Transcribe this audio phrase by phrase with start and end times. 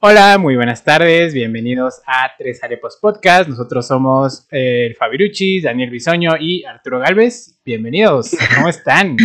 [0.00, 3.48] Hola, muy buenas tardes, bienvenidos a Tres Arepos Podcast.
[3.48, 7.58] Nosotros somos eh, el Fabirucci, Daniel Bisoño y Arturo Galvez.
[7.64, 9.16] Bienvenidos, ¿cómo están?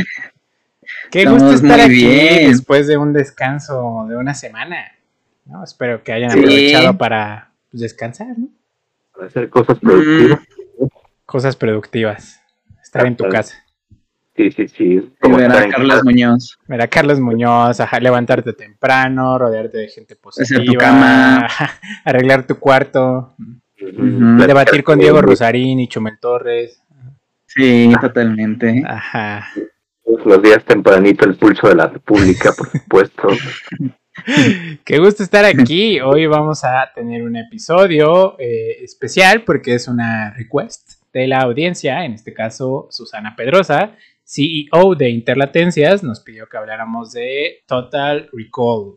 [1.12, 2.08] Qué gusto estar aquí
[2.48, 4.94] después de un descanso de una semana.
[5.46, 5.64] ¿no?
[5.64, 8.48] Espero que hayan aprovechado para pues, descansar, ¿no?
[9.14, 10.40] Para hacer cosas productivas.
[11.28, 12.42] Cosas productivas.
[12.82, 13.64] Estar en tu casa.
[14.36, 15.14] Sí, sí, sí.
[15.22, 16.58] Como ver a Carlos Muñoz.
[16.68, 20.62] Ver a Carlos Muñoz, a levantarte temprano, rodearte de gente positiva.
[20.62, 21.48] Hacer tu cama.
[22.06, 23.36] arreglar tu cuarto.
[23.78, 26.82] Debatir con Diego Rosarín y Chumel Torres.
[27.46, 28.84] Sí, totalmente.
[28.88, 29.48] Ajá.
[30.26, 33.28] Los días tempranito el pulso de la República, por supuesto.
[34.84, 36.00] Qué gusto estar aquí.
[36.00, 42.06] Hoy vamos a tener un episodio eh, especial porque es una request de la audiencia,
[42.06, 48.96] en este caso Susana Pedrosa, CEO de Interlatencias, nos pidió que habláramos de Total Recall.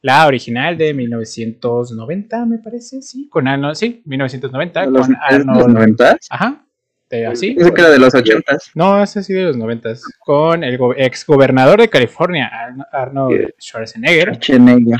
[0.00, 5.58] La original de 1990, me parece, sí, con Arnold, sí, 1990, ¿De los, con Arnold.
[5.58, 6.16] los 90?
[6.30, 6.64] Ajá,
[7.10, 7.54] de, así.
[7.54, 8.58] Pensé que era de los 80.
[8.74, 13.54] No, ese sí de los 90, con el go- ex gobernador de California, Arno- Arnold
[13.58, 14.34] Schwarzenegger.
[14.36, 14.98] Schwarzenegger.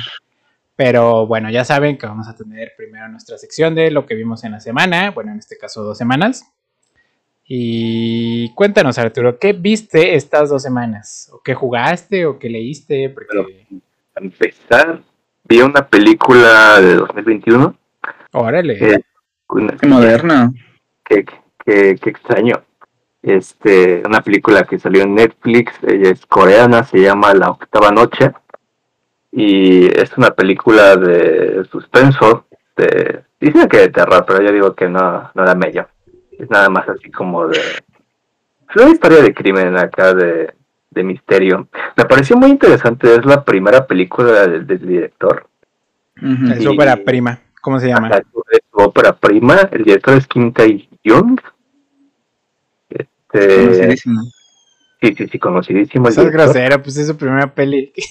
[0.74, 4.44] Pero bueno, ya saben que vamos a tener primero nuestra sección de lo que vimos
[4.44, 6.44] en la semana, bueno, en este caso dos semanas.
[7.50, 11.30] Y cuéntanos, Arturo, ¿qué viste estas dos semanas?
[11.32, 13.08] ¿O qué jugaste o qué leíste?
[13.08, 13.66] Porque,
[14.12, 15.00] Para empezar,
[15.44, 17.74] vi una película de 2021.
[18.32, 19.00] órale, eh,
[19.48, 20.52] una- Qué moderno.
[21.02, 21.24] Qué,
[21.64, 22.62] qué- qué extraño.
[23.22, 28.30] Este, una película que salió en Netflix, ella es coreana, se llama La Octava Noche.
[29.32, 32.44] Y es una película de suspenso,
[32.76, 35.86] de, dicen que de terror, pero yo digo que no, no da mello.
[36.38, 37.58] Es nada más así como de...
[37.58, 40.52] Es una historia de crimen acá, de,
[40.90, 41.68] de misterio.
[41.96, 45.46] Me pareció muy interesante, es la primera película del, del director.
[46.52, 48.08] Es ópera prima, ¿cómo se llama?
[48.08, 51.40] Ajá, es ópera prima, el director es Kim Tae-young.
[52.90, 54.22] Este, Conocidísimo.
[55.00, 56.06] Sí, sí, sí, conocidísimo.
[56.06, 56.46] Sos director.
[56.46, 57.92] grosera, pues es su primera peli.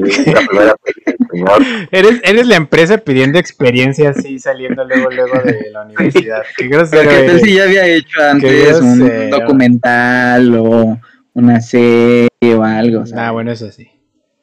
[0.00, 0.74] La primera
[1.06, 1.62] del señor.
[1.90, 6.42] eres, eres la empresa pidiendo experiencia así, saliendo luego, luego de la universidad.
[6.56, 7.42] Qué grosero Pero que tal eres.
[7.42, 10.98] si ya había hecho antes un documental o
[11.34, 13.06] una serie o algo.
[13.06, 13.24] ¿sabes?
[13.24, 13.88] Ah, bueno, eso sí.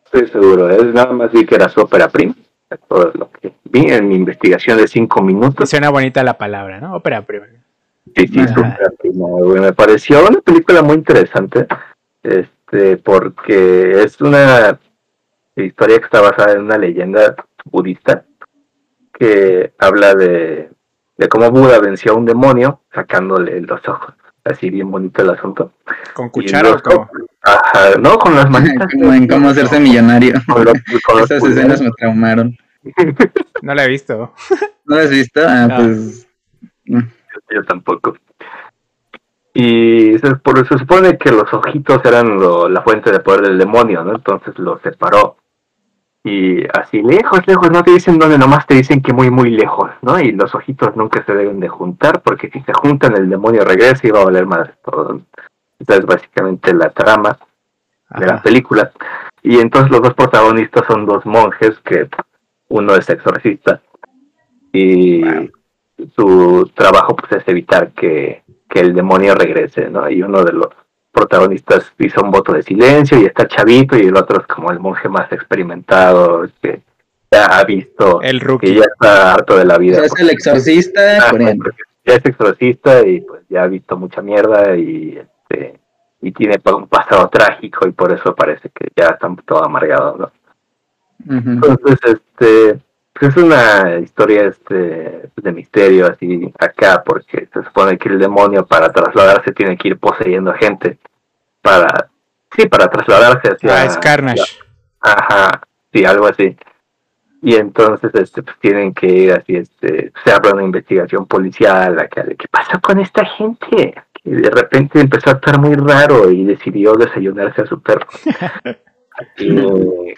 [0.05, 2.35] Estoy seguro, es nada más vi que era su ópera prima.
[2.87, 5.69] Todo lo que vi en mi investigación de cinco minutos.
[5.69, 6.95] suena bonita la palabra, ¿no?
[6.95, 7.45] Ópera prima.
[8.15, 11.67] Me pareció una película muy interesante.
[12.23, 14.79] Este, porque es una
[15.55, 18.25] historia que está basada en una leyenda budista
[19.13, 20.69] que habla de,
[21.17, 24.13] de cómo Buda venció a un demonio sacándole los ojos.
[24.43, 25.73] Así bien bonito el asunto.
[26.13, 27.09] ¿Con cuchara o los- cómo?
[27.41, 28.87] Ajá, no, con las manitas.
[28.91, 30.33] Como en cómo hacerse millonario.
[30.51, 30.73] Con los-
[31.05, 32.55] con Esas escenas me traumaron.
[33.61, 34.33] No la he visto.
[34.85, 35.41] ¿No las has visto?
[35.47, 35.75] Ah, No.
[35.77, 36.27] pues.
[37.49, 38.15] Yo tampoco.
[39.53, 43.57] Y se, por- se supone que los ojitos eran lo- la fuente de poder del
[43.57, 44.15] demonio, ¿no?
[44.15, 45.37] Entonces los separó.
[46.23, 49.91] Y así lejos, lejos, no te dicen dónde, nomás te dicen que muy, muy lejos,
[50.01, 50.19] ¿no?
[50.19, 54.07] Y los ojitos nunca se deben de juntar, porque si se juntan el demonio regresa
[54.07, 55.21] y va a valer más todo.
[55.79, 57.37] Esa es básicamente la trama
[58.17, 58.91] de la película.
[59.43, 62.09] Y entonces los dos protagonistas son dos monjes que
[62.69, 63.81] uno es exorcista
[64.73, 65.49] y Wow.
[66.15, 70.09] Su trabajo pues es evitar que, que el demonio regrese, ¿no?
[70.09, 70.67] Y uno de los
[71.11, 74.79] protagonistas hizo un voto de silencio y está chavito y el otro es como el
[74.79, 76.81] monje más experimentado que
[77.31, 78.75] ya ha visto El que rookie.
[78.75, 79.95] ya está harto de la o vida.
[79.95, 81.31] sea, es el exorcista Ah,
[82.05, 85.79] ya es exorcista y pues ya ha visto mucha mierda y este
[86.21, 90.31] y tiene un pasado trágico y por eso parece que ya está todo amargado, ¿no?
[91.29, 92.79] Entonces, este,
[93.17, 98.65] pues es una historia este de misterio así acá porque se supone que el demonio
[98.65, 100.99] para trasladarse tiene que ir poseyendo gente
[101.61, 102.09] para
[102.55, 104.59] sí, para trasladarse hacia Ah, es Carnage.
[104.99, 105.61] Ajá,
[105.93, 106.57] sí, algo así.
[107.41, 112.23] Y entonces este, pues, tienen que ir así, este, se abre una investigación policial acá
[112.23, 113.93] de qué pasó con esta gente.
[114.13, 118.07] Que de repente empezó a actuar muy raro y decidió desayunarse a su perro.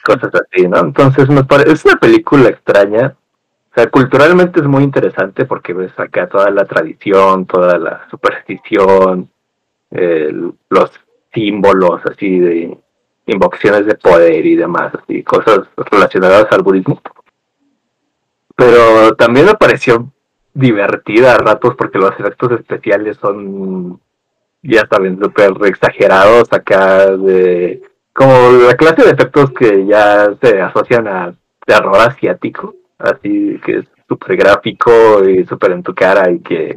[0.04, 0.80] cosas así, ¿no?
[0.80, 3.16] Entonces parece, es una película extraña.
[3.72, 9.30] O sea, culturalmente es muy interesante porque ves acá toda la tradición, toda la superstición,
[10.70, 10.92] los
[11.34, 12.78] símbolos así de
[13.28, 17.02] invocaciones de poder y demás, así, cosas relacionadas al budismo.
[18.56, 20.12] Pero también me pareció
[20.54, 24.02] divertida a ratos porque los efectos especiales son,
[24.64, 27.84] ya saben, súper exagerados acá de...
[28.18, 28.34] Como
[28.68, 34.36] la clase de efectos que ya se asocian a terror asiático, así que es súper
[34.38, 36.74] gráfico y súper en tu cara y que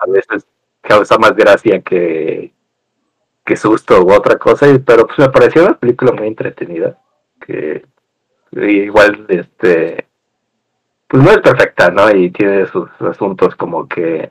[0.00, 0.46] a veces
[0.80, 2.54] causa más gracia que,
[3.44, 6.96] que susto u otra cosa, y- pero pues me pareció una película muy entretenida,
[7.44, 7.84] que
[8.52, 10.06] igual este
[11.06, 12.10] pues no es perfecta, ¿no?
[12.14, 14.30] Y tiene sus asuntos como que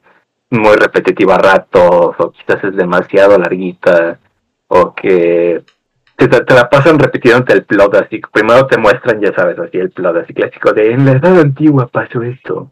[0.50, 4.18] muy repetitiva a ratos, o quizás es demasiado larguita,
[4.68, 5.62] o que
[6.26, 10.18] te, la pasan repitiéndote el plot así, primero te muestran, ya sabes, así el plot
[10.18, 12.72] así clásico de en la edad antigua pasó esto,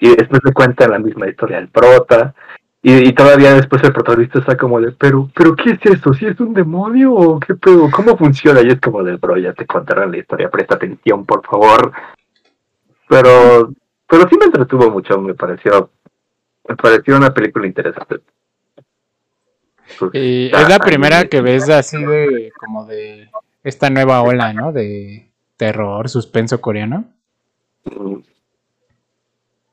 [0.00, 2.34] y después te cuentan la misma historia del prota,
[2.82, 6.14] y, y todavía después el protagonista está como de, pero, pero ¿qué es eso?
[6.14, 7.90] ¿Si es un demonio o qué pedo?
[7.90, 8.62] ¿Cómo funciona?
[8.62, 11.92] Y es como de, bro, ya te contarán la historia, presta atención, por favor.
[13.06, 13.70] Pero,
[14.08, 15.90] pero sí me entretuvo mucho, me pareció,
[16.68, 18.20] me pareció una película interesante.
[20.12, 23.30] Y ah, es la primera que ves así de como de
[23.64, 24.72] esta nueva ola, ¿no?
[24.72, 27.04] De terror, suspenso coreano.
[27.84, 28.20] mm,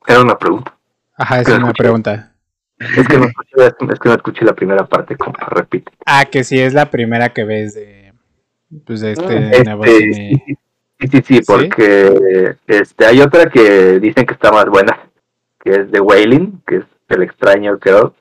[0.06, 0.76] Era una pregunta.
[1.16, 1.72] Ajá, es una escuché.
[1.72, 2.32] pregunta.
[2.96, 5.92] Es que no escuché, es que no escuché la primera parte, como repite.
[6.06, 8.14] Ah, que sí es la primera que ves de
[8.84, 10.42] pues de este Este, nuevo cine.
[10.48, 10.56] sí,
[11.00, 15.10] sí, sí, sí, porque este, hay otra que dicen que está más buena,
[15.62, 18.14] que es The Wailing, que es El extraño, creo.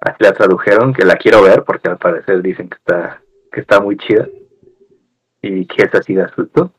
[0.00, 3.20] Así la tradujeron, que la quiero ver, porque al parecer dicen que está,
[3.52, 4.26] que está muy chida.
[5.42, 6.72] Y que es así de susto.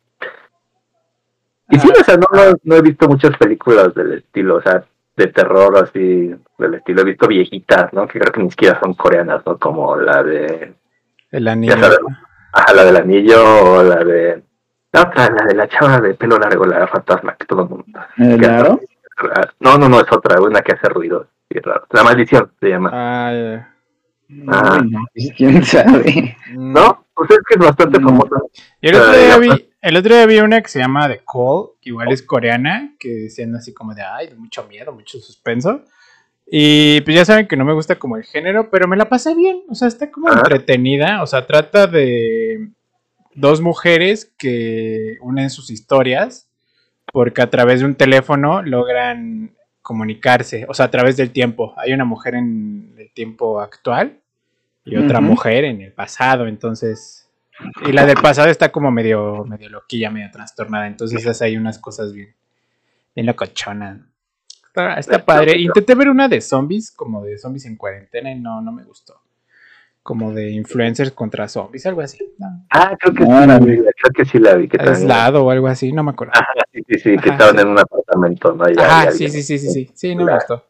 [1.69, 1.97] Y sí, Ah.
[1.99, 4.83] o sea, no, no, no he visto muchas películas del estilo, o sea,
[5.15, 7.01] de terror así, del estilo.
[7.01, 8.07] He visto viejitas, ¿no?
[8.07, 9.57] Que creo que ni siquiera son coreanas, ¿no?
[9.57, 10.73] Como la de
[11.31, 11.77] El anillo.
[11.77, 11.99] sabes.
[12.53, 13.43] Ajá, la del anillo
[13.73, 14.43] o la de.
[14.93, 17.99] La otra, la de la chava de pelo largo, la fantasma, que todo el mundo.
[18.17, 18.79] ¿El que aro?
[19.33, 21.27] hace- No, no, no, es otra, una que hace ruido.
[21.61, 21.85] Raro.
[21.91, 22.89] La maldición se llama.
[22.93, 23.73] Ah, ya.
[24.47, 24.79] Ah.
[24.81, 26.35] Ay, no, pues, quién sabe.
[26.53, 27.05] ¿No?
[27.13, 28.09] Pues es que es bastante No.
[28.09, 28.35] famosa.
[28.81, 31.21] Y el otro Ah, día vi, el otro día vi una que se llama The
[31.31, 35.83] Call, que igual es coreana, que decían así como de ay, mucho miedo, mucho suspenso.
[36.49, 39.33] Y pues ya saben que no me gusta como el género, pero me la pasé
[39.35, 39.63] bien.
[39.69, 40.39] O sea, está como Ajá.
[40.39, 41.21] entretenida.
[41.21, 42.69] O sea, trata de
[43.33, 46.49] dos mujeres que unen sus historias
[47.11, 49.56] porque a través de un teléfono logran
[49.87, 50.65] comunicarse.
[50.67, 51.73] O sea, a través del tiempo.
[51.77, 54.19] Hay una mujer en el tiempo actual
[54.83, 56.45] y otra mujer en el pasado.
[56.45, 57.29] Entonces,
[57.85, 60.87] y la del pasado está como medio, medio loquilla, medio trastornada.
[60.87, 62.35] Entonces hace ahí unas cosas bien,
[63.15, 64.01] bien locochonas.
[64.65, 65.57] Está, está padre.
[65.57, 69.21] Intenté ver una de zombies, como de zombies en cuarentena, y no, no me gustó.
[70.07, 72.23] Como de influencers contra zombies, algo así.
[72.37, 73.75] No, Ah, creo que sí, Órale.
[73.75, 74.69] creo que sí la vi.
[74.69, 76.31] Que también- aislado o algo así, no me acuerdo.
[76.33, 77.61] Ajá, sí, sí, sí, que Ajá, estaban sí.
[77.63, 79.11] en un apartamento, alguien.
[79.11, 79.91] sí, sí, sí, sí, sí.
[79.93, 80.63] Sí, no me gustó.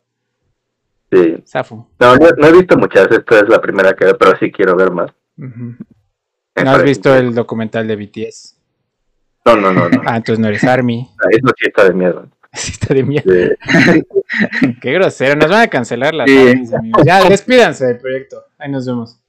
[1.12, 1.44] Sí.
[1.46, 1.88] Zafo.
[2.00, 4.76] No, no, no he visto muchas, esta es la primera que veo, pero sí quiero
[4.76, 5.12] ver más.
[5.36, 8.58] ¿No has visto el documental de BTS?
[9.46, 10.02] No, no, no, no.
[10.08, 11.08] Ah, entonces no eres Army.
[11.30, 12.28] Eso sí está de miedo.
[12.54, 13.24] Sí, está de miedo.
[13.32, 14.02] Sí.
[14.82, 15.36] Qué grosero.
[15.36, 16.74] Nos van a cancelar las Sí.
[16.76, 17.04] Amigos.
[17.06, 18.46] Ya, despídanse del proyecto.
[18.58, 19.20] Ahí nos vemos.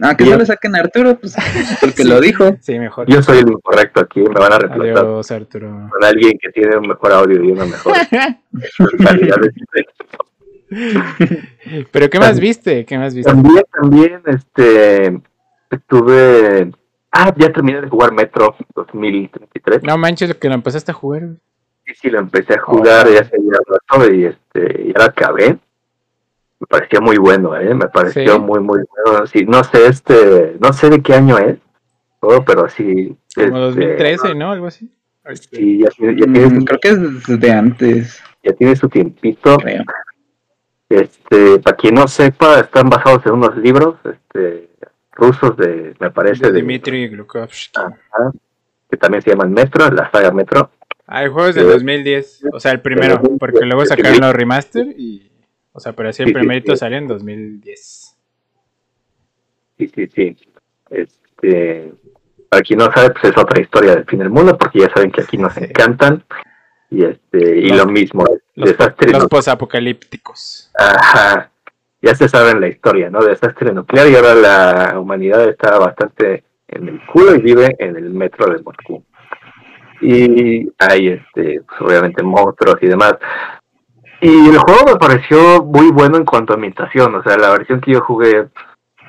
[0.00, 1.34] No, que Yo- yo lo saquen a Arturo, pues,
[1.80, 2.08] porque Sí.
[2.08, 2.56] lo dijo.
[2.60, 3.06] Sí, mejor.
[3.06, 5.88] Yo soy el incorrecto aquí, me van a reemplazar Adiós, Arturo.
[5.90, 7.92] con alguien que tiene un mejor audio y una mejor
[9.04, 9.52] calidad de
[11.92, 12.84] Pero ¿qué más viste?
[12.86, 13.30] ¿Qué más viste?
[13.30, 15.20] También, también, este,
[15.70, 16.70] estuve,
[17.12, 19.82] ah, ya terminé de jugar Metro 2033.
[19.82, 21.22] No manches, que lo empezaste a jugar.
[21.84, 23.12] Sí, sí, lo empecé a jugar Oh.
[23.12, 25.58] ya hace ya rato y este, ya lo acabé.
[26.60, 28.38] Me pareció muy bueno, eh, me pareció Sí.
[28.40, 29.26] muy, muy bueno.
[29.26, 31.56] Sí, no sé, este, no sé de qué año es,
[32.20, 33.16] todo, pero sí.
[33.34, 34.52] Como este, 2013, ¿no?
[34.52, 34.90] Algo así.
[35.34, 38.88] Sí, ya, tiene- ya tiene, Mm, su- creo que es desde antes, ya tiene su
[38.88, 39.56] tiempito.
[39.58, 39.84] creo.
[40.88, 44.68] Este, para quien no sepa, están basados en unos libros, este,
[45.12, 47.78] rusos de, me parece, De de, Dmitry Glukovsky.
[47.80, 48.32] Ajá,
[48.90, 50.70] que también se llaman Metro, la saga Metro.
[51.06, 51.70] Ah, el juego es del Sí.
[51.72, 52.42] 2010.
[52.52, 53.20] O sea, el primero.
[53.38, 55.29] Porque luego sacaron los remaster y.
[55.72, 56.78] O sea, pero así el Sí, primerito sí.
[56.78, 58.16] salió en 2010.
[59.78, 60.36] Sí, sí, sí.
[60.90, 61.92] Este,
[62.48, 65.10] para quien no sabe, pues es otra historia del fin del mundo, porque ya saben
[65.10, 66.24] que aquí nos encantan.
[66.90, 68.24] Y este, y Los- lo mismo,
[68.56, 70.70] Los, desastre los posapocalípticos.
[70.76, 71.50] Ajá.
[72.02, 73.22] Ya se saben la historia, ¿no?
[73.22, 78.10] Desastre nuclear y ahora la humanidad está bastante en el culo y vive en el
[78.10, 79.04] metro de Moscú.
[80.00, 83.14] Y hay, este, pues, obviamente, monstruos y demás.
[84.20, 87.14] Y el juego me pareció muy bueno en cuanto a ambientación.
[87.14, 88.48] O sea, la versión que yo jugué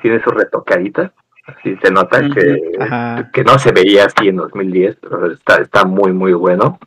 [0.00, 1.12] tiene su retocadita.
[1.46, 6.12] Así se nota que, que no se veía así en 2010, pero está, está muy,
[6.12, 6.78] muy bueno.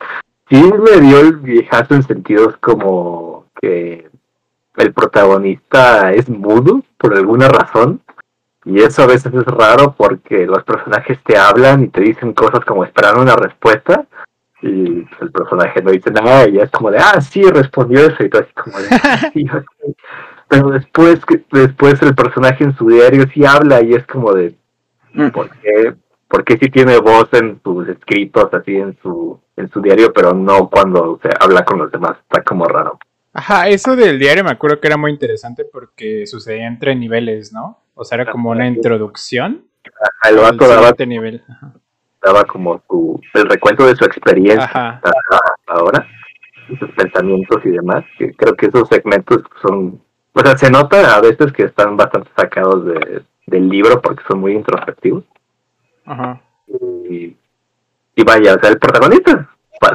[0.49, 4.09] Sí me dio el viejazo en sentidos como que
[4.77, 8.01] el protagonista es mudo por alguna razón.
[8.63, 12.65] Y eso a veces es raro porque los personajes te hablan y te dicen cosas
[12.65, 14.05] como esperando una respuesta,
[14.61, 18.23] Y pues, el personaje no dice nada y es como de, ah, sí, respondió eso
[18.23, 19.95] y todo así como de, "Ah, sí, ok".
[20.47, 24.55] Pero después, que- después el personaje en su diario sí habla y es como de,
[25.13, 25.29] Mm.
[25.29, 25.93] ¿por qué?
[26.27, 30.69] Porque sí tiene voz en sus escritos, así en su, en su diario, pero no
[30.69, 32.17] cuando se habla con los demás.
[32.21, 32.97] Está como raro.
[33.33, 37.79] Ajá, eso del diario me acuerdo que era muy interesante porque sucedía entre niveles, ¿no?
[37.93, 39.65] O sea, era como una introducción
[40.23, 41.43] El al vato daba, nivel.
[41.47, 41.73] Ajá.
[42.25, 45.01] Daba como su, el recuento de su experiencia Ajá.
[45.03, 46.07] hasta ahora,
[46.79, 48.03] sus pensamientos y demás.
[48.17, 50.01] Que creo que esos segmentos son,
[50.33, 54.39] o sea, se nota a veces que están bastante sacados de, del libro porque son
[54.39, 55.23] muy introspectivos.
[56.05, 56.41] Ajá.
[57.09, 57.35] Y,
[58.15, 59.49] y vaya, o sea, el protagonista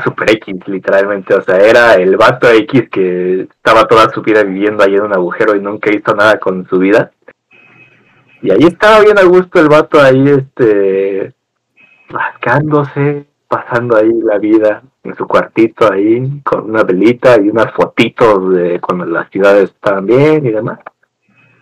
[0.05, 1.35] Super X, literalmente.
[1.35, 5.13] O sea, era el vato X que estaba toda su vida viviendo ahí en un
[5.13, 7.11] agujero y nunca hizo nada con su vida.
[8.43, 11.35] Y ahí estaba bien a gusto el vato ahí, este,
[12.11, 18.55] rascándose, pasando ahí la vida en su cuartito ahí, con una velita y unas fotitos
[18.55, 20.79] de cuando las ciudades estaban bien y demás.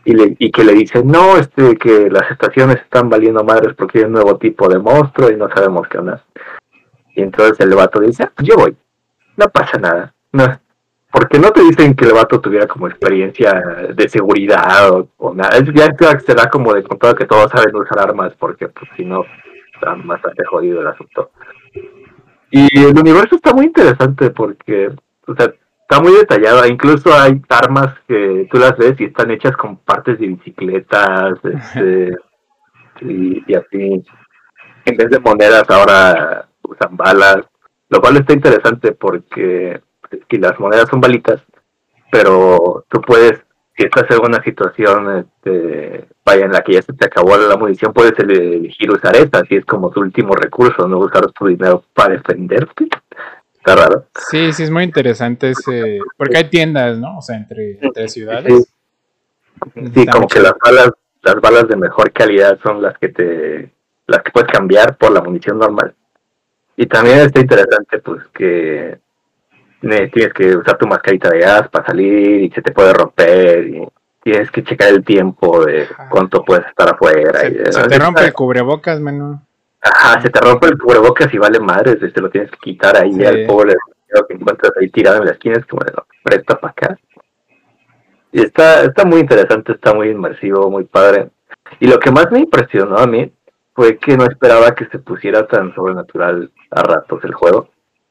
[0.04, 3.98] Y, le, y que le dice, no, este, que las estaciones están valiendo madres porque
[3.98, 6.22] hay un nuevo tipo de monstruo y no sabemos qué onda.
[7.14, 8.74] Y entonces el vato dice, "Ah, yo voy,
[9.36, 10.14] no pasa nada.
[10.32, 10.46] No,
[11.10, 13.52] porque no te dicen que el vato tuviera como experiencia
[13.94, 15.58] de seguridad o, o nada.
[15.58, 19.24] Es ya será como de contado que todos saben usar armas porque pues si no
[19.78, 21.30] está bastante jodido el asunto.
[22.50, 24.90] Y el universo está muy interesante porque,
[25.26, 26.66] o sea, está muy detallado.
[26.66, 32.16] Incluso hay armas que tú las ves y están hechas con partes de bicicletas, este,
[33.02, 34.04] y, y así.
[34.84, 37.38] En vez de monedas ahora usan balas,
[37.88, 39.80] lo cual está interesante porque
[40.10, 41.42] es que las monedas son balitas,
[42.10, 43.44] pero tú puedes,
[43.78, 47.56] si estás en una situación, este, vaya, en la que ya se te acabó la
[47.56, 51.46] munición, puedes ele- elegir usar esta, así es como tu último recurso, no usar tu
[51.46, 52.88] dinero para defenderte.
[53.54, 54.06] Está raro.
[54.30, 56.00] Sí, sí, es muy interesante ese.
[56.16, 57.18] Porque hay tiendas, ¿no?
[57.18, 58.68] O sea, entre, entre ciudades.
[59.74, 60.90] Sí, Está como que las balas,
[61.22, 63.70] las balas de mejor calidad son las que te,
[64.08, 65.94] las que puedes cambiar por la munición normal.
[66.76, 68.98] Y también está interesante, pues, que
[69.80, 73.88] tienes que usar tu mascarita de gas para salir y se te puede romper y
[74.22, 77.46] tienes que checar el tiempo de cuánto puedes estar afuera.
[77.48, 79.42] y, Se, se te rompe el cubrebocas, mano.
[79.80, 83.12] Ajá, se te rompe el cubrebocas y vale madres, te lo tienes que quitar ahí
[83.12, 83.24] Sí.
[83.24, 83.74] al pobre
[84.28, 86.98] que encuentras ahí tirado en la esquina, es como, no, presta para acá.
[88.32, 91.28] Y está, está muy interesante, está muy inmersivo, muy padre.
[91.78, 93.30] Y lo que más me impresionó a mí
[93.74, 97.68] fue que no esperaba que se pusiera tan sobrenatural a ratos el juego,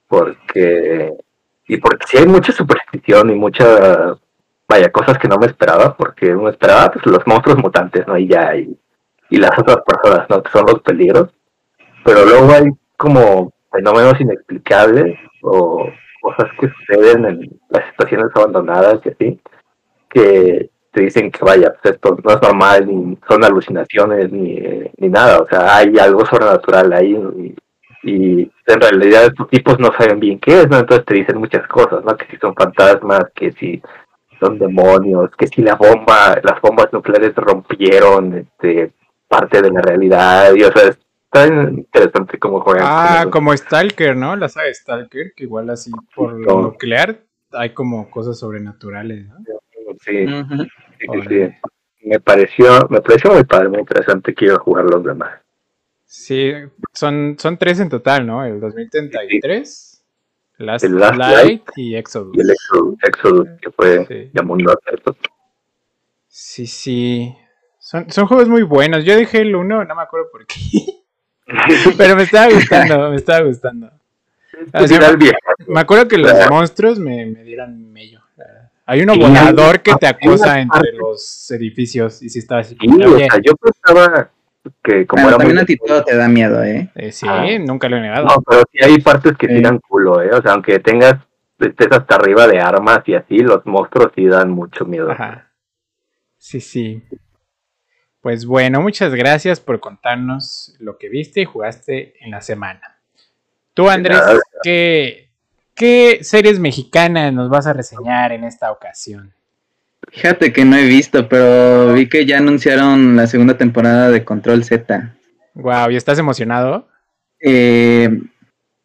[0.08, 1.14] porque,
[1.68, 4.16] y porque sí hay mucha superstición y mucha,
[4.68, 8.18] vaya, cosas que no me esperaba, porque uno esperaba pues, los monstruos mutantes, ¿no?
[8.18, 8.78] Y ya, y,
[9.30, 10.42] y las otras personas, ¿no?
[10.42, 11.30] Que son los peligros
[12.08, 15.90] pero luego hay como fenómenos inexplicables o
[16.22, 19.42] cosas que suceden en las estaciones abandonadas y así,
[20.10, 24.58] que te dicen que vaya, pues esto no es normal, ni son alucinaciones, ni,
[24.98, 27.56] ni nada, o sea, hay algo sobrenatural ahí y,
[28.08, 30.80] y en realidad estos tipos no saben bien qué es, ¿no?
[30.80, 32.16] Entonces te dicen muchas cosas, ¿no?
[32.16, 33.82] Que si son fantasmas, que si
[34.40, 38.94] son demonios, que si la bomba, las bombas nucleares rompieron este
[39.28, 42.86] parte de la realidad, y o sea, está interesante cómo juegan.
[42.88, 44.38] Ah, como Stalker, ¿no?
[44.38, 46.62] La saga Stalker, que igual así por lo No.
[46.62, 47.18] nuclear
[47.52, 49.36] hay como cosas sobrenaturales, ¿no?
[50.00, 50.68] Sí, sí,
[51.00, 51.50] sí, sí.
[52.04, 54.34] Me pareció, me pareció muy padre, muy interesante.
[54.34, 55.42] Quiero jugar los demás.
[56.10, 56.54] Sí,
[56.94, 58.44] son, son tres en total, ¿no?
[58.46, 60.04] El 2033,
[60.60, 62.36] Last, El Last Light y Exodus.
[62.36, 64.30] Y el Exodus, Exodus, que fue Sí.
[64.34, 65.18] de mundo abierto.
[66.30, 67.36] Sí, sí.
[67.78, 69.04] Son, son juegos muy buenos.
[69.04, 70.56] Yo dejé el uno, no me acuerdo por qué.
[71.98, 73.92] Pero me estaba gustando, me estaba gustando.
[74.74, 74.86] Ah.
[75.68, 78.22] Me acuerdo que los monstruos me, me dieron mello.
[78.86, 82.78] Hay uno volador que te acosa entre los edificios y si estaba así.
[82.80, 84.32] Sí, o "Oye, sea, yo pensaba
[84.84, 85.64] que como Bueno, era también muy...
[85.64, 86.90] a ti todo te da miedo, ¿eh?
[86.96, 87.46] eh, sí, Ah.
[87.60, 88.26] nunca lo he negado.
[88.26, 89.56] No, pero sí hay partes que Sí.
[89.56, 90.30] tiran culo, ¿eh?
[90.32, 91.16] O sea, aunque tengas,
[91.60, 95.12] estés hasta arriba de armas y así, los monstruos sí dan mucho miedo.
[95.12, 95.50] Ajá.
[96.38, 97.04] Sí, sí.
[98.22, 102.98] Pues bueno, muchas gracias por contarnos lo que viste y jugaste en la semana.
[103.74, 104.40] Tú, Andrés, nada.
[104.64, 105.30] ¿qué,
[105.76, 109.34] qué series mexicanas nos vas a reseñar en esta ocasión?
[110.08, 114.64] Fíjate que no he visto, pero vi que ya anunciaron la segunda temporada de Control
[114.64, 115.14] Z.
[115.54, 116.88] Wow, ¿y estás emocionado?
[117.40, 118.10] Eh,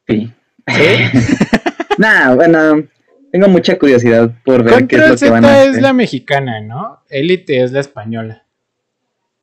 [0.07, 0.33] sí.
[0.67, 1.19] ¿Sí?
[1.99, 2.89] Nah, bueno,
[3.31, 5.75] tengo mucha curiosidad por ver qué es lo que van a Z hacer.
[5.75, 7.03] es la mexicana, ¿no?
[7.11, 8.45] Elite es la española.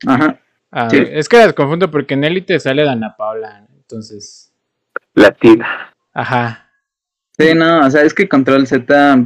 [0.04, 0.40] Ajá.
[0.72, 0.98] Ah, Sí.
[1.10, 4.52] Es que las confundo porque en Elite sale Dana Paula, entonces...
[5.14, 5.94] Latina.
[6.12, 6.70] Ajá.
[7.38, 9.16] Sí, no, o sea, es que Control Z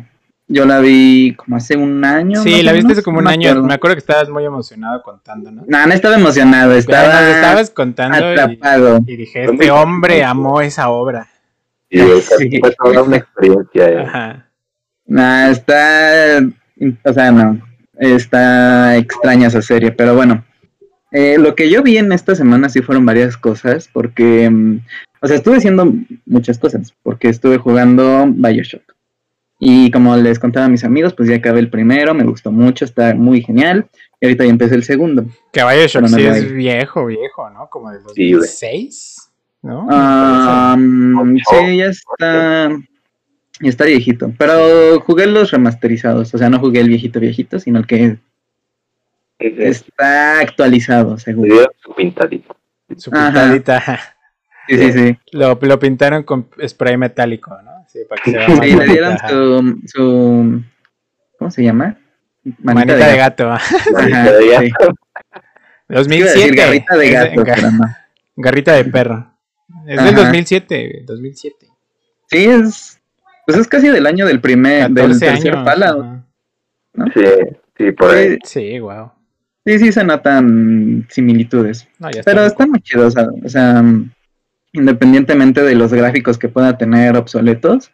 [0.55, 2.43] yo la vi como hace un año.
[2.43, 3.49] Sí, la viste hace como un me año.
[3.51, 3.67] acuerdo.
[3.69, 5.65] Me acuerdo que estabas muy emocionado contando, ¿no?
[5.67, 9.01] No, no estaba emocionado, estaba estabas contando y, atrapado.
[9.07, 11.29] y dije, este hombre amó esa obra.
[11.91, 12.59] Y esa Sí.
[12.61, 13.89] fue toda una experiencia.
[13.89, 13.99] eh.
[14.07, 14.49] Ajá.
[15.07, 16.41] Nah, está,
[17.05, 17.61] o sea, no,
[17.99, 20.45] está extraña esa serie, pero bueno.
[21.13, 24.81] Eh, lo que yo vi en esta semana sí fueron varias cosas, porque, mm,
[25.21, 25.93] o sea, estuve haciendo
[26.27, 28.94] muchas cosas, porque estuve jugando Bioshock.
[29.59, 32.85] Y como les contaba a mis amigos, pues ya acabé el primero, me gustó mucho,
[32.85, 33.87] está muy genial.
[34.21, 35.25] Y ahorita ya empecé el segundo.
[35.53, 37.69] Que Pero no sí es viejo, viejo, ¿no?
[37.69, 38.41] Como Sí, güey.
[38.41, 39.31] 2006,
[39.63, 39.87] ¿no?
[39.91, 42.71] Ah, sí, ya está,
[43.61, 44.33] ya está viejito.
[44.39, 48.19] Pero jugué los remasterizados, o sea, no jugué el viejito viejito, sino el que
[49.39, 51.71] está actualizado, seguro.
[51.83, 52.57] su pintadito.
[52.97, 53.77] Su pintadita.
[53.77, 54.01] ajá.
[54.69, 55.19] Sí, sí, sí.
[55.33, 57.74] Lo, lo pintaron con spray metálico, ¿no?
[57.95, 60.63] Sí, para que se vea más Sí, le dieron su, su,
[61.39, 61.97] ¿cómo se llama?
[62.63, 63.51] Manita, de gato.
[63.53, 63.69] Ajá,
[64.61, 64.71] sí.
[65.89, 66.39] 2007.
[66.39, 67.85] decir garrita de Es- gato, ga- pero no.
[68.37, 69.31] garrita de perro.
[69.87, 70.23] Es del Ajá.
[70.25, 71.69] 2007, 2007.
[72.31, 73.01] Sí, es,
[73.47, 76.25] pues es casi del año del primer, del 14 tercer ajá.
[77.15, 77.25] Sí,
[77.79, 78.39] sí, por ahí.
[78.45, 79.13] Sí, wow.
[79.67, 81.89] Sí, sí se notan similitudes.
[81.99, 82.31] No, ya está.
[82.31, 83.83] Pero muy está muy chido, o sea, o sea,
[84.75, 87.91] independientemente de los gráficos que pueda tener obsoletos,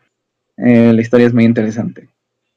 [0.56, 2.08] eh, la historia es muy interesante.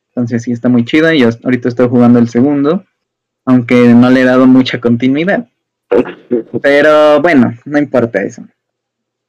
[0.09, 2.83] Entonces sí está muy chida y ahorita estoy jugando el segundo,
[3.45, 5.47] aunque no le he dado mucha continuidad.
[6.61, 8.43] Pero bueno, no importa eso.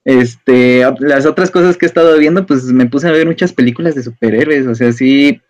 [0.05, 3.95] Este, las otras cosas que he estado viendo, pues me puse a ver muchas películas
[3.95, 5.41] de superhéroes, o sea, sí,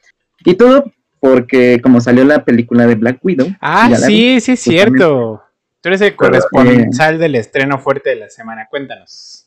[0.45, 3.49] y todo porque como salió la película de Black Widow.
[3.61, 5.44] Ah, vi, sí, sí es cierto.
[5.85, 8.67] Tú eres el Pero, corresponsal del estreno fuerte de la semana.
[8.71, 9.47] Cuéntanos.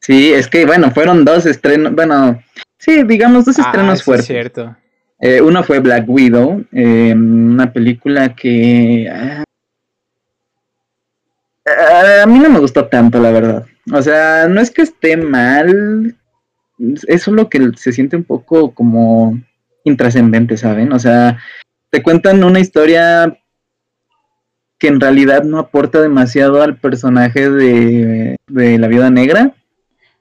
[0.00, 2.42] Sí, es que bueno, fueron dos estrenos, bueno,
[2.78, 4.30] sí, digamos dos Ah, estrenos fuertes.
[4.30, 4.74] es cierto.
[5.20, 9.44] Eh, uno fue Black Widow, eh, una película que ah,
[12.22, 13.66] a mí no me gustó tanto, la verdad.
[13.92, 16.16] O sea, no es que esté mal,
[17.06, 19.38] es solo que se siente un poco como
[19.84, 20.90] intrascendente, ¿saben?
[20.94, 21.36] O sea,
[21.90, 23.36] te cuentan una historia
[24.78, 29.54] que en realidad no aporta demasiado al personaje de, de la viuda negra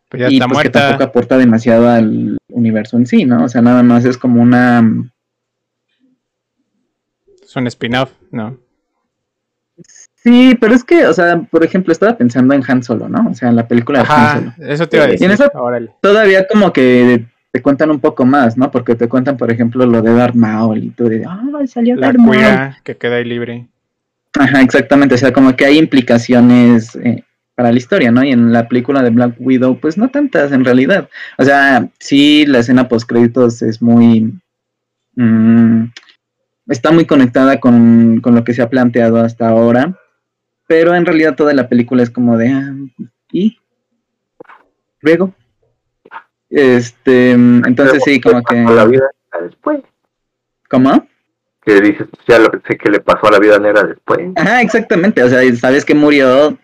[0.09, 1.03] Pues ya y está pues que tampoco muerta.
[1.05, 3.43] aporta demasiado al universo en sí, ¿no?
[3.45, 4.81] O sea, nada más es como una
[7.43, 8.57] Es un spin-off, ¿no?
[10.15, 13.29] Sí, pero es que, o sea, por ejemplo, estaba pensando en Han Solo, ¿no?
[13.29, 14.69] O sea, en la película de Han Solo.
[14.71, 15.47] eso te iba a Y en decir.
[15.53, 15.91] Órale.
[16.01, 18.71] Todavía como que te cuentan un poco más, ¿no?
[18.71, 22.07] Porque te cuentan, por ejemplo, lo de Darth Maul y tú de, ah, salió La
[22.07, 22.29] Darth Maul.
[22.37, 23.67] cuida que queda ahí libre.
[24.37, 27.23] Ajá, exactamente, o sea, como que hay implicaciones eh,
[27.55, 28.23] para la historia, ¿no?
[28.23, 31.09] Y en la película de Black Widow, pues no tantas en realidad.
[31.37, 34.33] O sea, sí, la escena post créditos es muy...
[35.15, 35.85] mm,
[36.67, 39.97] está muy conectada con, con lo que se ha planteado hasta ahora,
[40.67, 42.49] pero en realidad toda la película es como de...
[42.49, 42.73] ah,
[43.31, 43.57] ¿Y?
[45.01, 45.33] Luego.
[46.49, 48.63] Este, entonces sí, como que...
[48.63, 49.05] La vida
[49.41, 49.81] después.
[50.69, 51.07] ¿Cómo?
[51.65, 54.31] Que dices, ya lo sé que le pasó a la vida negra después.
[54.35, 55.23] Ajá, exactamente.
[55.23, 56.57] O sea, sabes que murió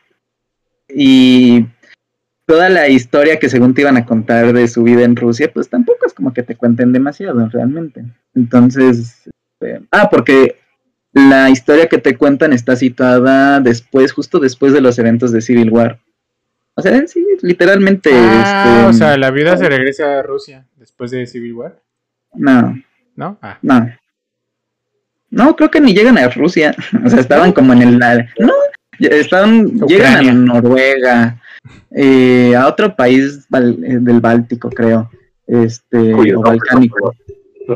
[0.89, 1.65] y
[2.45, 5.69] toda la historia que según te iban a contar de su vida en Rusia, pues
[5.69, 8.03] tampoco es como que te cuenten demasiado realmente.
[8.35, 9.27] Entonces,
[9.61, 10.57] este, ah, porque
[11.13, 15.69] la historia que te cuentan está situada después, justo después de los eventos de Civil
[15.69, 15.99] War.
[16.75, 18.11] O sea, sí, literalmente.
[18.13, 21.81] Ah, este, o sea, la viuda se regresa a Rusia después de Civil War,
[22.33, 22.81] No,
[23.15, 23.37] ¿no?
[23.41, 23.93] Ah, no.
[25.31, 26.75] No, creo que ni llegan a Rusia.
[27.05, 27.99] O sea, estaban como en el.
[27.99, 28.53] No,
[28.99, 29.65] estaban.
[29.87, 30.31] Llegan Ucrania.
[30.31, 31.41] a Noruega,
[31.91, 35.09] eh, a otro país eh, del Báltico, creo.
[35.47, 37.15] Este, Cuyo o balcánico.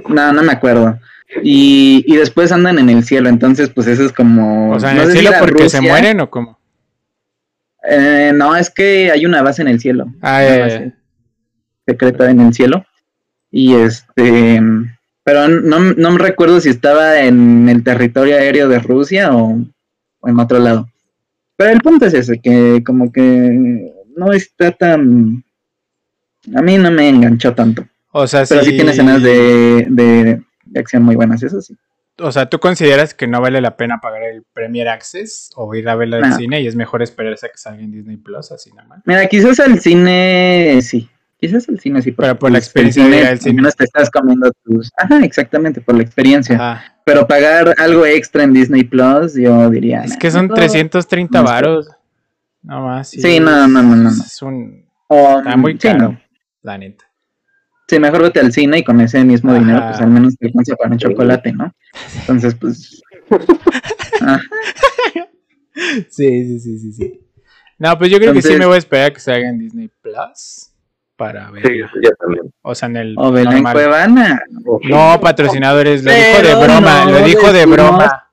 [0.09, 0.99] No, no me acuerdo.
[1.43, 4.71] Y, y después andan en el cielo, entonces, pues eso es como.
[4.71, 6.59] o sea, en no el si cielo porque se mueren o cómo?
[7.89, 10.07] Eh, no, es que hay una base en el cielo.
[10.21, 10.93] Ah, eh,
[11.85, 12.85] secreta en el cielo.
[13.51, 14.61] Y este.
[15.25, 19.57] Pero no, no me recuerdo si estaba en el territorio aéreo de Rusia o,
[20.19, 20.87] o en otro lado.
[21.57, 25.43] Pero el punto es ese, que como que no está tan...
[26.55, 27.85] A mí no me enganchó tanto.
[28.11, 31.75] o sea, Pero sí, tiene escenas de, de, de acción muy buenas, eso sí.
[32.19, 35.89] O sea, ¿tú consideras que no vale la pena pagar el Premier Access o ir
[35.89, 36.37] a verla al No.
[36.37, 39.01] cine y es mejor esperarse a que salga en Disney Plus así nada más?
[39.05, 41.09] Mira, quizás al cine sí.
[41.45, 42.11] Quizás al cine sí.
[42.11, 43.53] Pero por la experiencia el de ir cine, al cine.
[43.55, 44.91] menos te estás comiendo tus...
[44.97, 46.55] Ajá, exactamente, por la experiencia.
[46.55, 46.83] Ajá.
[47.05, 50.01] Pero pagar algo extra en Disney Plus, yo diría.
[50.01, 50.55] Es que son no.
[50.55, 51.53] 330 no sé.
[51.53, 51.89] varos.
[52.63, 53.09] No más.
[53.09, 54.09] Sí, no, no, no, no, no.
[54.09, 54.85] Es un...
[55.07, 55.99] O, Está muy sí, caro.
[55.99, 56.21] no.
[56.63, 57.05] la neta.
[57.87, 59.59] Sí, mejor vete al cine y con ese mismo Ajá.
[59.59, 61.71] dinero, pues al menos te alcanza para un chocolate, ¿no?
[62.21, 63.01] Entonces, pues.
[64.21, 64.39] ah,
[65.75, 67.21] Sí, sí, sí, sí, sí.
[67.77, 69.91] No, pues yo creo que sí me voy a esperar a que salga en Disney
[70.01, 70.71] Plus
[71.15, 71.91] para Sí, verla.
[72.03, 72.53] yo también.
[72.61, 73.73] O sea, en el o normal.
[73.73, 74.41] Cuevana.
[74.83, 78.29] No, patrocinadores, lo dijo de broma, no lo dijo de broma.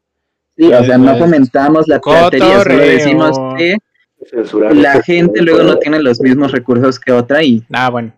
[0.57, 3.77] Sí, o sea, no fomentamos la piratería, solo decimos que
[4.75, 8.13] la gente luego no tiene los mismos recursos que otra y Ah, bueno.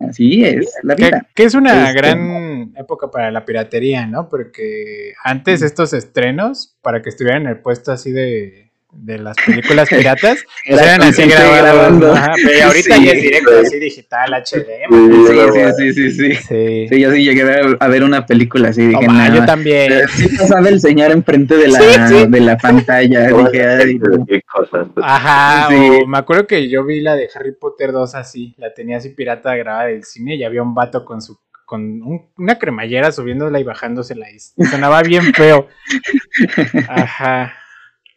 [0.00, 1.26] así es la Que, vida.
[1.34, 4.28] que es una Este- gran época para la piratería, ¿no?
[4.28, 9.88] Porque antes estos estrenos, para que estuvieran en el puesto así de, de las películas
[9.88, 11.58] piratas, pues Era eran así grabados.
[11.62, 12.12] grabando.
[12.12, 13.04] ajá, pero ahorita Sí.
[13.04, 14.66] ya es directo, así digital, HD.
[14.90, 16.34] Sí, Sí, sí, sí, sí, sí.
[16.34, 16.86] Sí.
[16.88, 19.44] Sí, yo sí llegué a ver, a ver una película así, dije, ma, "No, yo
[19.44, 20.08] también.
[20.08, 22.26] Sí pasaba el señor enfrente de la, Sí, sí.
[22.28, 23.26] de la pantalla.
[23.52, 24.68] Dije, pues.
[25.02, 25.74] Ajá, Sí.
[26.02, 29.10] o me acuerdo que yo vi la de Harry Potter 2 así, la tenía así
[29.10, 33.58] pirata grabada del cine y había un vato con su con un- una cremallera subiéndola
[33.58, 35.66] y bajándosela y sonaba bien feo.
[36.88, 37.54] Ajá.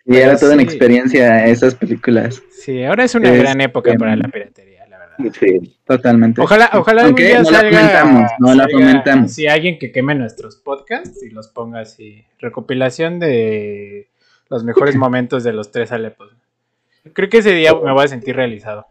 [0.08, 0.68] Y era toda una sí.
[0.70, 5.18] experiencia esas películas, Sí, ahora es una Este, gran época para la piratería, la verdad.
[5.40, 5.78] Sí.
[5.86, 6.42] totalmente.
[6.42, 9.32] Ojalá, ojalá algún día no la salga, fomentamos, no la fomentamos.
[9.32, 12.24] así alguien que queme nuestros podcasts y los ponga así.
[12.40, 14.10] Recopilación de
[14.50, 16.32] los mejores momentos de los tres Alepos.
[17.14, 18.86] Creo que ese día me voy a sentir realizado.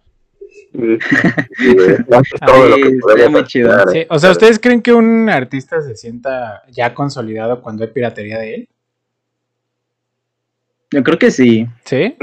[0.72, 1.90] Sí, güey.
[1.92, 3.72] Eso es todo lo que Sí, podemos estaría muy chido.
[3.74, 3.88] hacer.
[3.92, 8.38] Sí, o sea, ¿ustedes creen que un artista se sienta ya consolidado cuando hay piratería
[8.38, 8.68] de él?
[10.96, 11.66] Yo creo que sí.
[11.85, 12.16] ¿Sí?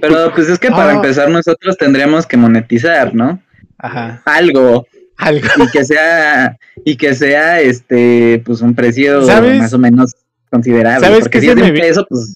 [0.00, 0.94] Pero pues es que para Ah.
[0.94, 3.40] empezar nosotros tendríamos que monetizar, ¿no?
[3.78, 4.20] Ajá.
[4.24, 4.84] Algo.
[5.16, 5.46] Algo.
[5.64, 9.60] Y que sea, y que sea este, pues un precio ¿Sabes?
[9.60, 10.12] más o menos
[10.50, 11.06] considerable.
[11.06, 12.34] ¿Sabes porque qué si es de un peso, pues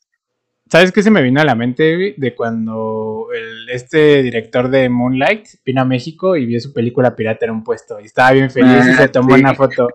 [0.70, 5.46] ¿Sabes qué se me vino a la mente de cuando el, este director de Moonlight
[5.64, 8.85] vino a México y vio su película pirata en un puesto y estaba bien feliz
[8.87, 9.40] y Ah, se tomó sí.
[9.40, 9.88] una foto?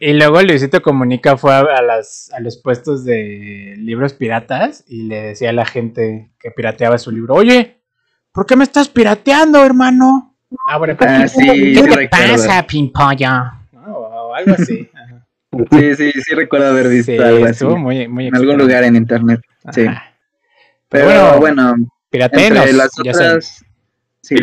[0.00, 5.02] Y luego Luisito Comunica fue a, a las, a los puestos de libros piratas y
[5.04, 7.78] le decía a la gente que pirateaba su libro, oye,
[8.32, 10.36] ¿por qué me estás pirateando, hermano?
[10.68, 12.32] Ah, bueno, Ah, sí, ¿qué te recuerdo.
[12.36, 13.28] pasa, pimpollo?
[13.72, 13.94] ¿No?
[13.96, 14.88] O algo así.
[14.94, 15.26] Ajá.
[15.72, 17.50] sí, sí, sí recuerdo haber visto Sí, algo así.
[17.52, 19.40] estuvo muy, muy En algún lugar en internet.
[19.72, 19.86] Sí.
[20.88, 21.74] Pero bueno,
[22.10, 23.64] Piratenos, entre las otras.
[24.22, 24.36] Sí.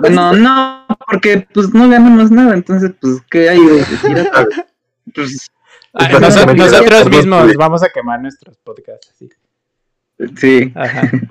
[0.00, 4.46] Bueno, no, porque pues no ganamos nada, entonces pues ¿qué hay de pirata?
[5.14, 5.48] Pues
[5.98, 9.10] Ah, Pues, nosotros ya- mismos vamos a quemar nuestros podcasts.
[9.14, 9.30] así.
[10.36, 10.72] sí.
[10.74, 11.08] Ajá.
[11.10, 11.20] Sí.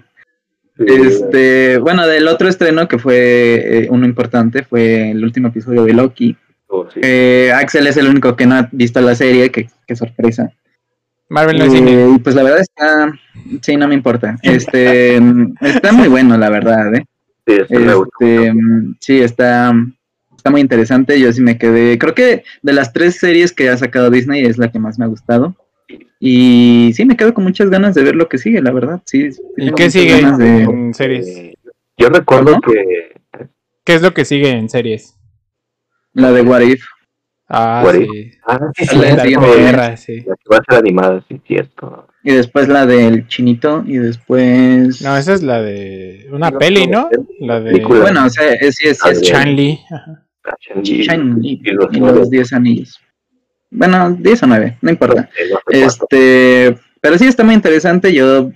[0.78, 3.16] Este, bueno, del otro estreno que fue
[3.86, 6.36] eh, uno importante fue el último episodio de Loki.
[6.68, 7.00] Oh, sí.
[7.02, 10.52] Eh, Axel es el único que no ha visto la serie, que, que sorpresa.
[11.30, 12.10] Marvel no es Eh, cine.
[12.16, 13.12] y pues la verdad está,
[13.62, 14.38] sí, no me importa.
[14.44, 15.20] Este,
[15.62, 17.06] está muy bueno, la verdad, ¿eh?
[17.48, 17.56] Sí.
[17.70, 18.54] Este,
[19.00, 19.74] sí, está,
[20.36, 21.20] está muy interesante.
[21.20, 21.98] Yo sí me quedé.
[22.00, 25.06] Creo que de las tres series que ha sacado Disney es la que más me
[25.06, 25.56] ha gustado.
[26.20, 29.02] Y sí, me quedo con muchas ganas de ver lo que sigue, la verdad.
[29.06, 31.28] Sí, ¿Y qué sigue ganas de- en series?
[31.28, 31.56] Eh,
[31.98, 32.62] Yo recuerdo ¿Cómo?
[32.62, 33.16] que
[33.84, 35.16] ¿Qué es lo que sigue en series?
[36.14, 36.84] La de What If.
[37.48, 38.32] Ah, What sí.
[38.48, 39.56] ah, sí, La sí, de la, Disney.
[39.60, 40.16] Guerra, sí.
[40.26, 42.08] la que va a ser animada, sí, cierto.
[42.24, 43.84] Y después la del Chinito.
[43.86, 45.02] Y después.
[45.02, 47.10] No, esa es la de una peli, ¿no?
[47.40, 48.02] La de Película.
[48.02, 49.80] Bueno, o sea, es, sí, es, Ah, es Chanli.
[50.84, 53.00] Shiny y los los 10 anillos.
[53.72, 55.30] Bueno, 10 o 9, no importa.
[55.70, 58.14] Este, pero sí está muy interesante.
[58.14, 58.52] Yo,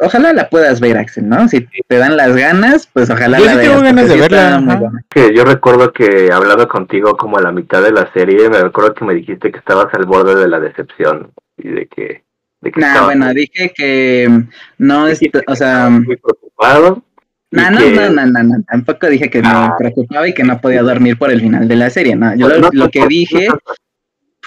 [0.00, 1.48] ojalá la puedas ver, Axel, ¿no?
[1.48, 3.68] Si te dan las ganas, pues ojalá Yo la sí veas.
[3.70, 7.92] tengo ganas de verla, que yo recuerdo que hablando contigo como a la mitad de
[7.92, 11.68] la serie, me recuerdo que me dijiste que estabas al borde de la decepción y
[11.68, 12.24] de que,
[12.60, 14.42] de que Nah, estabas bueno, dije que
[14.78, 17.02] no, es, o sea, muy preocupado.
[17.50, 19.74] no, no, que- no, no, no, no, tampoco dije que me Ah.
[19.78, 22.60] preocupaba y que no podía dormir por el final de la serie, no, yo Pues
[22.60, 23.58] lo, no, lo que dije no,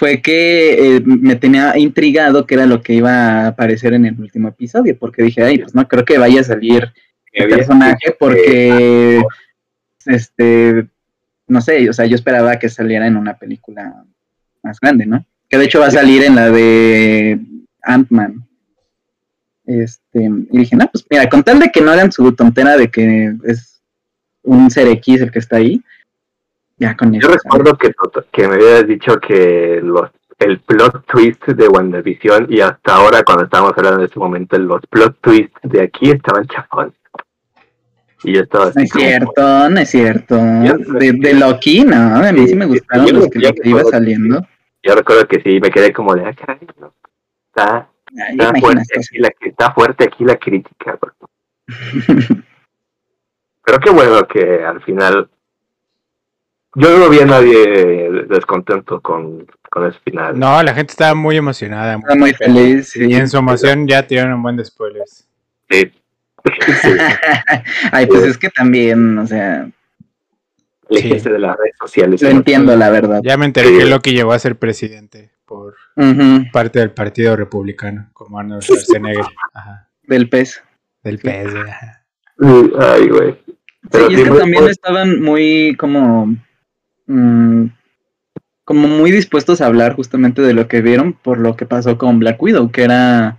[0.00, 4.18] fue que eh, me tenía intrigado que era lo que iba a aparecer en el
[4.18, 6.90] último episodio, porque dije, ay, pues no creo que vaya a salir
[7.30, 9.22] el personaje porque
[10.06, 10.86] este
[11.46, 14.06] no sé, o sea, yo esperaba que saliera en una película
[14.62, 15.22] más grande, ¿no?
[15.50, 17.38] Que de hecho va a salir en la de
[17.82, 18.48] Ant-Man.
[19.66, 22.90] Este, y dije, no, pues mira, con tal de que no hagan su tontera de
[22.90, 23.82] que es
[24.44, 25.82] un ser X el que está ahí,
[26.80, 27.92] ya con Yo recuerdo que,
[28.32, 33.44] que me habías dicho que los el plot twist de WandaVision y hasta ahora cuando
[33.44, 36.94] estábamos hablando de ese momento los plot twists de aquí estaban chafones.
[38.24, 40.34] Y yo estaba No así es como- cierto, no es cierto.
[40.36, 43.84] De, de Loki, no, a mí sí me gustaron Yo los lo- que, yo iba
[43.84, 44.46] saliendo.
[44.82, 46.94] Yo recuerdo que sí, me quedé como de, ah, caray, no.
[47.48, 50.98] Está, Ay, está, fuerte aquí la, está fuerte aquí la crítica.
[53.64, 55.28] pero qué bueno que al final
[56.74, 60.38] yo no vi a nadie descontento con, con ese final.
[60.38, 61.94] No, la gente estaba muy emocionada.
[61.96, 62.94] Estaba muy feliz.
[62.96, 65.26] Y en su emoción ya tiraron un buen de spoilers.
[65.68, 65.92] Sí.
[66.82, 66.88] Sí.
[67.92, 69.68] Ay, pues es que también, o sea,
[70.88, 72.20] Aléjese de las redes sociales.
[72.22, 73.20] lo entiendo, la verdad.
[73.22, 73.78] Ya me enteré Sí.
[73.78, 75.76] que Loki llegó a ser presidente por
[76.52, 79.24] parte del Partido Republicano, como Arnold Schwarzenegger.
[79.54, 79.88] Ajá.
[80.04, 80.62] Del pez.
[81.04, 81.54] Del PS.
[81.68, 82.04] ajá.
[82.80, 83.38] Ay, güey.
[83.92, 86.34] Sí, y es que muy- también muy- estaban muy como
[87.10, 87.70] mm,
[88.64, 92.18] como muy dispuestos a hablar justamente de lo que vieron por lo que pasó con
[92.18, 93.38] Black Widow, que era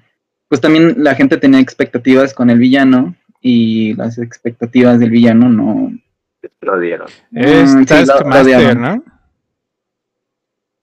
[0.50, 5.92] pues también la gente tenía expectativas con el villano y las expectativas del villano no
[6.62, 7.08] lo dieron.
[7.34, 9.04] Es Mm, sí, lo- Taskmaster, lo ¿no?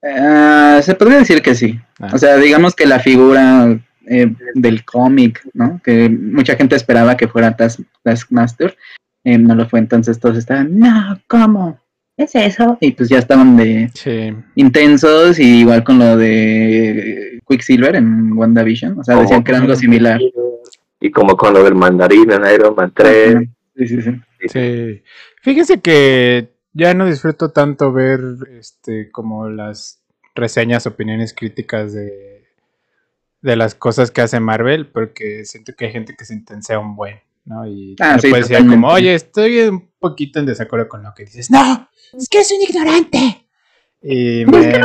[0.02, 1.78] Ah, se podría decir que sí.
[2.00, 2.10] Ah.
[2.12, 5.80] O sea, digamos que la figura eh, del cómic, ¿no?
[5.84, 8.76] Que mucha gente esperaba que fuera Tas- Taskmaster,
[9.24, 11.78] eh, no lo fue, entonces todos estaban, no, ¿cómo?
[12.18, 12.76] ¿Qué es eso?
[12.80, 14.34] Y pues ya estaban de Sí.
[14.56, 19.76] intensos y igual con lo de Quicksilver en WandaVision, o sea, decían que era algo
[19.76, 20.20] similar.
[21.00, 23.36] Y como con lo del mandarín en Iron Man 3.
[23.76, 24.20] Sí, sí, sí.
[24.48, 25.02] Sí.
[25.42, 28.20] Fíjese que ya no disfruto tanto ver
[28.58, 30.02] este como las
[30.34, 32.48] reseñas, opiniones críticas de,
[33.42, 36.96] de las cosas que hace Marvel, porque siento que hay gente que se intensea un
[36.96, 37.66] buen, ¿no?
[37.66, 41.12] Y Ah, te sí, puede decir como, oye, estoy un poquito en desacuerdo con lo
[41.14, 41.50] que dices.
[41.50, 41.88] ¡No!
[42.12, 43.44] ¡Es que es un ignorante!
[44.00, 44.80] Y me, me-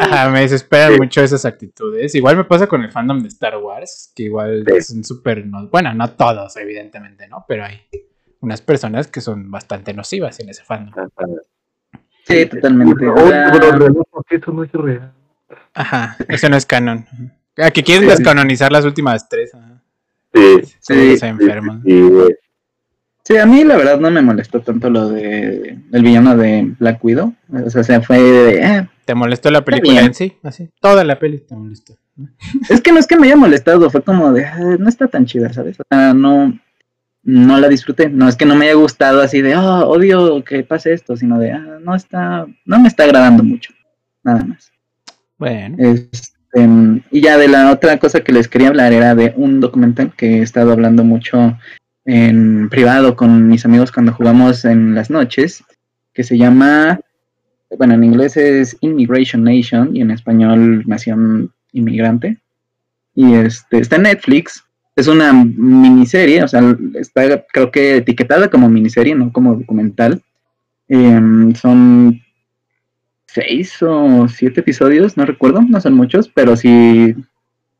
[0.00, 0.98] Ajá, me desesperan Sí.
[0.98, 2.14] mucho esas actitudes.
[2.14, 4.94] Igual me pasa con el fandom de Star Wars, que igual Sí.
[4.94, 5.44] son súper...
[5.46, 7.44] no- bueno, no todos, evidentemente, ¿no?
[7.46, 7.82] Pero hay
[8.40, 10.94] unas personas que son bastante nocivas en ese fandom.
[12.26, 13.04] Sí, totalmente.
[14.30, 15.12] Eso no es real.
[15.74, 17.06] Ajá, eso no es canon.
[17.58, 18.10] Ah, que quieren Sí.
[18.10, 19.54] descanonizar las últimas tres.
[19.54, 19.73] Ajá.
[20.34, 21.82] Sí, Sí, se enferman.
[23.24, 27.02] sí, a mí la verdad no me molestó tanto lo de el villano de Black
[27.04, 27.34] Widow.
[27.64, 30.32] O sea, se fue de, ah, ¿Te molestó la película en sí?
[30.42, 31.94] Así, toda la peli te molestó.
[32.70, 35.26] Es que no es que me haya molestado, fue como de, "Ah, no está tan
[35.26, 35.78] chida, ¿sabes?
[35.80, 36.58] O sea, no,
[37.22, 38.08] no la disfruté.
[38.08, 41.38] No es que no me haya gustado así de, oh, odio que pase esto, sino
[41.38, 43.72] de, ah, no está, no me está agradando mucho.
[44.22, 44.70] Nada más.
[45.38, 45.76] Bueno,
[46.54, 50.12] Este, y ya de la otra cosa que les quería hablar era de un documental
[50.16, 51.58] que he estado hablando mucho
[52.04, 55.64] en privado con mis amigos cuando jugamos en las noches,
[56.12, 57.00] que se llama,
[57.76, 62.38] bueno, en inglés es Immigration Nation y en español Nación Inmigrante.
[63.14, 64.64] Y este está en Netflix.
[64.96, 66.62] Es una miniserie, o sea,
[66.94, 70.22] está creo que etiquetada como miniserie, no como documental.
[70.86, 72.20] Em, son
[73.34, 77.14] seis o siete episodios, no recuerdo, no son muchos, pero sí,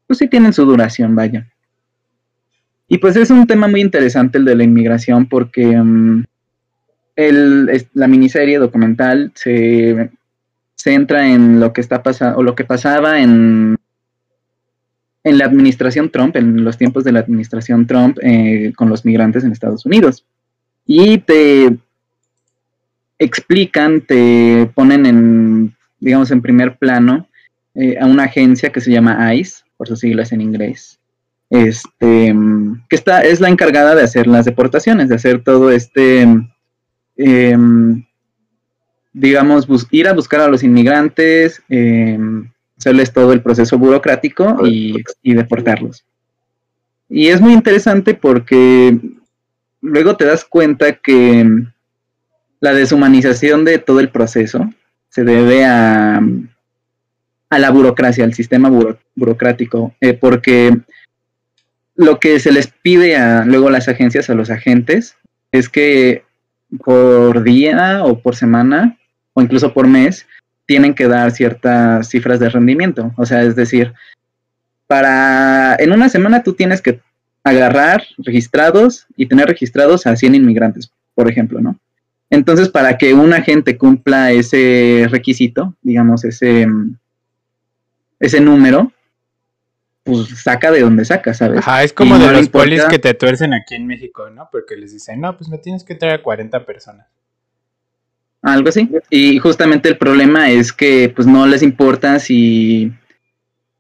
[0.07, 1.47] pues sí tienen su duración, vaya.
[2.89, 6.25] Y pues es un tema muy interesante el de la inmigración porque mm,
[7.17, 10.11] el- la miniserie documental se
[10.75, 13.77] centra en lo que está pasando o lo que pasaba en
[15.27, 19.43] en la administración Trump, en los tiempos de la administración Trump eh, con los migrantes
[19.43, 20.27] en Estados Unidos.
[20.85, 21.79] Y te
[23.19, 27.29] explican, te ponen en, digamos, en primer plano
[27.75, 31.01] eh, a una agencia que se llama ICE, por sus siglas en inglés,
[31.51, 32.35] este,
[32.89, 36.27] que es la encargada de hacer las deportaciones, de hacer todo este,
[37.17, 38.05] em,
[39.13, 45.35] digamos, ir a buscar a los inmigrantes, em, hacerles todo el proceso burocrático y, y
[45.35, 46.05] deportarlos.
[47.09, 48.99] Y es muy interesante porque
[49.81, 51.67] luego te das cuenta que
[52.61, 54.71] la deshumanización de todo el proceso
[55.11, 56.21] se debe a,
[57.51, 60.77] a la burocracia, al sistema buro- burocrático, eh, porque
[61.95, 65.17] lo que se les pide a luego las agencias, a los agentes,
[65.53, 66.25] es que
[66.85, 68.99] por día o por semana
[69.35, 70.27] o incluso por mes
[70.67, 73.13] tienen que dar ciertas cifras de rendimiento.
[73.17, 73.93] O sea, es decir,
[74.87, 77.01] para en una semana tú tienes que
[77.45, 81.79] agarrar registrados y tener registrados a 100 inmigrantes, por ejemplo, ¿no?
[82.31, 86.67] Entonces, para que un agente cumpla ese requisito, digamos, ese,
[88.19, 88.93] ese número,
[90.03, 91.59] pues saca de donde saca, ¿sabes?
[91.61, 94.49] Ajá, es como Y de no los polis que te tuercen aquí en México, ¿no?
[94.53, 97.07] Porque les dicen, no, pues me tienes que traer a 40 personas.
[98.43, 98.91] Algo así.
[99.09, 102.93] Y justamente el problema es que pues no les importa si...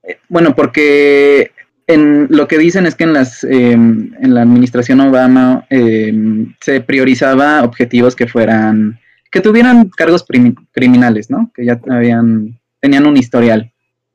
[0.03, 1.51] eh, Bueno, porque
[1.87, 7.63] lo que dicen es que en las eh, en la administración Obama eh, se priorizaba
[7.63, 8.99] objetivos que fueran
[9.31, 10.25] que tuvieran cargos
[10.73, 11.51] criminales, ¿no?
[11.55, 13.71] Que ya habían tenían un historial.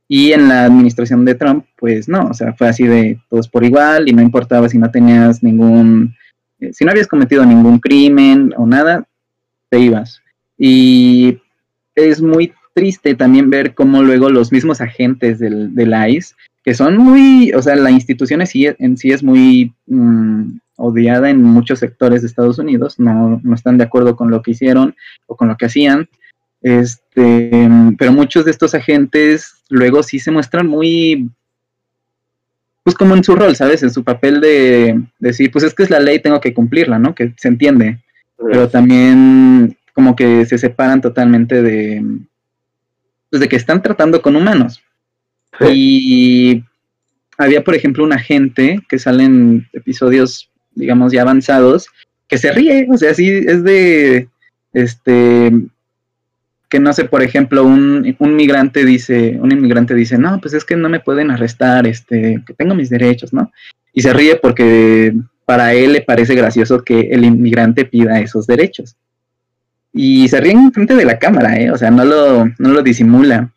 [0.07, 3.63] Y en la administración de Trump, pues no, o sea, fue así de todos por
[3.63, 6.15] igual y no importaba si no tenías ningún
[6.59, 9.07] eh, si no habías cometido ningún crimen o nada,
[9.69, 10.21] te ibas.
[10.57, 11.37] Y
[11.93, 16.33] es muy triste también ver cómo luego los mismos agentes del ICE,
[16.69, 21.31] que son muy, o sea, la institución en sí, en sí es muy mm, odiada
[21.31, 24.95] en muchos sectores de Estados Unidos, no, no están de acuerdo con lo que hicieron
[25.25, 26.07] o con lo que hacían,
[26.61, 31.31] este, pero muchos de estos agentes luego sí se muestran muy,
[32.83, 33.81] pues como en su rol, ¿sabes?
[33.81, 37.15] En su papel de decir, pues es que es la ley, tengo que cumplirla, ¿no?
[37.15, 37.97] Que se entiende.
[38.37, 42.05] Pero también como que se separan totalmente de,
[43.31, 44.83] pues de que están tratando con humanos.
[45.71, 46.63] Y
[47.37, 51.87] había, por ejemplo, un agente que sale en episodios, digamos, ya avanzados,
[52.27, 54.29] que se ríe, o sea, sí, es de,
[54.73, 55.51] este,
[56.69, 60.63] que no sé, por ejemplo, un, un, migrante dice, un inmigrante dice, no, pues es
[60.63, 63.51] que no me pueden arrestar, este, que tengo mis derechos, ¿no?
[63.93, 68.95] Y se ríe porque para él le parece gracioso que el inmigrante pida esos derechos.
[69.91, 71.71] Y se ríe en frente de la cámara, ¿eh?
[71.71, 73.51] O sea, no lo, no lo disimula.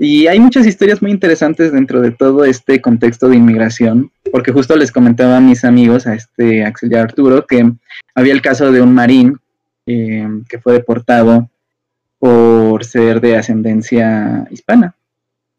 [0.00, 4.76] Y hay muchas historias muy interesantes dentro de todo este contexto de inmigración, porque justo
[4.76, 7.72] les comentaba a mis amigos, a este Axel y a Arturo, que
[8.14, 9.38] había el caso de un marín
[9.86, 11.50] eh, que fue deportado
[12.20, 14.94] por ser de ascendencia hispana.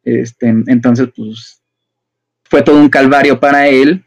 [0.05, 1.61] Este, entonces, pues,
[2.43, 4.05] fue todo un calvario para él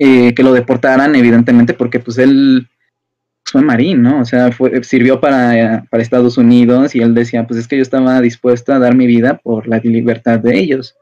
[0.00, 2.68] eh, que lo deportaran, evidentemente, porque pues él
[3.44, 4.20] fue marín, ¿no?
[4.20, 7.82] O sea, fue, sirvió para, para, Estados Unidos y él decía, pues es que yo
[7.82, 10.96] estaba dispuesto a dar mi vida por la libertad de ellos.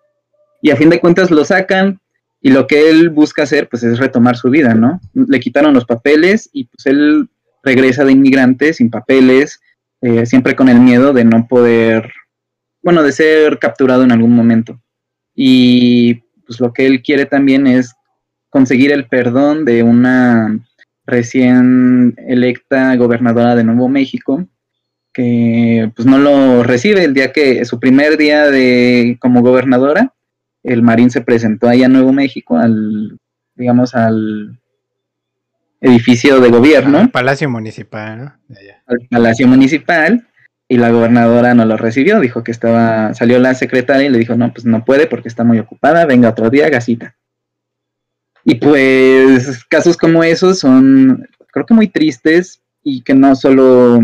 [0.63, 2.01] Y a fin de cuentas lo sacan
[2.41, 5.01] y lo que él busca hacer, pues es retomar su vida, ¿no?
[5.15, 7.29] Le quitaron los papeles y pues él
[7.63, 9.61] regresa de inmigrante sin papeles,
[10.01, 12.11] eh, siempre con el miedo de no poder,
[12.83, 14.81] bueno, de ser capturado en algún momento.
[15.35, 16.15] Y
[16.47, 17.95] pues lo que él quiere también es
[18.49, 20.59] conseguir el perdón de una
[21.07, 24.47] recién electa gobernadora de Nuevo México,
[25.13, 30.15] que pues no lo recibe el día que, su primer día de como gobernadora,
[30.63, 33.19] el Marín se presentó allá en Nuevo México al,
[33.55, 34.61] digamos, al
[35.81, 36.99] edificio de gobierno.
[36.99, 38.35] Al Palacio Municipal, ¿no?
[38.87, 40.27] Al Palacio Municipal,
[40.71, 44.37] y la gobernadora no lo recibió, dijo que estaba, salió la secretaria y le dijo,
[44.37, 47.17] no, pues no puede porque está muy ocupada, venga otro día, gasita.
[48.45, 54.01] Y pues casos como esos son, creo que muy tristes y que no solo,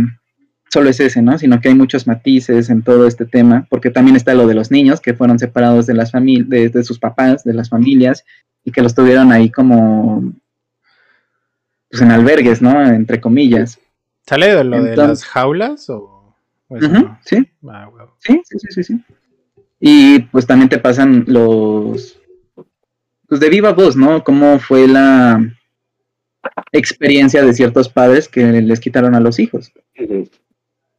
[0.70, 1.38] solo es ese, ¿no?
[1.38, 4.70] Sino que hay muchos matices en todo este tema, porque también está lo de los
[4.70, 8.24] niños que fueron separados de las de, de, sus papás, de las familias,
[8.64, 10.32] y que los tuvieron ahí como,
[11.90, 12.84] pues en albergues, ¿no?
[12.84, 13.78] Entre comillas.
[14.26, 16.12] ¿Sale de lo Entonces, de las jaulas o...?
[16.68, 17.48] Uh -huh, sí.
[17.68, 18.08] Ah, wow.
[18.18, 18.42] sí.
[18.44, 19.04] Sí, sí, sí, sí.
[19.78, 22.18] Y pues también te pasan los
[23.28, 24.22] pues de viva voz, ¿no?
[24.24, 25.42] ¿Cómo fue la
[26.72, 29.72] experiencia de ciertos padres que les quitaron a los hijos?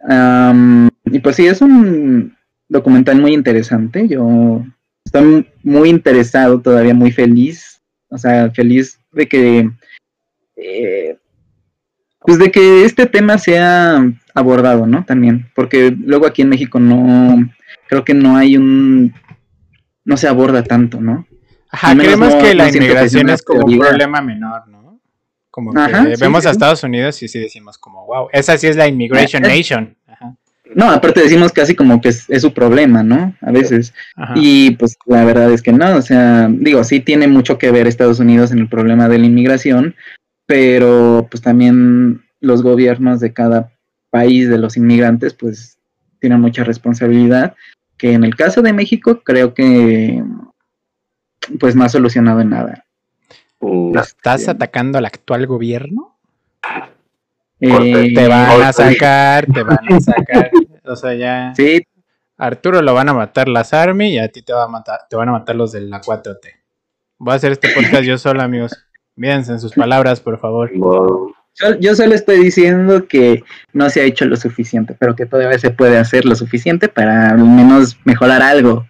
[0.01, 2.35] Um, y pues sí, es un
[2.67, 4.07] documental muy interesante.
[4.07, 4.65] Yo
[5.05, 9.69] estoy muy interesado, todavía muy feliz, o sea, feliz de que,
[10.57, 11.17] eh,
[12.19, 15.05] pues de que este tema sea abordado, ¿no?
[15.05, 17.49] También, porque luego aquí en México no,
[17.87, 19.13] creo que no hay un,
[20.03, 21.25] no se aborda tanto, ¿no?
[21.69, 24.99] Ajá, creemos no, que la no inmigración es como un problema menor, ¿no?
[25.49, 28.67] Como que Ajá, vemos sí, a Estados Unidos y sí decimos como, wow, esa sí
[28.67, 29.55] es la Immigration Ajá.
[29.55, 29.97] Nation.
[30.75, 33.33] No, aparte decimos casi como que es, es su problema, ¿no?
[33.41, 33.93] A veces.
[34.35, 37.87] Y pues la verdad es que no, o sea, digo, sí tiene mucho que ver
[37.87, 39.95] Estados Unidos en el problema de la inmigración,
[40.45, 43.71] pero pues también los gobiernos de cada
[44.09, 45.77] país de los inmigrantes pues
[46.19, 47.55] tienen mucha responsabilidad,
[47.97, 50.23] que en el caso de México creo que
[51.59, 52.85] pues no ha solucionado en nada.
[53.95, 56.17] ¿Estás atacando al actual gobierno?
[57.59, 60.51] Eh, te van a sacar, te van a sacar.
[60.85, 61.53] o sea, ya.
[61.55, 61.81] Sí.
[62.37, 65.15] Arturo lo van a matar las Army y a ti te, va a matar, te
[65.15, 66.39] van a matar los de la 4T.
[67.17, 68.77] Voy a hacer este podcast yo solo, amigos.
[69.15, 70.71] Mídense en sus palabras, por favor.
[70.77, 71.33] Wow.
[71.55, 73.43] Yo, yo, solo estoy diciendo que
[73.73, 77.31] no se ha hecho lo suficiente, pero que todavía se puede hacer lo suficiente para
[77.31, 78.85] al menos mejorar algo.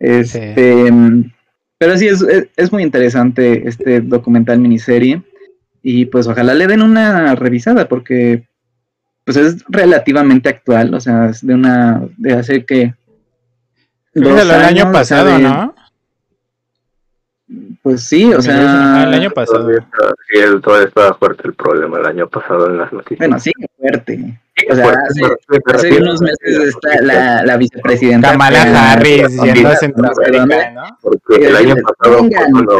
[0.00, 0.88] Este.
[0.88, 1.32] Sí.
[1.78, 5.22] Pero sí, es, es, es, muy interesante este documental miniserie.
[5.82, 8.48] Y pues ojalá le den una revisada porque
[9.26, 10.94] pues es relativamente actual.
[10.94, 12.02] O sea, es de una.
[12.16, 12.94] de hace que.
[14.14, 15.74] Dos el años, año pasado, de, ¿no?
[17.82, 19.04] Pues sí, o sea.
[19.04, 19.68] El año pasado.
[19.70, 23.18] Sí, todavía estaba fuerte el problema el año pasado en las noticias.
[23.18, 23.52] Bueno, sí,
[23.90, 24.40] fuerte.
[24.70, 25.20] O sea, hace,
[25.66, 28.32] hace unos meses está la, la vicepresidenta.
[28.32, 30.98] Kamala Harris yendo a Centroamérica, ¿no?
[31.02, 32.78] Porque el año pasado cuando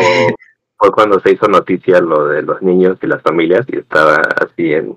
[0.78, 4.72] fue cuando se hizo noticia lo de los niños y las familias y estaba así
[4.72, 4.96] en,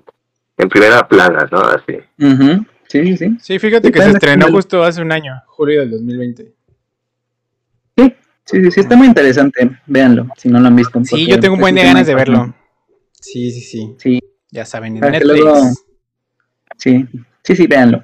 [0.58, 1.58] en primera plana, ¿no?
[1.60, 1.98] Así.
[2.18, 3.36] Ujú, Sí, sí, sí.
[3.40, 6.52] Sí, fíjate Sí, que se estrenó el- justo hace un año, julio del 2020.
[7.96, 9.70] Sí, sí, sí, está muy interesante.
[9.86, 10.98] Véanlo, si no lo han visto.
[11.04, 12.52] Sí, yo tengo un pues, buen de ganas de verlo.
[13.12, 13.94] Sí, sí, sí.
[13.98, 14.18] Sí,
[14.50, 15.84] Ya saben, en Para que Netflix.
[16.80, 17.06] Sí,
[17.42, 18.02] sí, sí, véanlo.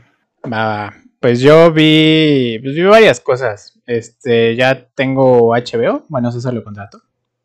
[1.21, 3.79] Pues yo vi, pues vi varias cosas.
[3.87, 7.03] Este, ya tengo HBO, bueno, eso lo contrato.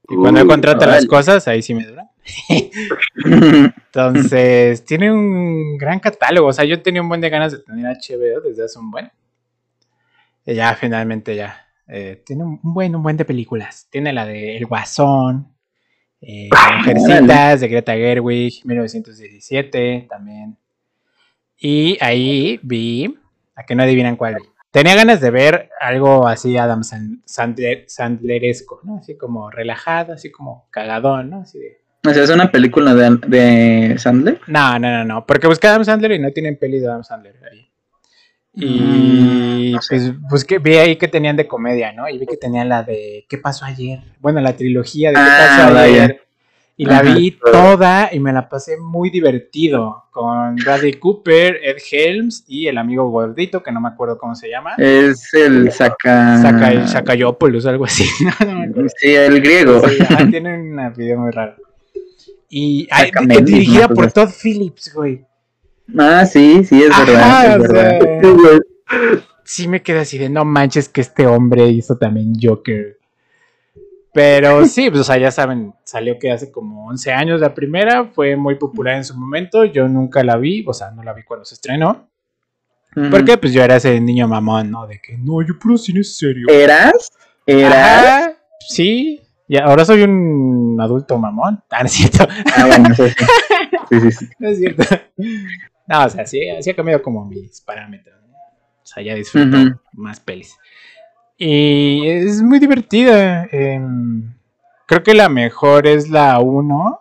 [0.08, 2.10] Y cuando Uy, contrato las cosas, ahí sí me dura.
[3.26, 6.48] Entonces, tiene un gran catálogo.
[6.50, 9.10] O sea, yo tenía un buen de ganas de tener HBO desde hace un buen.
[10.46, 11.66] Y ya, finalmente, ya.
[11.88, 13.88] eh, tiene un buen, un buen de películas.
[13.90, 15.56] Tiene la de El Guasón,
[16.20, 20.58] eh, Mujercitas, de Greta Gerwig, 1917, también.
[21.64, 23.16] Y ahí vi,
[23.56, 24.42] a que no adivinan cuál vi.
[24.72, 28.98] Tenía ganas de ver algo así Adam Sand- Sandler, Sandleresco, ¿no?
[28.98, 31.42] Así como relajado, así como cagadón, ¿no?
[31.42, 31.78] Así de,
[32.10, 34.40] O sea, es una película de, de Sandler.
[34.48, 35.26] no, no, no, no.
[35.26, 37.68] Porque busqué a Adam Sandler y no tienen peli de Adam Sandler ahí.
[38.54, 39.96] Y Mm, no sé.
[39.96, 42.10] pues busqué, vi ahí que tenían de comedia, ¿no?
[42.10, 44.00] Y vi que tenían la de ¿Qué pasó ayer?
[44.20, 46.21] Bueno, la trilogía de ¿Qué Ah, pasó ayer?
[46.78, 47.14] Y la Ajá.
[47.14, 52.78] vi toda y me la pasé muy divertido con Bradley Cooper, Ed Helms y el
[52.78, 54.72] amigo gordito que no me acuerdo cómo se llama.
[54.78, 56.42] Es el saca.
[56.42, 58.06] Saka, Sakayopoulos, algo así.
[58.46, 58.90] No, no.
[58.98, 59.88] Sí, el griego.
[59.88, 61.56] Sí, ajá, tienen una video muy rara.
[62.50, 63.96] Y ay, Saca dirigida ¿no?
[63.96, 65.24] por Todd Phillips, güey.
[65.98, 67.22] Ah, sí, sí, es verdad.
[67.22, 68.00] Ajá, es o verdad.
[68.00, 68.60] sea,
[69.44, 72.98] sí me quedé así de no manches que este hombre hizo también Joker.
[74.14, 78.06] Pero sí, pues, o sea, ya saben, salió que hace como 11 años la primera,
[78.06, 81.24] fue muy popular en su momento, yo nunca la vi, o sea, no la vi
[81.24, 82.10] cuando se estrenó,
[82.96, 83.10] Ujú.
[83.10, 84.86] porque pues yo era ese niño mamón, ¿no?
[84.86, 86.48] De que no, yo puro cine serio.
[86.50, 87.10] ¿Eras?
[87.46, 87.74] ¿Eras?
[87.74, 88.34] Ajá,
[88.68, 91.64] sí, y ahora soy un adulto mamón.
[91.70, 93.04] Ah, no es cierto, Ah, bueno, sí.
[93.90, 94.28] Sí, sí, sí.
[94.40, 94.84] no es cierto.
[95.88, 98.16] No, o sea, sí, sí ha cambiado como mis parámetros.
[98.28, 98.36] ¿no?
[98.36, 99.58] O sea, ya disfruto
[99.94, 100.58] más pelis.
[101.44, 103.46] Y es muy divertida.
[103.52, 104.32] em,
[104.86, 107.00] creo que la mejor es la 1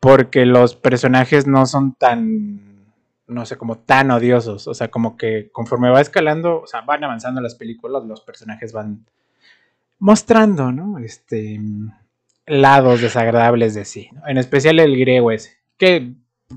[0.00, 2.60] porque los personajes no son tan,
[3.28, 4.66] no sé, como tan odiosos.
[4.66, 8.72] O sea, como que conforme va escalando, o sea, van avanzando las películas, los personajes
[8.72, 9.06] van
[10.00, 10.98] mostrando, ¿no?
[10.98, 11.60] Este,
[12.46, 14.08] lados desagradables de sí.
[14.14, 14.26] ¿no?
[14.26, 16.12] En especial el griego ese, que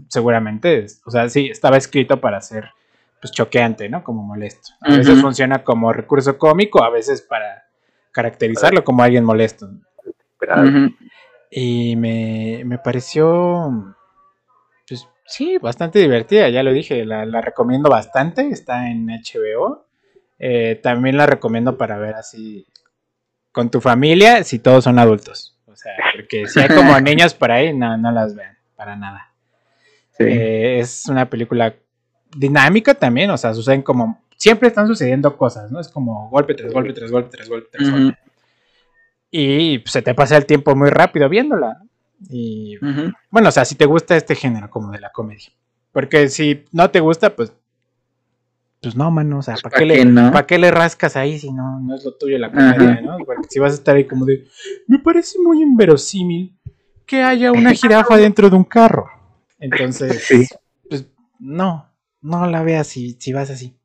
[0.10, 2.72] seguramente, es- o sea, sí, estaba escrito para ser
[3.22, 4.04] pues choqueante, ¿no?
[4.04, 4.74] Como molesto.
[4.82, 7.66] A veces funciona como recurso cómico, a veces para
[8.12, 9.70] caracterizarlo como alguien molesto.
[11.50, 13.96] Y me, me pareció,
[14.88, 19.86] pues sí, bastante divertida, ya lo dije, la, la recomiendo bastante, está en HBO.
[20.40, 22.68] Eh, también la recomiendo para ver así
[23.52, 25.58] con tu familia, si todos son adultos.
[25.66, 29.34] O sea, porque si hay como niños por ahí, no, no las vean, para nada.
[30.12, 30.24] Sí.
[30.26, 31.76] Eh, es una película
[32.36, 35.80] dinámica también, o sea, suceden como, siempre están sucediendo cosas, ¿no?
[35.80, 38.08] Es como golpe tras golpe, tras golpe, tras golpe, tras golpe.
[38.08, 38.18] Ujú.
[39.32, 41.82] Y pues, se te pasa el tiempo muy rápido viéndola.
[42.30, 42.78] Y
[43.30, 45.50] bueno, o sea, si te gusta este género como de la comedia.
[45.92, 47.54] Porque si no te gusta, pues.
[48.82, 50.32] Pues no, mano, o sea, Pues, ¿para ¿pa' qué, le, qué no?
[50.32, 53.02] ¿pa' qué le rascas ahí si no, no es lo tuyo la comedia.
[53.02, 53.18] ¿no?
[53.26, 54.48] Porque si vas a estar ahí como de.
[54.88, 56.56] Me parece muy inverosímil
[57.06, 59.08] que haya una jirafa dentro de un carro.
[59.60, 60.46] Entonces, Sí.
[60.90, 61.06] pues
[61.40, 61.87] no,
[62.22, 63.78] no la veas si, si vas así.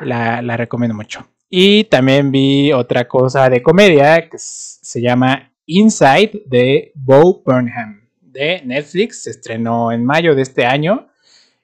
[0.00, 1.26] La, la recomiendo mucho.
[1.48, 8.62] Y también vi otra cosa de comedia que se llama Inside de Bo Burnham de
[8.64, 9.22] Netflix.
[9.22, 11.08] Se estrenó en mayo de este año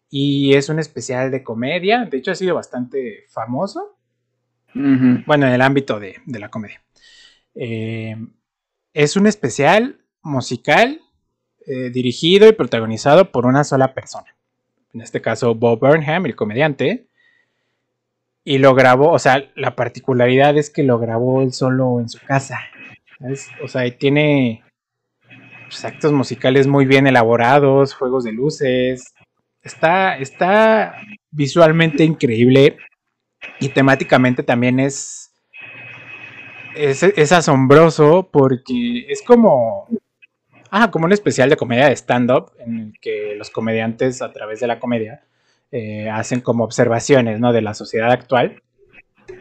[0.08, 2.04] y es un especial de comedia.
[2.04, 3.96] De hecho, ha sido bastante famoso.
[4.72, 6.82] Bueno, en el ámbito de, de la comedia.
[7.54, 8.16] Eh,
[8.92, 11.00] es un especial musical
[11.66, 14.36] eh, dirigido y protagonizado por una sola persona.
[14.92, 17.06] En este caso, Bob Burnham, el comediante.
[18.42, 22.18] Y lo grabó, o sea, la particularidad es que lo grabó él solo en su
[22.20, 22.58] casa.
[23.62, 24.64] O sea, tiene
[25.66, 29.14] pues, actos musicales muy bien elaborados, juegos de luces.
[29.62, 30.96] Está, está
[31.30, 32.78] visualmente increíble
[33.60, 35.32] y temáticamente también es,
[36.74, 39.86] es asombroso porque es como,
[40.70, 44.60] ah, como un especial de comedia de stand-up en el que los comediantes a través
[44.60, 45.22] de la comedia
[45.72, 47.52] eh, hacen como observaciones ¿no?
[47.52, 48.62] de la sociedad actual.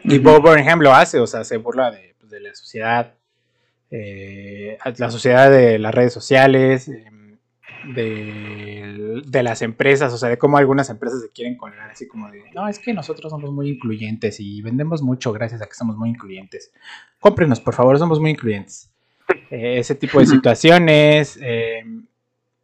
[0.04, 0.18] Y.
[0.18, 3.14] Bob Burnham lo hace, o sea, se burla de, pues, de la sociedad,
[3.90, 7.04] eh, la sociedad de las redes sociales, eh,
[7.94, 12.30] de, de las empresas, o sea, de cómo algunas empresas se quieren colgar, así como
[12.30, 15.96] de, no, es que nosotros somos muy incluyentes y vendemos mucho gracias a que somos
[15.96, 16.72] muy incluyentes.
[17.18, 18.92] Cómprenos, por favor, somos muy incluyentes.
[19.50, 21.38] Eh, ese tipo de situaciones.
[21.42, 21.82] eh,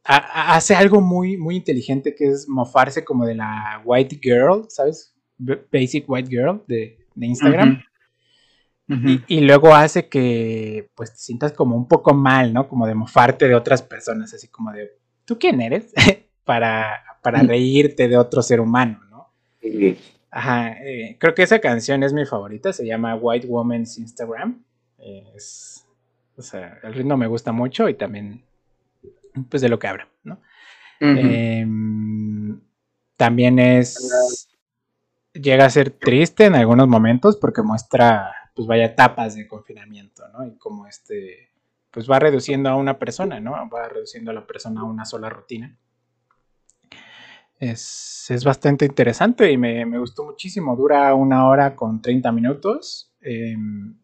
[0.04, 0.16] ha-
[0.52, 5.14] ha- hace algo muy, muy inteligente que es mofarse como de la white girl, ¿sabes?
[5.38, 7.70] B- Basic white girl de, de Instagram.
[8.88, 8.96] Ujú.
[8.98, 9.08] Ujú.
[9.08, 12.68] Y, y luego hace que pues te sientas como un poco mal, ¿no?
[12.68, 14.92] Como de mofarte de otras personas, así como de,
[15.24, 15.92] ¿tú quién eres?
[16.44, 19.32] para, para reírte de otro ser humano, ¿no?
[20.30, 24.62] Ajá, eh, creo que esa canción es mi favorita, se llama White Woman's Instagram.
[24.98, 25.85] Es,
[26.36, 28.44] o sea, el ritmo me gusta mucho y también,
[29.48, 30.40] pues, de lo que habla, ¿no?
[31.00, 32.60] Em,
[33.16, 34.48] también es.
[35.32, 40.46] Llega a ser triste en algunos momentos porque muestra, pues vaya, etapas de confinamiento, ¿no?
[40.46, 41.50] Y como este,
[41.90, 43.52] pues va reduciendo a una persona, ¿no?
[43.68, 45.76] Va reduciendo a la persona a una sola rutina.
[47.58, 50.74] Es, es bastante interesante y me, me gustó muchísimo.
[50.76, 53.14] Dura una hora con 30 minutos.
[53.20, 53.98] Em,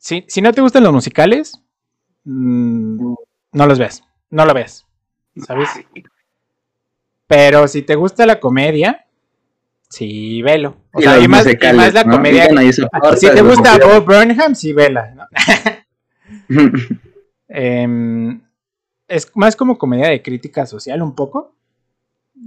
[0.00, 1.60] si, si no te gustan los musicales,
[2.24, 3.14] mm,
[3.52, 4.02] no los ves.
[4.30, 4.86] No lo ves.
[5.46, 5.68] ¿Sabes?
[7.26, 9.06] Pero si te gusta la comedia,
[9.88, 10.76] sí, velo.
[10.92, 12.12] O Y sea, y más, y más la ¿no?
[12.16, 12.48] comedia.
[12.72, 13.78] Soporta Si te gusta.
[13.78, 15.14] Bob Burnham, sí, vela.
[15.14, 15.24] ¿no?
[17.52, 18.40] Em,
[19.08, 21.56] es más como comedia de crítica social, un poco.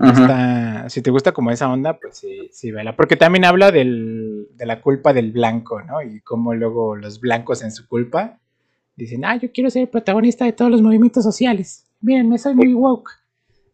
[0.01, 2.95] Está- si te gusta como esa onda, pues sí, sí, vela.
[2.95, 6.01] Porque también habla del- de la culpa del blanco, ¿no?
[6.01, 8.39] Y cómo luego los blancos en su culpa
[8.95, 11.85] dicen, ah, yo quiero ser el protagonista de todos los movimientos sociales.
[12.01, 13.09] Miren, me soy muy woke.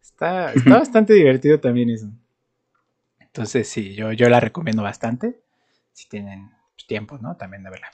[0.01, 2.09] Está, está bastante divertido también eso.
[3.19, 5.39] Entonces, sí, yo, yo la recomiendo bastante.
[5.93, 6.49] Si tienen
[6.87, 7.35] tiempo, ¿no?
[7.37, 7.91] También de verla.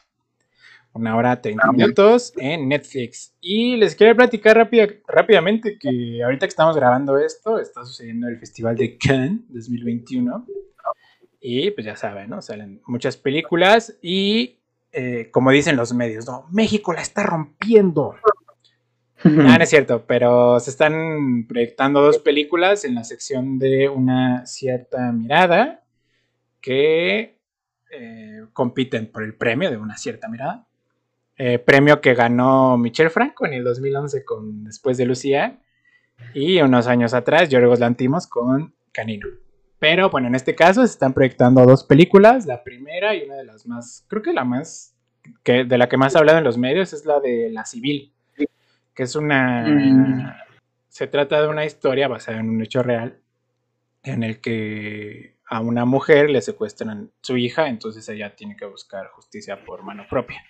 [0.95, 1.77] Una hora 30 Ah, bien.
[1.87, 3.35] minutos en Netflix.
[3.41, 8.39] Y les quiero platicar rápida- rápidamente que ahorita que estamos grabando esto, está sucediendo el
[8.39, 10.45] Festival de Cannes 2021.
[11.41, 12.41] Y pues ya saben, ¿no?
[12.41, 14.59] Salen muchas películas y
[14.93, 16.47] eh, como dicen los medios, ¿no?
[16.51, 18.15] México la está rompiendo.
[19.25, 24.45] Ah, no es cierto, pero se están proyectando dos películas en la sección de una
[24.45, 25.83] cierta mirada
[26.61, 27.39] que
[27.91, 30.67] eh, compiten por el premio de una cierta mirada.
[31.37, 35.59] Eh, premio que ganó Michel Franco en el 2011 con Después de Lucía
[36.33, 39.27] y unos años atrás Yorgos Lantimos con Canino.
[39.77, 42.45] Pero bueno, en este caso se están proyectando dos películas.
[42.45, 44.95] La primera y una de las más, creo que la más,
[45.43, 48.13] que, de la que más ha hablado en los medios es la de La Civil,
[48.93, 49.67] que es una...
[49.67, 50.33] Mm.
[50.87, 53.19] Se trata de una historia basada en un hecho real
[54.03, 59.07] en el que a una mujer le secuestran su hija, entonces ella tiene que buscar
[59.09, 60.41] justicia por mano propia.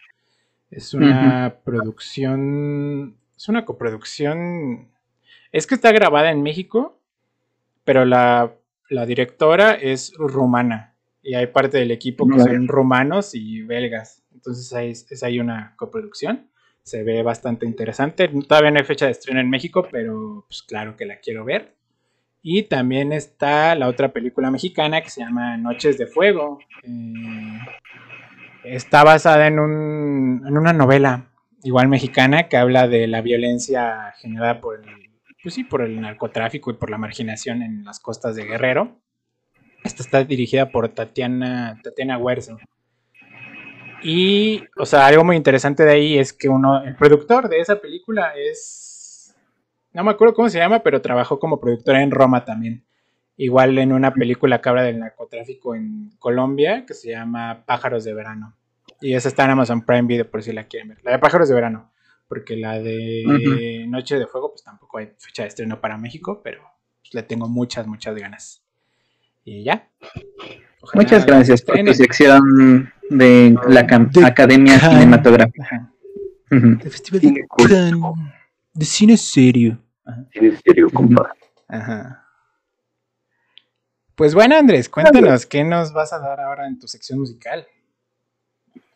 [0.75, 4.89] Es una producción, es una coproducción,
[5.53, 6.99] es que está grabada en México,
[7.85, 8.53] pero la,
[8.89, 14.73] la directora es rumana y hay parte del equipo que son rumanos y belgas, entonces
[14.73, 16.49] ahí es, es ahí una coproducción.
[16.83, 18.27] Se ve bastante interesante.
[18.27, 21.73] Todavía no hay fecha de estreno en México, pero pues claro que la quiero ver.
[22.43, 26.59] Y también está la otra película mexicana que se llama Noches de Fuego.
[26.83, 27.59] Eh,
[28.65, 31.31] está basada en, un, en una novela
[31.63, 35.11] igual mexicana que habla de la violencia generada por el,
[35.41, 38.99] pues sí, por el narcotráfico y por la marginación en las costas de Guerrero.
[39.83, 42.57] Esta está dirigida por Tatiana, Tatiana Huerzo.
[44.03, 47.77] Y, o sea, algo muy interesante de ahí es que uno, el productor de esa
[47.79, 49.35] película es,
[49.93, 52.84] no me acuerdo cómo se llama, pero trabajó como productor en Roma también.
[53.37, 58.13] Igual en una película que habla del narcotráfico en Colombia, que se llama Pájaros de
[58.13, 58.55] Verano.
[59.01, 60.99] Y esa está en Amazon Prime Video por si la quieren ver.
[61.03, 61.91] La de Pájaros de Verano.
[62.27, 63.85] Porque la de.
[63.87, 66.61] Noche de Fuego, pues tampoco hay fecha de estreno para México, pero
[67.01, 68.63] pues, le tengo muchas, muchas ganas.
[69.43, 69.89] Y ya.
[70.81, 74.97] Ojalá Muchas gracias por tu sección de la De Academia Cannes.
[74.97, 75.91] Cinematográfica.
[76.49, 78.01] El Festival de Cine.
[78.73, 79.77] De cine serio.
[80.05, 80.25] Ajá.
[80.63, 81.31] Serio, compadre.
[81.67, 82.24] Ajá.
[84.15, 87.67] Pues bueno, Andrés, cuéntanos, ¿qué nos vas a dar ahora en tu sección musical?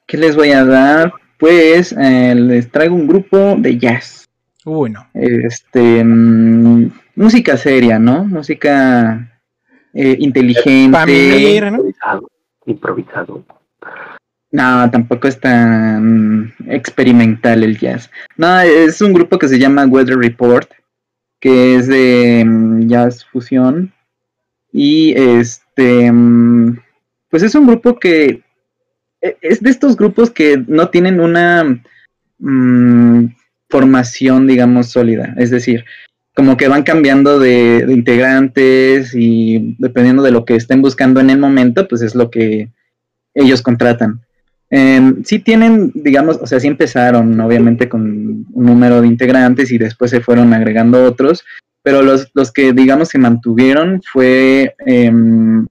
[0.08, 1.12] ¿Qué les voy a dar?
[1.38, 4.30] Pues eh, les traigo un grupo de jazz.
[4.64, 5.06] Uy, no.
[5.14, 8.24] Este, mm, música seria, ¿no?
[8.24, 9.30] Música
[9.94, 10.98] eh, inteligente.
[11.70, 11.78] ¿no?
[11.78, 12.30] Improvisado.
[12.66, 13.46] Improvisado.
[14.52, 18.10] No, tampoco es tan experimental el jazz.
[18.38, 20.72] No, es un grupo que se llama Weather Report,
[21.42, 23.94] que es de mm, jazz fusión.
[24.72, 26.80] Y este, mm,
[27.30, 28.44] pues es un grupo que
[29.22, 31.82] e- es de estos grupos que no tienen una
[32.40, 33.26] mm,
[33.70, 35.34] formación, digamos, sólida.
[35.38, 35.86] Es decir,
[36.36, 41.38] como que van cambiando de, integrantes y dependiendo de lo que estén buscando en el
[41.38, 42.70] momento, pues es lo que
[43.34, 44.22] ellos contratan.
[44.70, 49.78] Em, sí tienen, digamos, o sea, sí empezaron obviamente con un número de integrantes y
[49.78, 51.44] después se fueron agregando otros,
[51.82, 55.66] pero los, los que, digamos, se mantuvieron fue em,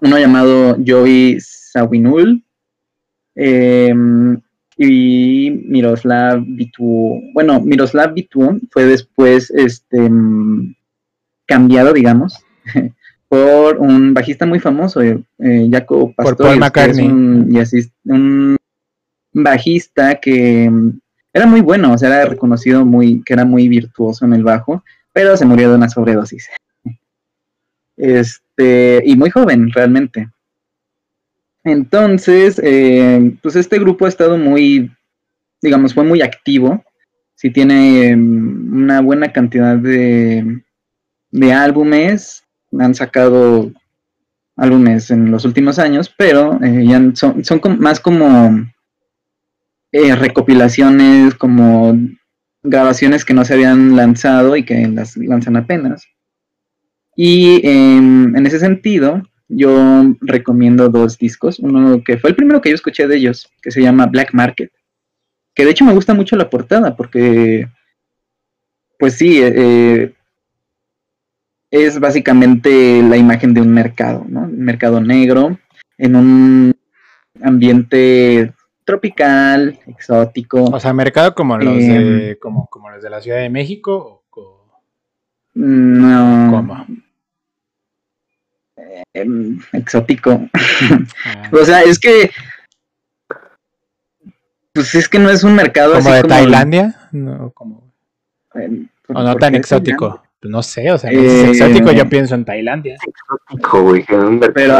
[0.00, 2.42] uno llamado Joey Sawinul
[3.34, 4.40] em,
[4.76, 7.20] y Miroslav Bitu.
[7.32, 10.10] Bueno, Miroslav Bitu fue después este,
[11.46, 12.38] cambiado, digamos,
[13.28, 15.22] por un bajista muy famoso, eh,
[15.70, 18.56] Jaco Pastorius, que es un, y así, un
[19.32, 20.70] bajista que
[21.32, 24.84] era muy bueno, o sea, era reconocido muy, que era muy virtuoso en el bajo,
[25.14, 26.50] pero se murió de una sobredosis.
[27.96, 30.28] Este, y muy joven, realmente.
[31.62, 34.90] Entonces, eh, pues este grupo ha estado muy,
[35.62, 36.84] digamos, fue muy activo.
[37.36, 40.62] Sí tiene mm, una buena cantidad de,
[41.30, 42.42] de álbumes,
[42.78, 43.72] han sacado
[44.56, 48.66] álbumes en los últimos años, pero eh, ya son, son más como
[49.92, 51.96] eh, recopilaciones, como
[52.64, 56.08] grabaciones que no se habían lanzado y que las lanzan apenas.
[57.14, 61.58] Y em, en ese sentido, yo recomiendo dos discos.
[61.60, 64.70] Uno que fue el primero que yo escuché de ellos, que se llama Black Market.
[65.54, 67.68] Que de hecho me gusta mucho la portada porque,
[68.98, 70.12] pues sí, eh,
[71.70, 74.42] es básicamente la imagen de un mercado, ¿no?
[74.42, 75.58] Un mercado negro
[75.98, 76.74] en un
[77.42, 78.52] ambiente
[78.84, 80.64] tropical, exótico.
[80.64, 84.24] O sea, mercado como los de, em, como, como los de la Ciudad de México
[85.54, 86.50] no.
[86.50, 86.86] ¿Cómo?
[89.12, 90.48] Em, exótico.
[91.24, 91.50] Ah.
[91.52, 92.30] o sea, es que
[94.72, 96.96] pues es que no es un mercado ¿Como de Tailandia?
[97.12, 97.92] No, como...
[98.54, 100.20] Em, o no tan exótico.
[100.40, 102.96] Pues, no sé, o sea, es exótico, yo eh, pienso en Tailandia.
[103.06, 104.04] Exótico, güey,
[104.52, 104.78] Pero,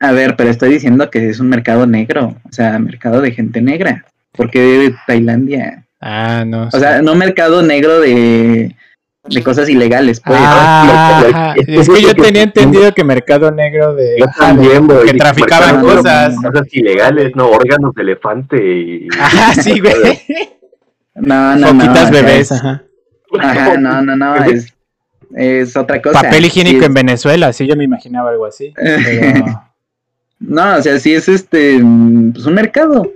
[0.00, 3.60] a, ver, pero estoy diciendo que es un mercado negro, o sea, mercado de gente
[3.60, 4.04] negra.
[4.32, 5.84] ¿Por qué de Tailandia?
[6.00, 6.68] Ah, no.
[6.72, 8.74] O sea, no mercado negro de,
[9.28, 10.20] de cosas ilegales.
[10.20, 10.38] Pues.
[10.40, 14.16] Ah, es que yo tenía entendido que mercado negro de
[15.06, 16.36] que traficaban cosas.
[16.36, 19.08] Cosas ilegales, no, órganos de elefante y.
[19.18, 20.20] Ah, sí, güey.
[21.14, 22.82] No, no, Foquitas bebés, ajá.
[23.40, 24.72] Ajá, no, no, no, es,
[25.34, 26.22] es otra cosa.
[26.22, 28.74] Papel higiénico en Venezuela, sí, yo me imaginaba algo así.
[30.38, 33.12] no, o sea, sí es este, pues un mercado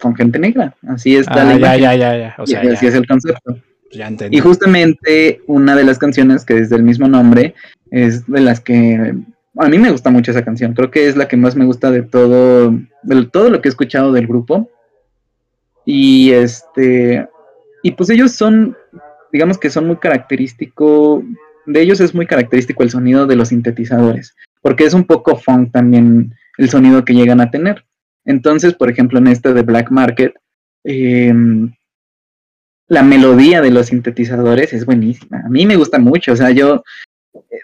[0.00, 3.06] con gente negra, así está ah, ya, ya, ya, ya, o sea, así es el
[3.06, 3.58] concepto.
[3.90, 7.54] Ya y justamente una de las canciones que es del mismo nombre
[7.90, 9.14] es de las que
[9.58, 10.72] a mí me gusta mucho esa canción.
[10.72, 13.70] Creo que es la que más me gusta de todo, de todo lo que he
[13.70, 14.70] escuchado del grupo.
[15.84, 17.28] Y este,
[17.82, 18.74] y pues ellos son,
[19.30, 21.22] digamos que son muy característico
[21.66, 25.72] de ellos es muy característico el sonido de los sintetizadores, porque es un poco funk
[25.72, 27.84] también el sonido que llegan a tener.
[28.24, 30.34] Entonces, por ejemplo, en este de Black Market,
[30.84, 31.72] em,
[32.88, 35.42] la melodía de los sintetizadores es buenísima.
[35.44, 36.84] A mí me gusta mucho, o sea, yo
[37.34, 37.60] eh,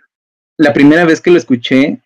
[0.57, 2.01] la primera vez que lo escuché,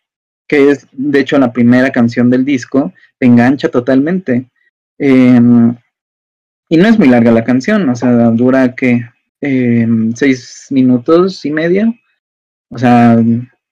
[0.46, 4.50] que es de hecho la primera canción del disco, te engancha totalmente.
[4.98, 5.74] Em,
[6.68, 9.02] y no es muy larga la canción, o sea, dura que
[9.40, 11.94] eh, seis minutos y medio.
[12.70, 13.22] O sea,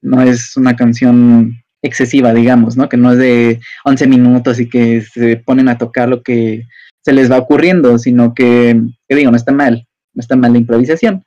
[0.03, 2.89] no es una canción excesiva, digamos, ¿no?
[2.89, 6.67] Que no es de 11 minutos y que se ponen a tocar lo que
[7.03, 10.59] se les va ocurriendo, sino que, que digo, no está mal, no está mal la
[10.59, 11.25] improvisación.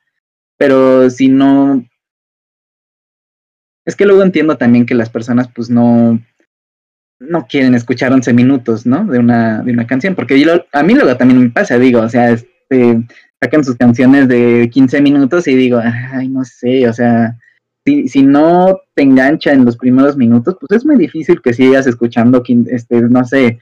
[0.56, 1.84] Pero si no...
[3.84, 6.18] Es que luego entiendo también que las personas pues no,
[7.20, 9.04] no quieren escuchar 11 minutos, ¿no?
[9.04, 12.08] De una, de una canción, porque yo, a mí luego también me pasa, digo, o
[12.08, 13.04] sea, este,
[13.42, 17.36] sacan sus canciones de 15 minutos y digo, ay, no sé, o sea,
[17.84, 21.86] si, si no te engancha en los primeros minutos, pues es muy difícil que sigas
[21.86, 23.58] escuchando, este, no sé,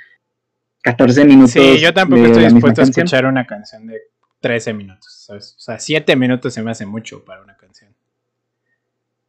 [0.82, 1.52] 14 minutos.
[1.52, 4.00] Sí, yo tampoco estoy dispuesto a escuchar una canción de
[4.40, 7.90] 13 minutos, O sea, 7 minutos se me hace mucho para una canción.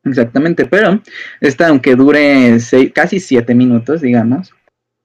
[0.04, 1.02] Exactamente, pero
[1.40, 2.58] esta, aunque dure
[2.94, 4.54] casi 7 minutos, digamos,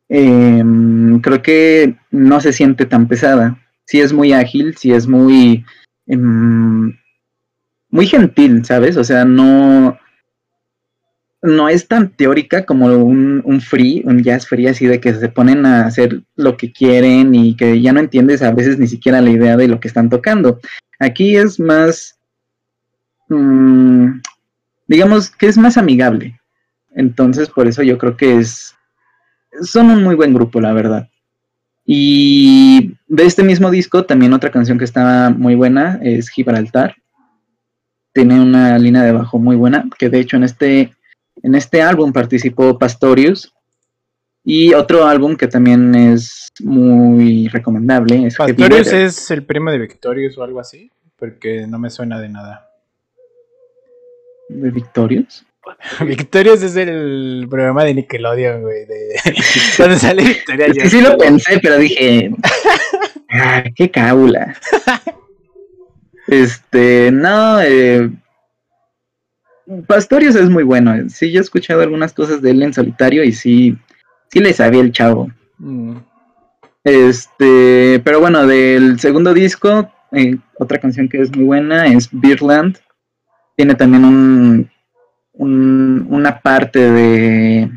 [0.08, 3.58] em, creo que no se siente tan pesada
[3.88, 5.64] sí es muy ágil, sí es muy,
[6.06, 6.94] em,
[7.90, 8.96] muy gentil, ¿sabes?
[8.96, 9.98] O sea, no,
[11.42, 15.28] no es tan teórica como un, un, free, un jazz free, así de que se
[15.28, 19.20] ponen a hacer lo que quieren y que ya no entiendes a veces ni siquiera
[19.20, 20.60] la idea de lo que están tocando.
[20.98, 22.18] Aquí es más,
[23.28, 24.20] mm,
[24.88, 26.40] digamos que es más amigable.
[26.94, 28.74] Entonces, por eso yo creo que es,
[29.62, 31.08] son un muy buen grupo, la verdad.
[31.86, 36.96] Y de este mismo disco, también otra canción que está muy buena es Gibraltar.
[38.18, 40.92] Tiene una línea de bajo muy buena, que de hecho en este,
[41.40, 43.54] en este álbum participó Pastorius.
[44.42, 50.36] Y otro álbum que también es muy recomendable es ¿Pastorius es el primo de Victorious
[50.36, 50.90] o algo así?
[51.16, 52.68] Porque no me suena de nada.
[54.48, 55.46] de Victorious.
[56.04, 58.84] Victorious es el programa de Nickelodeon, güey.
[58.84, 59.14] De...
[59.76, 62.32] Cuando sale Victoria Es que sí lo pensé, pero dije,
[63.30, 64.56] ah, qué cábula.
[66.28, 68.10] Este, no, eh,
[69.86, 70.94] Pastorius es muy bueno.
[71.08, 73.76] Sí, yo he escuchado algunas cosas de él en solitario y sí,
[74.30, 75.30] sí le sabía el chavo.
[75.58, 75.96] Mm.
[76.84, 82.78] Este, pero bueno, del segundo disco, eh, otra canción que es muy buena es Beerland.
[83.56, 84.70] Tiene también un,
[85.32, 87.70] un- una parte de,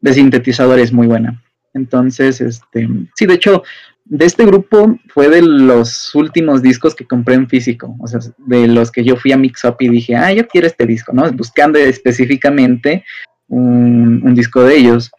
[0.00, 1.42] de sintetizadores muy buena.
[1.74, 3.62] Entonces, este, sí, de hecho,
[4.10, 7.94] de este grupo fue de los últimos discos que compré en físico.
[8.00, 10.66] O sea, de los que yo fui a Mix Up y dije, ah, yo quiero
[10.66, 11.30] este disco, ¿no?
[11.32, 13.04] Buscando específicamente
[13.48, 15.10] un, disco de ellos.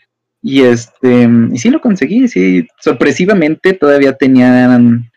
[0.41, 5.11] Y este, y sí lo conseguí, sí, sorpresivamente todavía tenían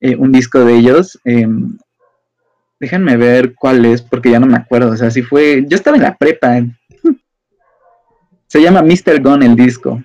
[0.00, 1.18] eh, un disco de ellos.
[1.24, 1.46] eh,
[2.80, 4.90] déjenme ver cuál es, porque ya no me acuerdo.
[4.90, 5.64] O sea, sí fue.
[5.68, 6.62] Yo estaba en la prepa.
[8.46, 9.20] Se llama Mr.
[9.20, 10.02] Gone el disco.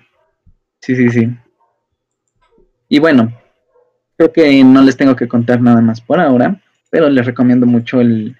[0.80, 1.30] Sí, sí, sí.
[2.94, 3.32] Y bueno,
[4.16, 8.00] creo que no les tengo que contar nada más por ahora, pero les recomiendo mucho
[8.00, 8.36] el,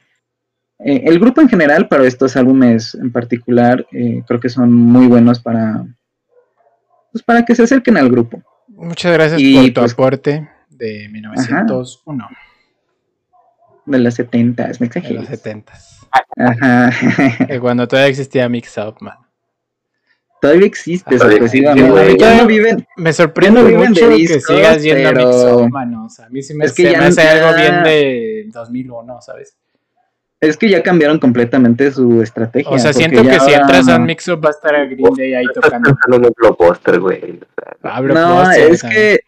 [0.78, 5.08] eh, el grupo en general, pero estos álbumes en particular, eh, creo que son muy
[5.08, 5.84] buenos para,
[7.10, 8.44] pues para que se acerquen al grupo.
[8.68, 12.28] Muchas gracias Y, por tu pues- aporte de 1901,
[13.86, 15.72] De las 70, me de los 70
[16.36, 16.92] Ajá.
[17.60, 19.16] Cuando todavía existía Mix Up, man.
[20.44, 22.00] Todavía existe, sorpresivamente.
[22.02, 22.86] existe, Ya no viven.
[22.98, 25.30] Me sorprende Ya no viven mucho de que sigas yendo a pero-.
[26.04, 27.82] O sea, a mí sí me, Es que se ya me hace ya- algo bien
[27.82, 29.56] de 2001, ¿sabes?
[30.40, 32.70] Es que ya cambiaron completamente su estrategia.
[32.72, 35.14] O sea, siento que si entras a un Mix Up va a estar a Green
[35.16, 35.96] Day ahí tocando.
[37.00, 37.40] güey.
[38.12, 39.20] No, es que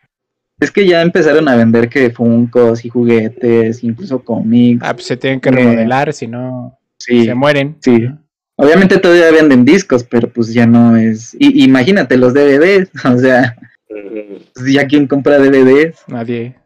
[0.60, 4.82] es que ya empezaron a vender que funcos y juguetes, incluso cómics.
[4.86, 7.76] Ah, pues se tienen que Eh, remodelar, si no sí, se mueren.
[7.80, 8.00] sí.
[8.00, 8.18] ¿no?
[8.56, 11.36] Obviamente todavía venden discos, pero pues ya no es.
[11.38, 16.02] Y, imagínate los DVDs, o sea, pues, ya quién compra DVDs.
[16.08, 16.56] Nadie.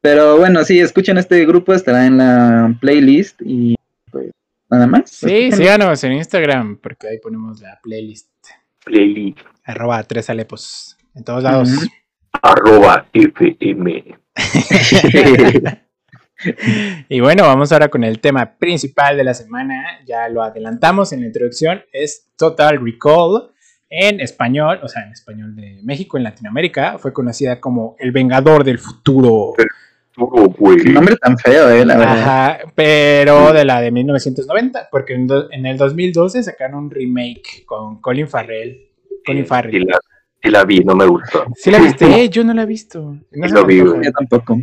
[0.00, 3.76] Pero bueno, sí, escuchen este grupo, estará en la playlist y
[4.10, 4.30] pues
[4.68, 5.08] nada más.
[5.08, 5.52] Sí, Escuchen.
[5.52, 8.28] síganos en Instagram, porque ahí ponemos la playlist.
[8.84, 10.98] playlist, Arroba tres alepos.
[11.14, 11.70] En todos lados.
[12.42, 14.18] Arroba FM.
[17.08, 20.00] y bueno, vamos ahora con el tema principal de la semana.
[20.06, 21.82] Ya lo adelantamos en la introducción.
[21.92, 23.50] Es Total Recall.
[23.90, 28.64] En español, o sea, en español de México, en Latinoamérica, fue conocida como El Vengador
[28.64, 29.52] del Futuro.
[30.16, 30.78] Duro, güey.
[30.78, 32.18] Qué nombre tan feo, eh, la verdad.
[32.22, 37.64] Ajá, pero de la de 1990, porque en, do- en el 2012 sacaron un remake
[37.66, 38.88] con Colin Farrell.
[39.24, 39.84] Colin Sí Farrell.
[39.86, 39.98] la,
[40.42, 41.44] sí la vi, no me gustó.
[41.54, 42.06] ¿Sí la viste?
[42.06, 43.16] Eh, yo no la he visto.
[43.32, 43.78] No Sí lo vi.
[43.78, 44.58] Yo tampoco.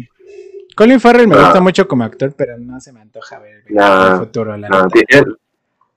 [0.76, 1.44] Colin Farrell me Ah.
[1.46, 4.70] gusta mucho como actor, pero no se me antoja ver el No, del futuro, la
[4.70, 4.88] No, neta.
[5.08, 5.26] tiene-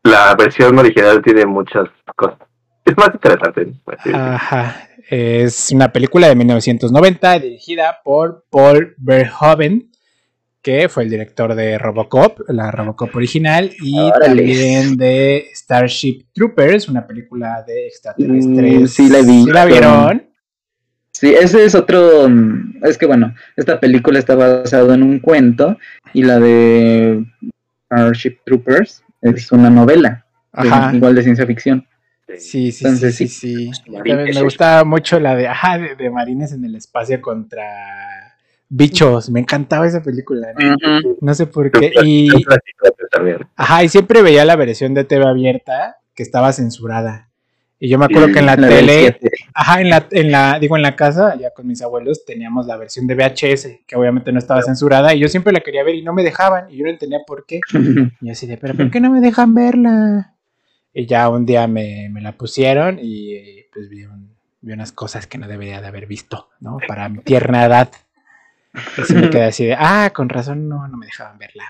[0.02, 2.38] la versión original tiene muchas cosas.
[2.84, 3.72] Es más interesante.
[3.84, 3.98] pues.
[4.12, 4.88] Ajá.
[5.08, 9.90] Es una película de 1990 dirigida por Paul Verhoeven,
[10.62, 14.26] que fue el director de Robocop, la Robocop original, y Órale.
[14.26, 18.80] también de Starship Troopers, una película de extraterrestres.
[18.82, 19.44] Mm, sí la vi.
[19.44, 20.26] ¿Sí la vieron?
[21.14, 22.28] Sí, ese es otro.
[22.28, 25.78] mm, Es que bueno, esta película está basada en un cuento
[26.12, 27.24] y la de
[27.86, 31.86] Starship Troopers es una novela, de- igual de ciencia ficción.
[32.36, 33.56] Sí, sí, Entonces, sí, sí.
[33.56, 33.90] sí, sí.
[33.90, 34.16] Marines.
[34.16, 37.62] También me gustaba mucho la de, ajá, de, de Marines en el espacio contra
[38.68, 39.30] bichos.
[39.30, 40.48] Me encantaba esa película.
[40.58, 40.74] ¿no?
[40.74, 41.18] Ujú.
[41.20, 41.92] No sé por qué.
[42.02, 42.28] Y,
[43.56, 47.28] ajá, y siempre veía la versión de TV abierta que estaba censurada.
[47.84, 49.18] Y yo me acuerdo que en la, tele,
[49.52, 52.78] ajá, en la, en la, digo, en la casa, ya con mis abuelos, teníamos la
[52.78, 56.02] versión de VHS, que obviamente no estaba censurada, y yo siempre la quería ver y
[56.02, 57.60] no me dejaban, y yo no entendía por qué.
[58.22, 60.34] Y yo así de, pero ¿por qué no me dejan verla?
[60.94, 65.26] Y ya un día me, me la pusieron y pues vi, un- vi unas cosas
[65.26, 66.78] que no debería de haber visto, ¿no?
[66.88, 67.90] Para mi tierna edad.
[68.96, 71.64] Y sí me quedé así de, ah, con razón no, no me dejaban verla.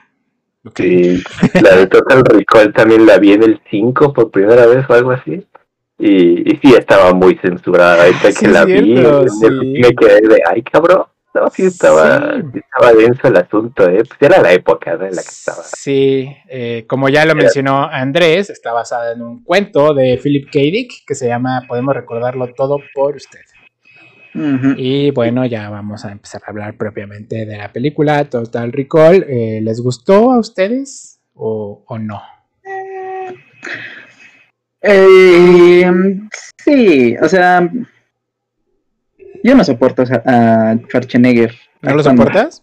[0.77, 1.23] Sí,
[1.61, 5.11] la de Total Recall también la vi en el 5 por primera vez o algo
[5.11, 5.45] así.
[5.99, 8.03] Y, y sí, estaba muy censurada.
[8.05, 8.97] Ahorita Sí, que la vi,
[9.29, 9.47] sí.
[9.51, 11.05] me quedé de, ay cabrón.
[11.35, 12.43] No, sí estaba, Sí.
[12.53, 14.05] sí estaba denso el asunto, ¿eh?
[14.07, 15.05] Pues era la época ¿no?
[15.05, 15.63] en la que estaba.
[15.65, 20.59] Sí, eh, como ya lo mencionó Andrés, está basada en un cuento de Philip K.
[20.61, 23.41] Dick que se llama Podemos recordarlo todo por usted.
[24.77, 29.25] Y bueno, ya vamos a empezar a hablar propiamente de la película Total Recall.
[29.29, 32.21] Eh, ¿Les gustó a ustedes o, o no?
[34.87, 35.91] Eh,
[36.65, 37.71] Sí, o sea,
[39.43, 41.55] yo no soporto a, Schwarzenegger.
[41.83, 42.63] ¿No lo soportas?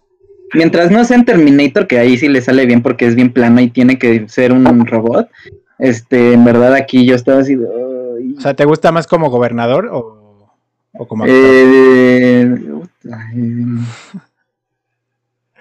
[0.54, 3.62] Mientras no sea en Terminator, que ahí sí le sale bien porque es bien plano
[3.62, 5.30] y tiene que ser un robot.
[5.78, 7.56] Este, en verdad aquí yo estaba así.
[7.56, 10.50] O sea, ¿te gusta más como gobernador o,
[10.94, 11.40] o como actor?
[11.40, 12.56] Eh,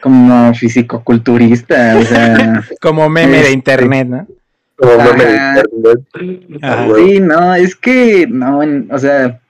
[0.00, 4.26] como fisicoculturista, o sea, como meme de internet, ¿no?
[4.80, 5.60] Como meme de Ajá.
[5.60, 6.58] internet.
[6.62, 6.86] Ajá.
[6.86, 7.10] Güey.
[7.12, 9.40] sí, no, es que, no, en- o sea,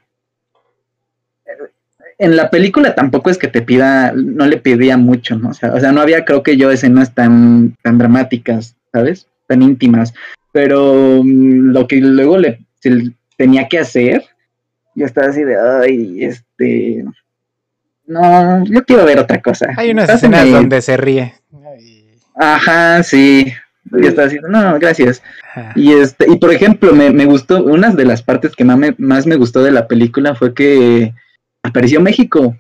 [2.18, 5.50] en la película tampoco es que te pida, no le pedía mucho, ¿no?
[5.50, 9.26] O sea, o sea, no había, creo que yo, escenas tan, tan dramáticas, ¿sabes?
[9.46, 10.12] Tan íntimas,
[10.52, 12.60] pero mm, lo que luego le
[13.36, 14.22] tenía que hacer,
[14.94, 17.04] yo estaba así de, ay, este,
[18.06, 19.68] no, yo quiero ver otra cosa.
[19.76, 21.34] Hay unas Pásame- escenas donde se ríe.
[21.64, 23.46] Ay, Ajá, sí.
[23.92, 25.22] Yo estaba así, no, gracias.
[25.74, 28.94] Y este, y por ejemplo, me, me gustó, una de las partes que más me,
[28.98, 31.12] más me gustó de la película fue que
[31.62, 32.56] apareció México.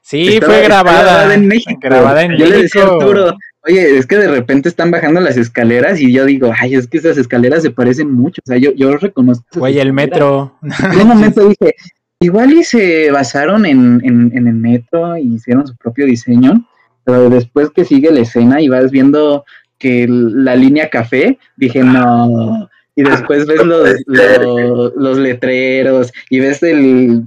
[0.00, 1.34] Sí, Estaba- fue estaba grabada.
[1.34, 1.78] en México.
[1.82, 2.86] Grabada en Yo le decía a.
[2.92, 3.36] Arturo,
[3.66, 6.98] oye, es que de repente están bajando las escaleras y yo digo, ay, es que
[6.98, 8.40] esas escaleras se parecen mucho.
[8.44, 9.44] O sea, yo, yo reconozco.
[9.60, 10.58] Güey, el metro.
[10.62, 11.74] En un momento dije,
[12.20, 16.66] igual y se basaron en, en, en el metro y hicieron su propio diseño,
[17.04, 19.44] pero después que sigue la escena y vas viendo
[19.84, 22.70] que la línea café, dije, no.
[22.96, 27.22] Y después ves los, los, los letreros y ves el,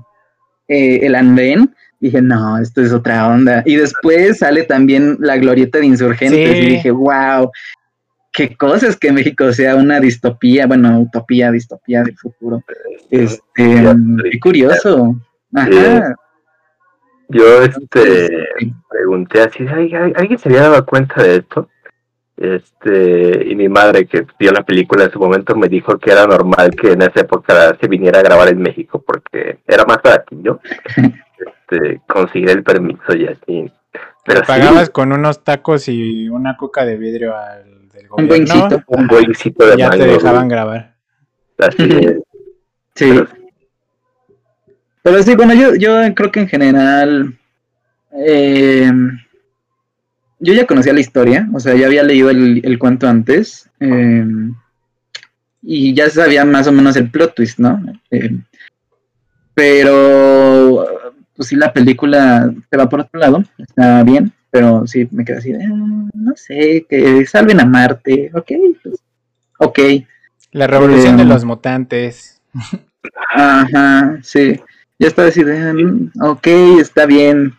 [0.67, 3.61] eh, el andén, dije, no, esto es otra onda.
[3.63, 6.63] Y después sale también la glorieta de insurgentes Sí.
[6.63, 7.51] y dije, wow,
[8.33, 12.63] qué cosas que México sea una distopía, bueno, utopía, distopía del futuro.
[13.11, 13.39] Este,
[14.31, 15.15] qué curioso.
[15.53, 16.15] Ajá.
[17.29, 18.29] Yo este
[18.89, 21.69] pregunté así, "Ay, ay, ¿alguien se había dado cuenta de esto?
[22.37, 26.27] Este, y mi madre que vio la película en su momento me dijo que era
[26.27, 30.59] normal que en esa época se viniera a grabar en México porque era más baratillo
[30.95, 33.71] este, conseguir el permiso y así.
[34.23, 38.53] Pero sí, Pagabas con unos tacos y una coca de vidrio al del Un gobierno.
[38.53, 38.83] boincito.
[38.87, 40.93] un boincito de Ya te dejaban grabar.
[41.57, 42.17] así es.
[42.93, 43.19] Sí.
[45.01, 47.33] Pero sí, bueno, yo, yo creo que en general.
[48.11, 48.91] eh,
[50.39, 53.69] yo ya conocía la historia, o sea, ya había leído el, el cuento antes.
[53.79, 54.25] eh,
[55.69, 57.81] y ya sabía más o menos el plot twist, ¿no?
[58.11, 58.37] Eh,
[59.53, 60.85] pero.
[61.35, 65.37] Pues sí, la película se va por otro lado, está bien, pero sí me quedé
[65.37, 65.63] así de.
[65.65, 68.95] "Ah, no sé, que salven a Marte, ok, pues.
[69.59, 69.79] Ok.
[70.51, 72.41] La revolución de Eh, los mutantes.
[73.35, 74.59] Ajá, sí.
[74.97, 76.47] Ya estaba así de, "Mm, ok,
[76.79, 77.53] está bien.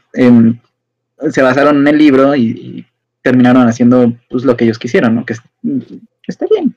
[1.31, 2.87] Se basaron en el libro y, y
[3.23, 5.25] terminaron haciendo pues, lo que ellos quisieron, ¿no?
[5.27, 5.43] Que es-
[6.27, 6.75] está bien.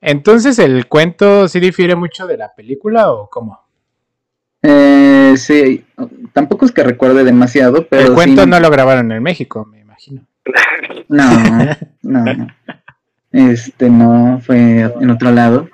[0.00, 3.60] Entonces, ¿el cuento sí difiere mucho de la película o cómo?
[4.62, 5.84] Eh, sí,
[6.32, 9.80] tampoco es que recuerde demasiado, pero el cuento sí- no lo grabaron en México, me
[9.80, 10.22] imagino.
[11.08, 11.28] No,
[12.02, 12.46] no, no.
[13.32, 15.68] Este no fue en otro lado.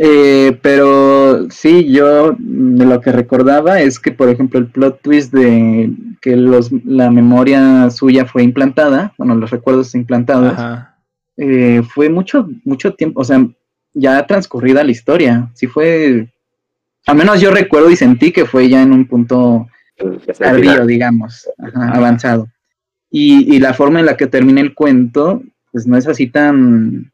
[0.00, 5.32] Eh, pero sí, yo de lo que recordaba es que, por ejemplo, el plot twist
[5.34, 5.90] de
[6.20, 10.96] que los, la memoria suya fue implantada, bueno, los recuerdos implantados, Ajá.
[11.36, 13.44] eh, fue mucho, mucho tiempo, o sea,
[13.92, 15.50] ya transcurrida la historia.
[15.54, 16.28] Sí fue,
[17.06, 19.66] al menos yo recuerdo y sentí que fue ya en un punto
[20.38, 21.96] tardío, digamos, ajá, Ajá.
[21.96, 22.46] avanzado.
[23.10, 25.42] Y, y la forma en la que termina el cuento,
[25.72, 27.10] pues no es así tan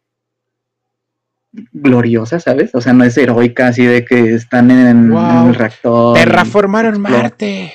[1.73, 2.75] gloriosa, ¿sabes?
[2.75, 5.43] O sea, no es heroica, así de que están en, Wow.
[5.43, 6.17] en el reactor.
[6.19, 7.01] Terraformaron.
[7.01, 7.73] Marte.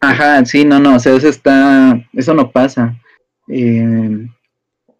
[0.00, 2.96] Ajá, sí, no, no, o sea, eso está, eso no pasa.
[3.48, 4.26] Eh,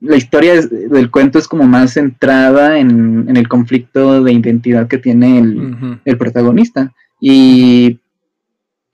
[0.01, 4.88] la historia es- del cuento es como más centrada en, en el conflicto de identidad
[4.88, 6.92] que tiene el, el protagonista.
[7.20, 7.99] Y,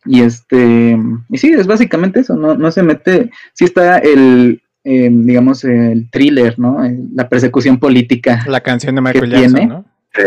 [0.05, 0.97] y este,
[1.29, 6.11] y sí, es básicamente eso, no, no se mete, sí está el, eh, digamos, el
[6.11, 6.79] thriller, ¿no?
[7.15, 8.45] La persecución política.
[8.47, 9.67] La canción de Michael ¿Qué Jackson, tiene?
[9.67, 9.85] ¿no?
[10.15, 10.23] Sí.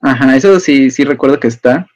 [0.00, 1.86] Ajá, eso sí, sí recuerdo que está.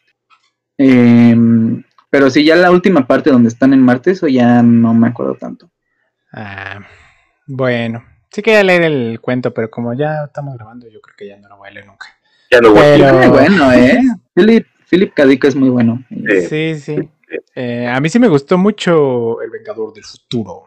[0.78, 5.08] Em, pero sí, ya la última parte donde están en Marte, eso ya no me
[5.08, 5.70] acuerdo tanto.
[6.32, 6.80] Ah,
[7.46, 11.36] bueno, sí quería leer el cuento, pero como ya estamos grabando, yo creo que ya
[11.36, 12.06] no lo voy a leer nunca.
[12.50, 14.00] Ya Pero- Es muy bueno, ¿eh?
[14.34, 16.02] Philip, Philip es muy bueno.
[16.08, 16.40] Sí.
[16.48, 16.96] Sí, sí.
[16.96, 17.10] sí.
[17.54, 20.64] Eh, a mí sí me gustó mucho El Vengador del Futuro.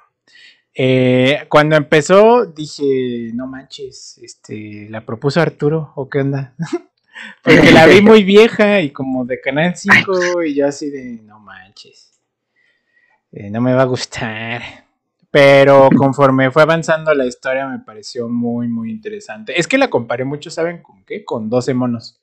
[0.75, 6.55] Eh, cuando empezó dije, no manches, este, la propuso Arturo o qué onda.
[7.43, 11.39] Porque la vi muy vieja y como de Canal 5 y yo así de, no
[11.39, 12.19] manches,
[13.31, 14.61] eh, no me va a gustar.
[15.29, 19.59] Pero conforme fue avanzando la historia me pareció muy, muy interesante.
[19.59, 21.23] Es que la comparé mucho, ¿saben con qué?
[21.23, 22.22] Con 12 monos.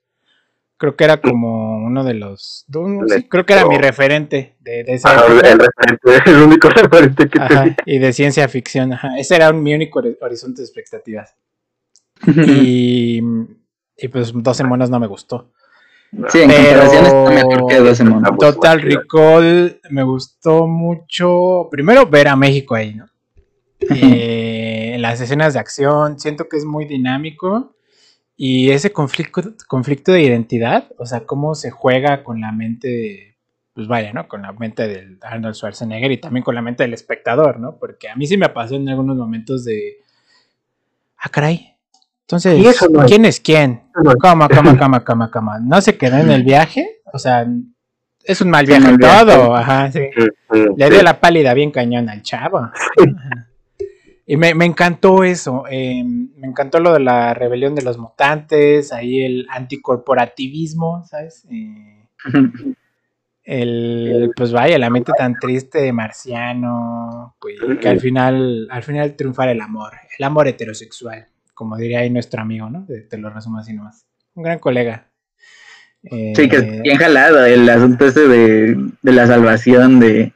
[0.81, 2.65] Creo que era como uno de los.
[3.09, 7.29] sí, creo que era mi referente de, de esa Ah, el referente, el único referente
[7.29, 7.77] que Ajá, tenía.
[7.85, 8.95] y de ciencia ficción.
[8.95, 9.19] Ajá.
[9.19, 11.37] Ese era un- mi único hori- horizonte de expectativas.
[12.27, 13.21] Y,
[13.97, 15.51] y pues 12 monos no me gustó.
[16.29, 16.85] Sí, en Pero-
[17.31, 18.23] mejor que 12 monos.
[18.33, 21.69] Ah, pues, Total Recall me gustó mucho.
[21.71, 23.07] Primero ver a México ahí, ¿no?
[23.91, 27.75] Eh, en las escenas de acción, siento que es muy dinámico.
[28.43, 33.37] Y ese conflicto, conflicto de identidad, o sea, cómo se juega con la mente,
[33.75, 34.29] pues vaya, ¿no?
[34.29, 37.77] Con la mente del Arnold Schwarzenegger y también con la mente del espectador, ¿no?
[37.77, 39.99] Porque a mí sí me pasó en algunos momentos de.
[41.19, 41.77] Ah, caray.
[42.23, 42.59] Entonces,
[42.91, 43.83] no ¿quién es quién?
[44.03, 45.59] no Cama, cama, cama, cama, cama.
[45.61, 47.03] ¿No se quedó en el viaje?
[47.13, 47.47] O sea,
[48.25, 49.55] es un mal Sí, viaje todo.
[49.55, 50.01] Ajá, sí.
[50.79, 52.57] Le dio la pálida bien cañón al chavo.
[52.61, 53.50] Ajá.
[54.33, 55.65] Y me, me encantó eso.
[55.69, 61.47] eh, me encantó lo de la rebelión de los mutantes, ahí el anticorporativismo, ¿sabes?
[63.43, 68.83] Eh, el, pues vaya, la mente tan triste de Marciano, pues, que al final, al
[68.85, 72.85] final triunfara el amor, el amor heterosexual, como diría ahí nuestro amigo, ¿no?
[72.87, 74.07] Te, te lo resumo así nomás.
[74.35, 75.09] Un gran colega.
[76.03, 80.33] Sí, que Eh, bien jalado el asunto ese de, de la salvación, de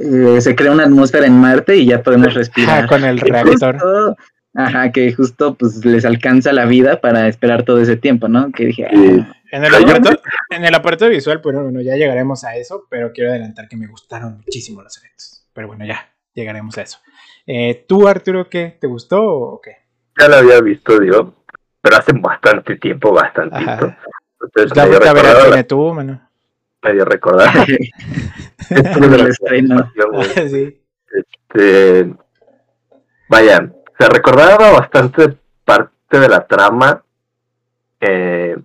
[0.00, 2.78] eh, se crea una atmósfera en Marte y ya podemos respirar.
[2.80, 3.78] ajá, con el reactor.
[3.78, 4.16] justo-
[4.54, 8.50] ajá, que justo pues les alcanza la vida para esperar todo ese tiempo, ¿no?
[8.50, 10.20] Que dije, ah, En el, apartado,
[10.50, 13.86] en el apartado visual, pues bueno, ya llegaremos a eso, pero quiero adelantar que me
[13.86, 15.46] gustaron muchísimo los efectos.
[15.52, 16.98] Pero bueno, ya llegaremos a eso.
[17.46, 18.76] Eh, ¿Tú, Arturo, qué?
[18.80, 19.76] ¿Te gustó o qué?
[20.18, 21.34] Ya lo había visto, digo,
[21.80, 23.56] pero hace bastante tiempo, bastante.
[23.58, 23.94] Entonces,
[24.38, 26.20] Pues la medio recordaba, tú, mano.
[26.82, 27.52] medio recordaba.
[28.68, 29.92] Del estreno.
[30.50, 30.80] sí.
[31.12, 32.12] Este,
[33.28, 37.02] vaya, se recordaba bastante parte de la trama.
[38.00, 38.56] Eh,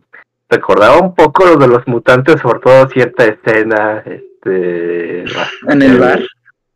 [0.50, 4.04] recordaba un poco lo de los mutantes, sobre todo cierta escena.
[4.06, 5.24] Este,
[5.68, 6.22] En el bar.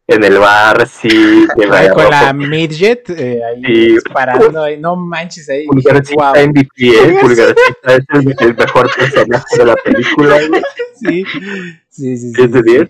[0.08, 1.46] En el bar, sí.
[1.56, 3.92] Que con la midget, eh, ahí Sí.
[3.94, 5.68] disparando, ahí, no manches, ahí.
[5.68, 6.48] Pulgarcita "Guau".
[6.48, 7.18] MVP, ¿eh?
[7.22, 10.40] Pulgarcita es el, el mejor personaje de la película.
[10.96, 12.18] Sí, sí, sí.
[12.18, 12.90] sí, 10 de sí.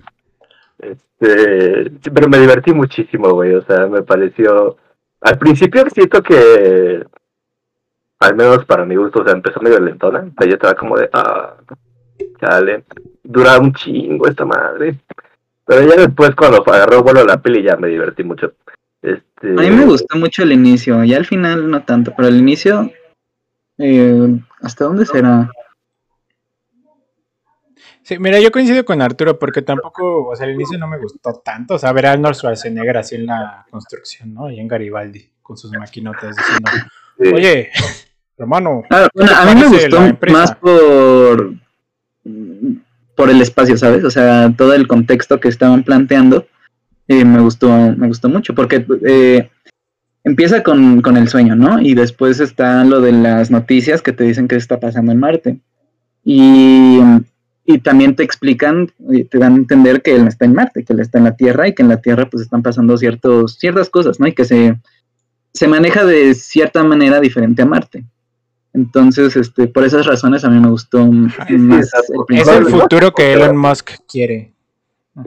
[0.80, 0.97] 10.
[1.19, 3.53] Este, pero me divertí muchísimo, güey.
[3.53, 4.77] O sea, me pareció.
[5.21, 7.05] Al principio siento que.
[8.19, 10.19] Al menos para mi gusto, o sea, empezó medio lentona.
[10.19, 11.09] O sea, yo estaba como de.
[11.13, 11.55] Ah,
[12.39, 12.84] chale.
[13.23, 14.99] Dura un chingo esta madre.
[15.65, 18.53] Pero ya después, cuando agarró vuelo la peli, ya me divertí mucho.
[19.01, 22.38] Este, A mí me gustó mucho el inicio, ya al final no tanto, pero el
[22.38, 22.91] inicio,
[23.77, 25.49] eh, ¿hasta dónde será?
[28.10, 31.43] Sí, mira, yo coincido con Arturo porque tampoco, o sea, al inicio no me gustó
[31.45, 31.76] tanto.
[31.76, 34.49] O sea, ver a Arnold Schwarzenegger así en la construcción, ¿no?
[34.49, 37.70] Y en Garibaldi, con sus maquinotas diciendo, oye,
[38.36, 41.53] hermano, Ah, bueno, a ¿Qué mí me gustó más por,
[43.16, 44.03] por el espacio, ¿sabes?
[44.03, 46.47] O sea, todo el contexto que estaban planteando
[47.07, 49.51] eh, me gustó, me gustó mucho, porque eh,
[50.24, 51.80] empieza con, con el sueño, ¿no?
[51.80, 55.60] Y después está lo de las noticias que te dicen que está pasando en Marte.
[56.26, 56.99] Y,
[57.80, 60.84] y también te explican, y te dan a entender que él no está en Marte,
[60.84, 63.53] que él está en la Tierra y que en la Tierra pues están pasando ciertos,
[63.57, 64.27] ciertas cosas, ¿no?
[64.27, 64.77] Y que se,
[65.53, 68.03] se maneja de cierta manera diferente a Marte.
[68.73, 72.25] Entonces, este, por esas razones a mí me gustó más sí, el exacto.
[72.27, 74.51] es el futuro que Elon Musk quiere.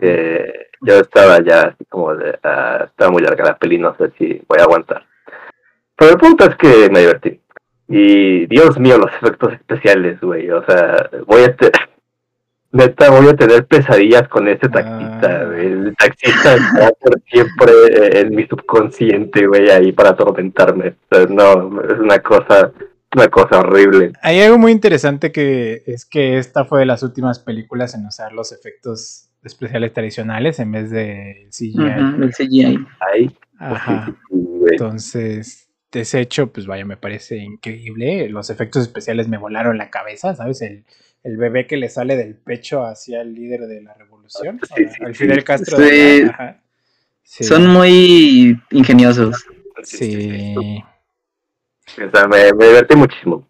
[0.03, 4.12] Eh, yo estaba ya así como de, ah, estaba muy larga la peli, no sé
[4.18, 5.07] si voy a aguantar.
[5.96, 7.40] Pero el punto es que me divertí.
[7.88, 10.50] Y Dios mío, los efectos especiales, güey.
[10.50, 11.72] O sea, voy a tener,
[12.72, 15.54] neta, voy a tener pesadillas con ese taxista, Ah.
[15.56, 17.72] El taxista está por siempre
[18.20, 20.94] en mi subconsciente, güey, ahí para atormentarme.
[21.10, 22.72] O sea, no, es una cosa,
[23.14, 24.12] una cosa horrible.
[24.22, 28.32] Hay algo muy interesante que es que esta fue de las últimas películas en usar
[28.32, 31.74] los efectos especiales tradicionales en vez de CGI.
[31.78, 32.86] Ujú, el CGI.
[33.12, 34.06] Ahí, Ajá.
[34.06, 34.72] sí, güey.
[34.72, 38.28] Entonces, ese hecho, pues vaya, me parece increíble.
[38.28, 40.62] Los efectos especiales me volaron la cabeza, ¿sabes?
[40.62, 40.84] El,
[41.24, 44.88] el bebé que le sale del pecho hacia el líder de la revolución, Sí, a-
[44.88, 45.14] sí, al.
[45.14, 45.76] Fidel Castro.
[45.76, 45.82] Sí.
[45.84, 46.60] de la- ajá.
[47.22, 49.44] Sí, Son muy ingeniosos.
[49.84, 50.64] sí.
[51.96, 53.46] O sea, me, me divertí muchísimo.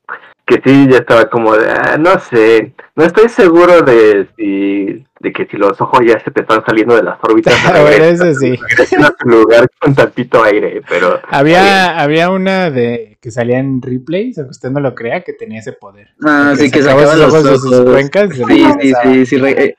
[0.46, 5.32] Que sí, ya estaba como de, ah, no sé, no estoy seguro de si, de
[5.32, 8.40] que si los ojos ya se te están saliendo de las órbitas, Bueno, regresen, eso
[8.40, 8.58] sí.
[8.98, 14.50] a lugar con tantito aire, pero Había, había una de que salía en replays, aunque
[14.50, 16.08] usted no lo crea, que tenía ese poder.
[16.24, 18.44] Ah, sí, que sacaba los ojos de sus cuencas Sí,
[18.80, 19.36] sí, sí, sí.
[19.38, 19.76] re- eh,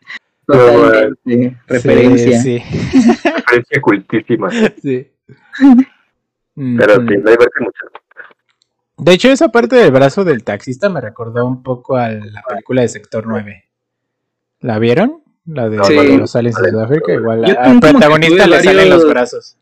[0.48, 1.58] No, totalmente.
[1.68, 2.42] Referencia.
[2.42, 2.58] Sí,
[3.36, 4.50] referencia cultísima.
[4.50, 4.72] sí.
[4.82, 5.12] sí.
[6.78, 7.86] Pero Mm, sí, me divertí mucho.
[9.00, 12.84] De hecho, esa parte del brazo del taxista me recordó un poco a la película
[12.84, 13.64] de Sector 9.
[14.60, 15.23] ¿La vieron?
[15.46, 16.18] La de Sí.
[16.18, 17.14] los aliens de Sudáfrica.
[17.14, 19.58] Igual al protagonista le salen los varios- brazos.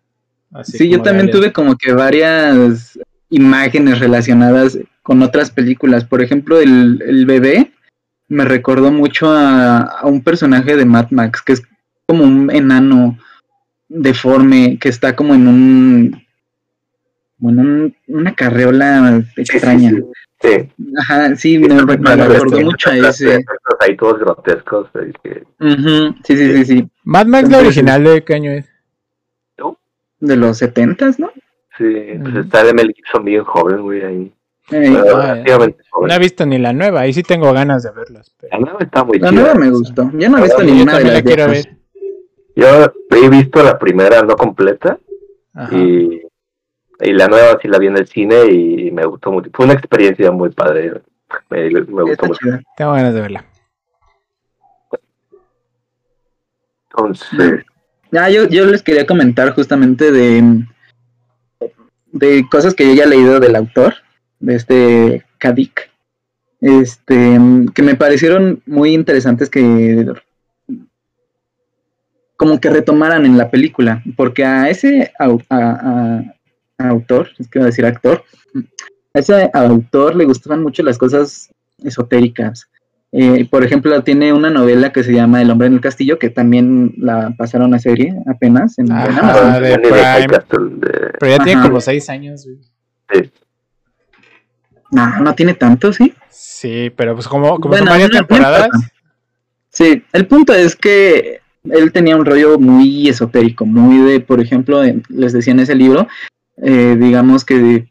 [0.53, 6.03] Así sí, yo también tuve como que varias imágenes relacionadas con otras películas.
[6.03, 7.71] Por ejemplo, el, el bebé
[8.27, 11.63] me recordó mucho a, a un personaje de Mad Max, que es
[12.05, 13.17] como un enano
[13.88, 16.23] deforme, que está como en un...
[17.42, 19.89] Bueno, un- una carreola Sí, sí, extraña.
[19.89, 20.02] sí.
[20.42, 20.70] Sí.
[20.98, 23.44] Ajá, sí, me, recordó mucho a ese.
[23.80, 24.88] ahí todos grotescos.
[25.60, 26.89] Ujú, Sí, sí, sí, sí.
[27.04, 28.66] Mad Max, la original de qué año es.
[30.20, 31.32] De los setentas, ¿no?
[31.80, 34.32] Sí, pues está de Mel Gibson bien joven, güey, ahí.
[34.70, 35.36] Bueno, Ah.
[36.08, 38.32] No he visto ni la nueva, ahí sí tengo ganas de verlas.
[38.39, 39.42] pero- La nueva está muy la chida.
[39.42, 40.12] nueva me gustó.
[40.14, 41.76] Yo no he visto ninguna de las la quiero ver.
[42.56, 44.98] Yo he visto la primera no completa
[45.56, 45.76] Ajá.
[45.76, 46.22] y,
[47.02, 49.49] y la nueva sí la vi en el cine y me gustó mucho.
[49.54, 51.02] Fue una experiencia muy padre.
[51.49, 52.39] Me, me gustó está mucho.
[52.43, 52.62] chida.
[52.78, 53.45] Tengo ganas de verla.
[56.89, 57.64] Entonces,
[58.14, 60.66] Ah, yo, yo les quería comentar justamente de,
[62.12, 63.93] de cosas que yo ya he leído del autor,
[64.41, 65.89] de este Kadik,
[66.60, 67.39] este,
[67.74, 70.06] que me parecieron muy interesantes que
[72.36, 76.24] como que retomaran en la película, porque a ese a- a-
[76.89, 78.23] autor, es que iba a decir actor,
[79.13, 81.49] a ese autor le gustaban mucho las cosas
[81.84, 82.69] esotéricas.
[83.13, 86.29] Eh, por ejemplo, tiene una novela que se llama El hombre en el castillo, que
[86.29, 88.89] también la pasaron a serie apenas en.
[88.91, 89.19] Amazon.
[89.51, 90.39] Ah, de Prime.
[91.19, 91.67] Pero ya tiene Ajá.
[91.67, 92.45] como seis años.
[92.45, 92.59] güey.
[93.23, 93.32] sí.
[94.91, 96.13] No, no tiene tanto, ¿sí?
[96.29, 98.69] Sí, pero pues como, como Bueno, son varias no- no temporadas.
[99.69, 104.82] Sí, el punto es que él tenía un rollo muy esotérico, muy de, por ejemplo,
[105.09, 106.07] les decía en ese libro,
[106.58, 107.88] eh, digamos que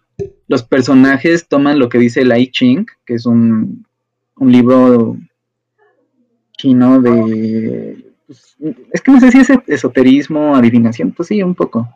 [0.49, 3.87] los personajes toman lo que dice el I Ching, que es un,
[4.37, 5.17] un libro
[6.59, 8.05] chino de...
[8.27, 8.57] pues,
[8.93, 11.89] es que no sé si es esoterismo, adivinación, pues sí, un poco.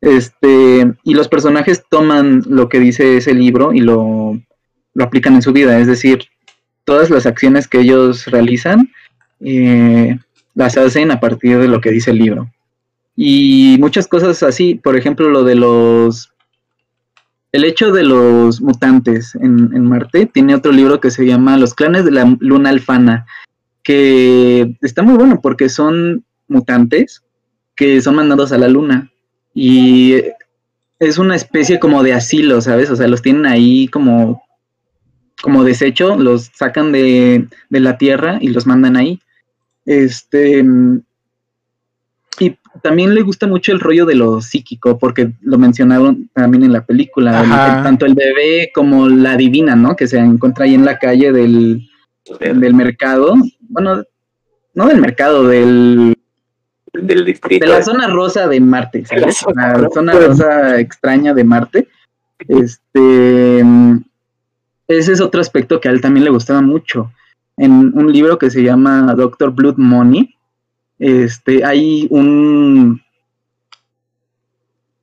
[0.00, 4.40] Este, y los personajes toman lo que dice ese libro y lo,
[4.94, 6.24] lo aplican en su vida, es decir,
[6.84, 8.90] todas las acciones que ellos realizan
[9.40, 10.18] eh,
[10.54, 12.50] las hacen a partir de lo que dice el libro.
[13.22, 16.32] Y muchas cosas así, por ejemplo, lo de los...
[17.52, 21.74] El hecho de los mutantes en, en Marte tiene otro libro que se llama Los
[21.74, 23.26] clanes de la luna alfana,
[23.82, 27.22] que está muy bueno porque son mutantes
[27.76, 29.12] que son mandados a la luna.
[29.52, 30.22] Y
[30.98, 32.88] es una especie como de asilo, ¿sabes?
[32.88, 34.42] O sea, los tienen ahí como
[35.42, 39.20] como desecho, los sacan de, de la tierra y los mandan ahí.
[39.84, 40.64] Este.
[42.82, 46.84] También le gusta mucho el rollo de lo psíquico, porque lo mencionaron también en la
[46.84, 47.42] película.
[47.42, 49.96] el- tanto el bebé como la divina, ¿no?
[49.96, 51.88] Que se encuentra ahí en la calle del,
[52.38, 53.34] del mercado.
[53.60, 54.02] Bueno,
[54.74, 56.16] no del mercado, del,
[56.92, 57.66] del distrito.
[57.66, 59.36] de la zona rosa de Marte, De la ¿sabes?
[59.38, 59.94] zona La rosa.
[59.94, 61.88] zona rosa extraña de Marte.
[62.48, 63.60] Este,
[64.88, 67.12] ese es otro aspecto que a él también le gustaba mucho.
[67.56, 70.34] En un libro que se llama Doctor Blood Money,
[71.00, 73.02] este, hay un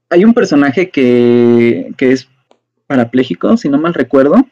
[0.10, 2.30] hay un personaje que, que es
[2.86, 4.48] parapléjico, si no mal recuerdo,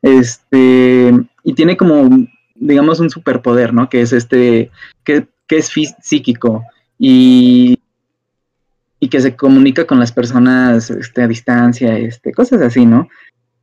[0.00, 1.12] este,
[1.44, 3.90] y tiene como, digamos, un superpoder, ¿no?
[3.90, 4.70] Que es este,
[5.04, 5.70] que, que es
[6.00, 6.64] psíquico
[6.98, 7.78] y,
[9.00, 13.08] y que se comunica con las personas este, a distancia, este, cosas así, ¿no?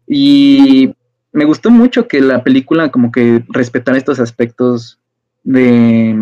[0.06, 0.94] Y
[1.32, 5.00] me gustó mucho que la película como que respetara estos aspectos
[5.44, 6.14] de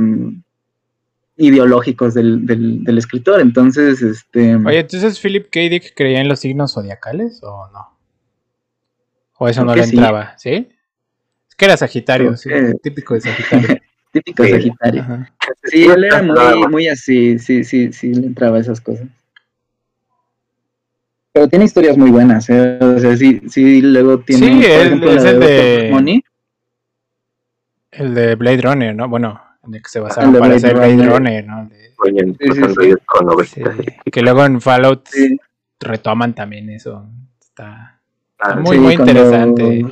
[1.37, 3.41] ideológicos del, del, del escritor.
[3.41, 5.59] Entonces, este Oye, entonces Philip K.
[5.61, 7.89] Dick creía en los signos zodiacales o no?
[9.37, 10.37] ¿O eso no le entraba?
[10.37, 10.69] ¿Sí?
[11.49, 13.77] Es que era Sagitario, sí, que- típico de Sagitario.
[14.13, 14.51] típico Sí.
[14.51, 15.01] Sagitario.
[15.01, 15.33] Ajá.
[15.63, 19.07] Sí, él era muy, muy así, sí, sí, sí, le entraba a esas cosas.
[21.33, 22.79] Pero tiene historias muy buenas, ¿eh?
[22.81, 26.23] O sea, sí, sí, luego tiene, Sí, por él ejemplo, es el de- Money.
[27.91, 29.09] El de Blade Runner, ¿no?
[29.09, 29.41] Bueno,
[29.73, 31.47] el que se basaron de para hacer Blade Runner.
[31.47, 31.67] ¿no?
[31.67, 32.61] De- Oye, Sí, sí,
[33.05, 33.63] con sí,
[34.11, 35.37] que luego en Fallout Sí,
[35.79, 37.07] retoman también eso.
[37.39, 37.99] Está...
[38.39, 39.85] Ah, muy, sí, muy interesante.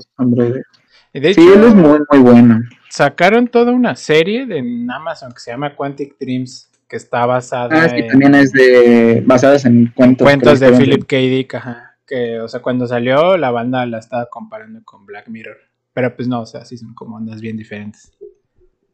[1.14, 2.62] De Sí, él es muy, muy bueno.
[2.90, 7.70] sacaron toda una serie de en Amazon que se llama Quantic Dreams, que está basada
[7.86, 10.26] Ah, sí, en también es de basadas en cuentos.
[10.26, 11.16] cuentos de Philip K.
[11.18, 11.96] Dick, ajá.
[12.06, 15.58] Que, o sea, cuando salió, la banda la estaba comparando con Black Mirror.
[15.94, 18.12] Pero pues no, o sea, sí son como ondas bien diferentes.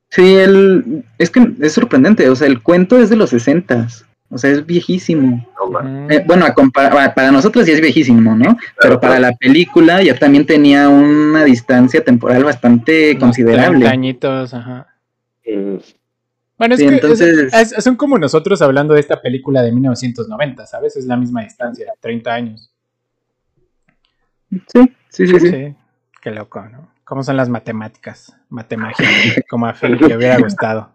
[0.09, 3.87] Sí, él, es que es sorprendente, o sea, el cuento es de los 60
[4.31, 5.47] O sea, es viejísimo.
[5.71, 5.81] No.
[5.81, 6.11] Mm.
[6.11, 6.53] Eh, bueno, a
[7.15, 8.57] para nosotros sí es viejísimo, ¿no?
[8.79, 13.79] Pero para la película ya también tenía una distancia temporal bastante Unos considerable.
[13.79, 14.87] 30 añitos, ajá.
[15.45, 15.77] Mm,
[16.59, 19.71] Bueno, es Sí, que entonces- es- es- son como nosotros hablando de esta película de
[19.71, 20.97] 1990, ¿sabes?
[20.97, 22.69] Es la misma distancia, 30 años.
[24.51, 25.49] Sí, sí, sí, sí.
[25.49, 25.75] Sí,
[26.21, 26.91] qué loco, ¿no?
[27.09, 28.37] ¿Cómo son las matemáticas?
[28.49, 29.07] Matemagia,
[29.49, 30.91] como a Philip le hubiera gustado.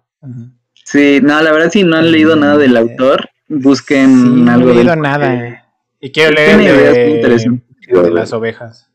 [0.84, 4.66] Sí, no, la verdad, si no han leído nada del autor, busquen Sí, no algo
[4.70, 5.64] he del- leído nada.
[5.98, 8.88] Y quiero leer de, de las ovejas.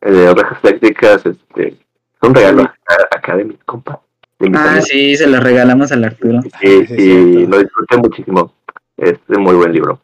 [0.00, 1.76] El de ovejas eléctricas, este, es
[2.22, 2.64] un regalo
[3.12, 4.00] acá de mi compa.
[4.40, 4.88] de mis Ah, amigos.
[4.88, 6.42] sí, se lo regalamos al Arturo.
[6.60, 8.52] Sí, sí, sí, lo disfruté muchísimo.
[8.96, 10.00] Es un muy buen libro.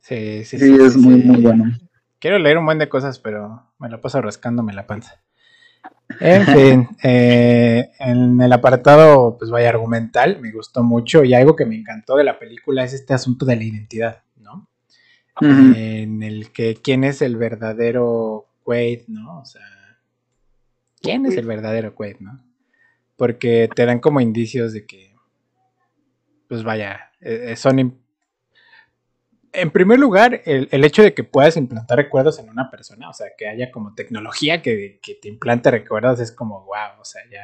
[0.00, 0.82] Sí, sí, Sí, sí.
[0.82, 1.26] es sí, muy, sí.
[1.28, 1.64] muy bueno.
[2.18, 5.20] Quiero leer un buen de cosas, pero me la paso rascándome la panza.
[6.20, 11.66] En fin, eh, en el apartado, pues vaya argumental, me gustó mucho y algo que
[11.66, 14.68] me encantó de la película es este asunto de la identidad, ¿no?
[15.40, 19.40] En el que quién es el verdadero Quaid, ¿no?
[19.40, 19.62] O sea,
[21.02, 22.42] ¿quién es el verdadero Quaid, no?
[23.16, 25.14] Porque te dan como indicios de que,
[26.48, 27.98] pues vaya, eh, eh, son...
[29.56, 33.12] En primer lugar, el, el hecho de que puedas implantar recuerdos en una persona, o
[33.12, 37.22] sea, que haya como tecnología que, que te implante recuerdos, es como, wow, o sea,
[37.30, 37.40] ya...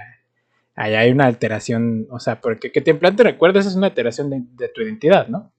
[0.74, 4.40] Allá hay una alteración, o sea, porque que te implante recuerdos es una alteración de,
[4.56, 5.52] de tu identidad, ¿no?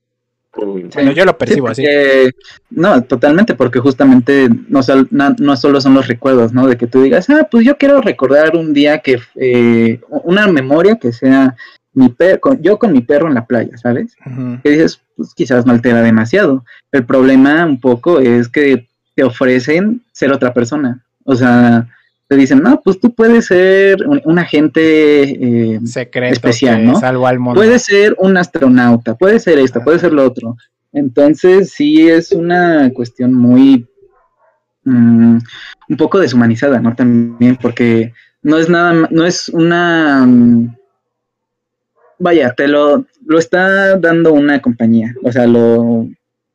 [0.55, 1.84] Mm, Bueno, yo lo percibo así.
[1.84, 2.31] Sí, porque-
[2.71, 6.65] No, totalmente, porque justamente no, sol- na- no solo son los recuerdos, ¿no?
[6.65, 10.95] De que tú digas, ah, pues yo quiero recordar un día que, eh, una memoria
[10.95, 11.55] que sea
[11.93, 14.15] mi per- con- yo con mi perro en la playa, ¿sabes?
[14.25, 14.61] Ujú.
[14.63, 16.64] Que dices, pues quizás no altera demasiado.
[16.91, 21.03] El problema un poco es que te ofrecen ser otra persona.
[21.26, 21.88] O sea,
[22.27, 25.22] te dicen, no, pues tú puedes ser un, un agente
[25.76, 26.99] eh, secreto especial, ¿no?
[26.99, 27.60] salvo al mundo.
[27.60, 29.84] Puede ser un astronauta, puede ser esto, Ah.
[29.84, 30.57] puede ser lo otro.
[30.91, 33.88] Entonces, sí es una cuestión muy.
[34.84, 35.38] mm,
[35.90, 36.95] un poco deshumanizada, ¿no?
[36.95, 40.26] También, porque no es nada no es una.
[40.26, 40.76] mm,
[42.24, 46.08] vaya, te lo, lo está dando una compañía, o sea, lo,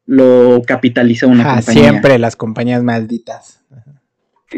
[0.06, 1.82] lo capitaliza una Ah, compañía.
[1.90, 3.60] siempre las compañías malditas.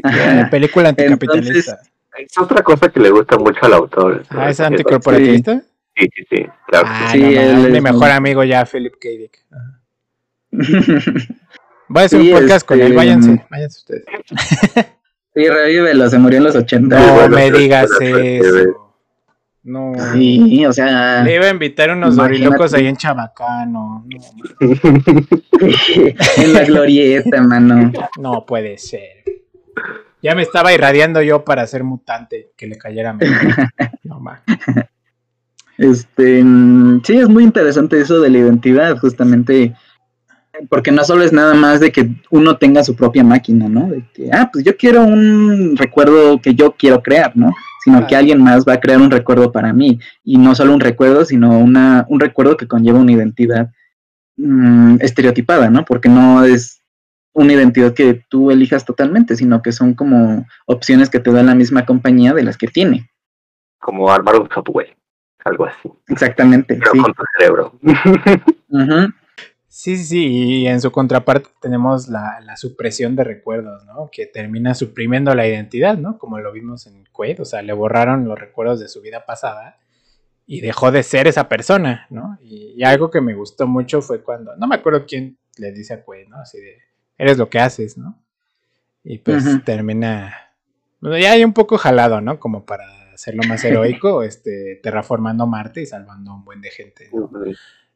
[0.03, 0.49] Ajá.
[0.51, 1.81] Película anticapitalista.
[2.19, 4.23] Es otra cosa que le gusta mucho al autor.
[4.31, 5.63] ah, ¿es anticorporativista?
[5.97, 6.87] Sí, sí, sí, claro.
[6.89, 9.09] Ah, Sí, no, él mames, es mi mejor amigo ya, Philip K.
[9.09, 9.45] Dick.
[11.89, 14.05] Voy a hacer Sí, un podcast con él, váyanse, váyanse ustedes.
[15.35, 16.99] sí, revívelo, se murió en los 80.
[16.99, 18.90] No bueno, me digas eso.
[19.63, 19.93] No.
[20.15, 24.05] Sí, o sea, Le iba a invitar unos dorilocos ahí en Chabacano.
[24.07, 24.27] No,
[26.37, 27.93] en la glorieta, mano.
[28.19, 29.23] no puede ser.
[30.23, 33.55] Ya me estaba irradiando yo para ser mutante, que le cayera mejor.
[34.05, 34.41] No, man.
[35.79, 39.75] Este, mm, sí, es muy interesante eso de la identidad, justamente,
[40.69, 43.89] porque no solo es nada más de que uno tenga su propia máquina, ¿no?
[43.89, 47.53] De que, ah, pues yo quiero un recuerdo que yo quiero crear, ¿no?
[47.85, 50.81] Sino que alguien más va a crear un recuerdo para mí, y no solo un
[50.81, 53.71] recuerdo, sino una, un recuerdo que conlleva una identidad
[54.37, 55.85] mm, estereotipada, ¿no?
[55.85, 56.83] Porque no es
[57.33, 61.55] una identidad que tú elijas totalmente, sino que son como opciones que te da la
[61.55, 63.09] misma compañía de las que tiene.
[63.79, 64.97] Como armar un software,
[65.45, 65.91] algo así.
[66.09, 66.99] Exactamente, Pero sí.
[66.99, 67.73] con tu cerebro.
[68.69, 69.13] Ujú.
[69.73, 74.11] Sí, sí, sí, y en su contraparte tenemos la, la supresión de recuerdos, ¿no?
[74.11, 76.19] Que termina suprimiendo la identidad, ¿no?
[76.19, 79.79] Como lo vimos en Quaid, o sea, le borraron los recuerdos de su vida pasada
[80.45, 82.37] y dejó de ser esa persona, ¿no?
[82.43, 85.95] Y, y algo que me gustó mucho fue cuando, no me acuerdo quién le dice
[85.95, 86.39] a Quaid, ¿no?
[86.39, 86.79] Así de,
[87.17, 88.21] eres lo que haces, ¿no?
[89.05, 90.35] Y pues termina,
[91.01, 92.41] bueno, ya hay un poco jalado, ¿no?
[92.41, 97.09] Como para hacerlo más heroico, este, terraformando Marte y salvando a un buen de gente,
[97.13, 97.31] ¿no?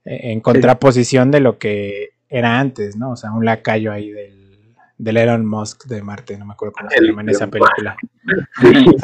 [0.04, 3.12] En contraposición de lo que era antes, ¿no?
[3.12, 6.90] O sea, un lacayo ahí del, del Elon Musk de Marte, no me acuerdo cómo
[6.90, 7.96] se llama en esa película.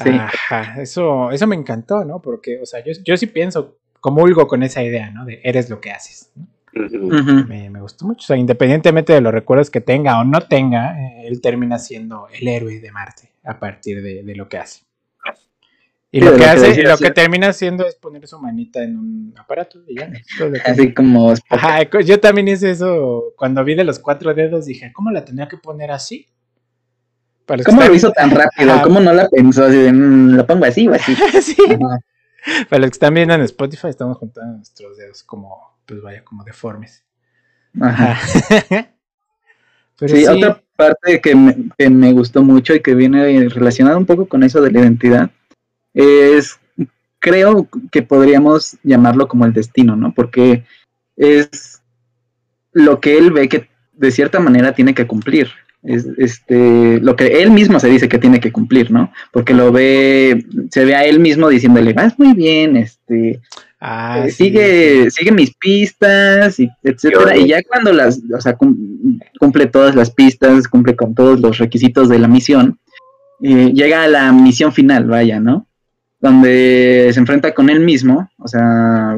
[0.02, 0.10] Sí.
[0.10, 2.22] Ajá, eso, eso me encantó, ¿no?
[2.22, 5.26] Porque, o sea, yo, yo sí pienso, comulgo con esa idea, ¿no?
[5.26, 6.32] De eres lo que haces.
[6.72, 10.98] Me, me gustó mucho, o sea, independientemente de los recuerdos que tenga o no tenga,
[10.98, 14.84] eh, él termina siendo el héroe de Marte a partir de, de lo que hace.
[16.12, 18.82] Y Sí, lo que lo que hace, lo que termina haciendo es poner su manita
[18.82, 20.06] en un aparato y ya.
[20.06, 20.66] es.
[20.66, 21.32] Así como.
[21.50, 25.46] Ajá, yo también hice eso cuando vi de los cuatro dedos, dije, ¿cómo la tenía
[25.48, 26.26] que poner así?
[27.46, 28.72] Para ¿Cómo lo hizo tan rápido?
[28.72, 28.82] Ajá.
[28.82, 29.64] ¿Cómo no la pensó?
[29.64, 31.14] Así de, "Mm, lo pongo así o así.
[31.42, 31.56] Sí.
[31.68, 32.00] Ajá.
[32.68, 36.42] Para los que están viendo en Spotify, estamos juntando nuestros dedos como, pues vaya, como
[36.44, 37.04] deformes.
[37.80, 38.12] Ajá.
[38.12, 38.20] Ajá.
[39.98, 43.98] Pero Sí, sí, otra parte que me, que me gustó mucho y que viene relacionada
[43.98, 45.30] un poco con eso de la identidad
[45.94, 46.58] es,
[47.18, 50.12] creo que podríamos llamarlo como el destino, ¿no?
[50.14, 50.64] Porque
[51.16, 51.82] es
[52.72, 55.48] lo que él ve que de cierta manera tiene que cumplir.
[55.82, 59.12] Es, este, lo que él mismo se dice que tiene que cumplir, ¿no?
[59.32, 63.40] Porque lo ve, se ve a él mismo diciéndole, vas muy bien, este,
[63.82, 67.34] Ah, eh, sí, sigue, sigue mis pistas, y etcétera.
[67.34, 71.56] Y ya cuando las, o sea, cum- cumple todas las pistas, cumple con todos los
[71.56, 72.78] requisitos de la misión,
[73.42, 75.66] eh, llega a la misión final, vaya, ¿no?
[76.20, 79.16] Donde se enfrenta con él mismo, o sea,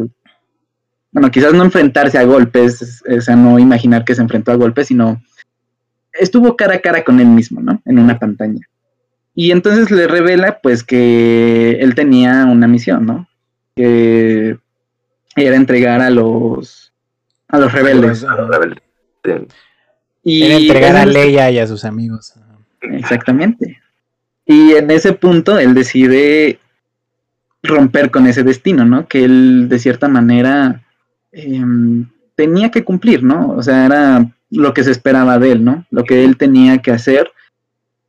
[1.10, 4.86] bueno, quizás no enfrentarse a golpes, o sea, no imaginar que se enfrentó a golpes,
[4.86, 5.20] sino
[6.12, 7.82] estuvo cara a cara con él mismo, ¿no?
[7.84, 8.60] En una pantalla.
[9.34, 13.28] Y entonces le revela, pues, que él tenía una misión, ¿no?
[13.74, 14.58] Que
[15.36, 16.92] era entregar a los
[17.48, 18.26] a los rebeldes.
[19.24, 19.32] Sí.
[20.24, 22.34] Y Era entregar a Leia y a sus amigos.
[22.80, 23.80] Exactamente.
[24.46, 26.58] Y en ese punto él decide
[27.62, 29.06] romper con ese destino, ¿no?
[29.06, 30.82] Que él de cierta manera
[31.30, 33.50] em, tenía que cumplir, ¿no?
[33.50, 35.86] O sea, era lo que se esperaba de él, ¿no?
[35.90, 37.30] Lo que él tenía que hacer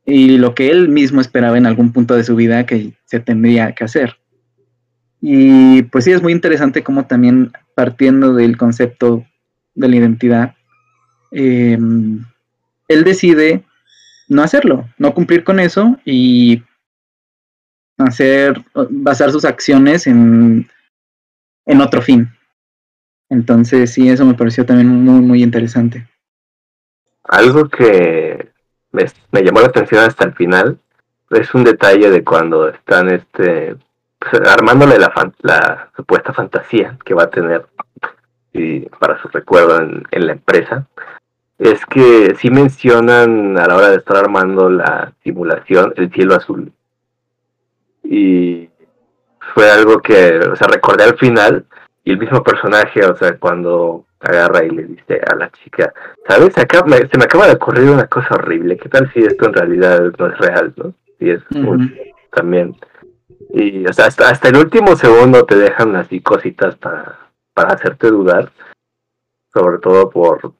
[0.04, 3.72] y lo que él mismo esperaba en algún punto de su vida que se tendría
[3.72, 4.16] que hacer.
[5.20, 9.24] Y pues sí, es muy interesante cómo también partiendo del concepto
[9.74, 10.54] de la identidad,
[11.30, 12.24] em,
[12.88, 13.64] él decide
[14.28, 16.62] no hacerlo, no cumplir con eso y
[17.98, 20.68] hacer, basar sus acciones en,
[21.66, 22.28] en otro fin.
[23.28, 26.06] Entonces, sí, eso me pareció también muy, muy interesante.
[27.24, 28.50] Algo que
[28.92, 30.78] me, llamó la atención hasta el final
[31.30, 33.76] es un detalle de cuando están este
[34.18, 37.66] pues, armándole la, la supuesta fantasía que va a tener
[38.52, 40.86] y para su recuerdo en, en la empresa.
[41.58, 46.72] Es que sí mencionan a la hora de estar armando la simulación el cielo azul.
[48.04, 48.68] Y
[49.54, 51.64] fue algo que, o sea, recordé al final
[52.04, 55.92] y el mismo personaje, o sea, cuando agarra y le dice a la chica,
[56.28, 56.56] ¿sabes?
[56.58, 58.76] Acá me- se me acaba de ocurrir una cosa horrible.
[58.76, 60.94] ¿Qué tal si esto en realidad no es real, no?
[61.18, 61.94] Y es un- Ujú.
[62.30, 62.76] también.
[63.50, 67.18] Y o sea, hasta, hasta el último segundo te dejan así cositas para,
[67.54, 68.50] para hacerte dudar.
[69.52, 70.52] Sobre todo por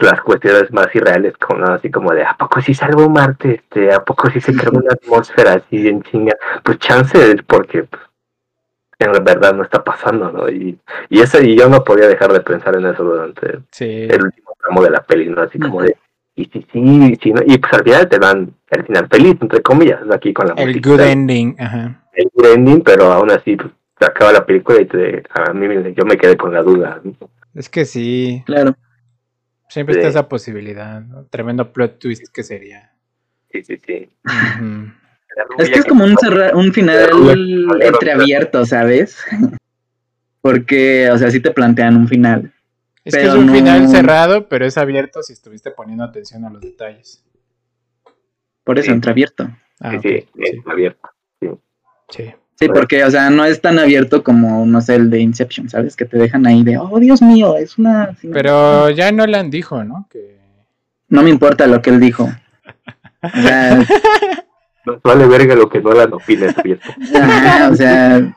[0.00, 3.56] las cuestiones más irreales, como así como de ¿a poco sí salvo Marte?
[3.56, 6.34] Este, ¿A poco sí se creó una atmósfera así bien chinga?
[6.62, 8.02] Pues chance es porque pues,
[8.98, 10.48] en verdad no está pasando, ¿no?
[10.48, 10.78] Y,
[11.10, 14.06] y eso, y yo no podía dejar de pensar en eso durante Sí.
[14.10, 15.42] el último tramo de la peli, ¿no?
[15.42, 15.96] Así como de,
[16.36, 17.42] y sí, sí, y sí, ¿no?
[17.46, 20.68] y pues al final te dan el final feliz, entre comillas, aquí con la El
[20.68, 21.56] música, good ending.
[21.58, 22.02] Ajá.
[22.14, 25.68] el good ending, pero aún así pues, se acaba la película y te, a mí
[25.68, 27.00] me- yo me quedé con la duda.
[27.04, 27.12] ¿no?
[27.54, 28.42] Es que sí.
[28.46, 28.74] Claro.
[29.74, 31.00] Siempre está esa posibilidad.
[31.02, 31.24] ¿no?
[31.26, 32.92] Tremendo plot twist que sería.
[33.50, 34.08] Sí, sí, sí.
[35.58, 37.10] Es que es como un, cerra- un final
[37.80, 39.18] entreabierto, ¿sabes?
[40.40, 42.52] Porque, o sea, sí te plantean un final.
[43.04, 46.50] Es que es un no- final cerrado, pero es abierto si estuviste poniendo atención a
[46.50, 47.24] los detalles.
[48.62, 48.92] Por eso, Sí.
[48.92, 49.48] entreabierto.
[49.80, 51.08] Ah, sí, sí, abierto.
[51.40, 51.48] sí.
[52.10, 52.34] Sí,
[52.74, 55.96] porque, o sea, no es tan abierto como, no sé, el de Inception, ¿sabes?
[55.96, 58.16] Que te dejan ahí de, oh, Dios mío, es una...
[58.32, 60.06] Pero ya Nolan dijo, ¿no?
[60.10, 60.38] Que
[61.08, 62.24] No me importa lo que él dijo.
[63.22, 63.84] O sea,
[64.86, 66.88] No vale verga lo que no la opina, es abierto.
[67.14, 68.36] ajá, o sea,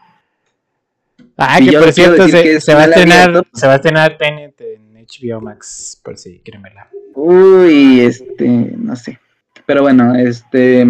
[1.38, 3.44] Ah, que por cierto, se, que es se va a abierto.
[3.54, 6.88] se va a estrenar Tenet en HBO Max, por si quieren verla.
[7.14, 9.20] uy, este, no sé.
[9.66, 10.86] Pero bueno, este,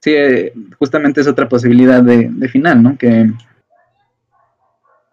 [0.00, 2.96] sí, eh, justamente es otra posibilidad de, de final, ¿no?
[2.98, 3.30] Que,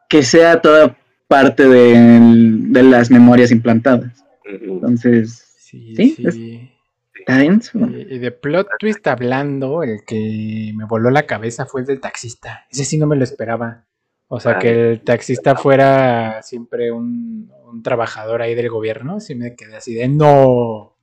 [0.09, 0.95] que sea toda
[1.27, 4.23] parte del- de las memorias implantadas.
[4.45, 6.71] Entonces, Sí, Sí, sí.
[7.13, 7.77] está denso.
[7.89, 11.99] Y, y de plot twist hablando, el que me voló la cabeza fue el del
[11.99, 12.65] taxista.
[12.71, 13.83] Ese sí no me lo esperaba.
[14.29, 19.19] O sea, Ah, que el taxista fuera siempre un, un trabajador ahí del gobierno.
[19.19, 20.95] Sí me quedé así de no.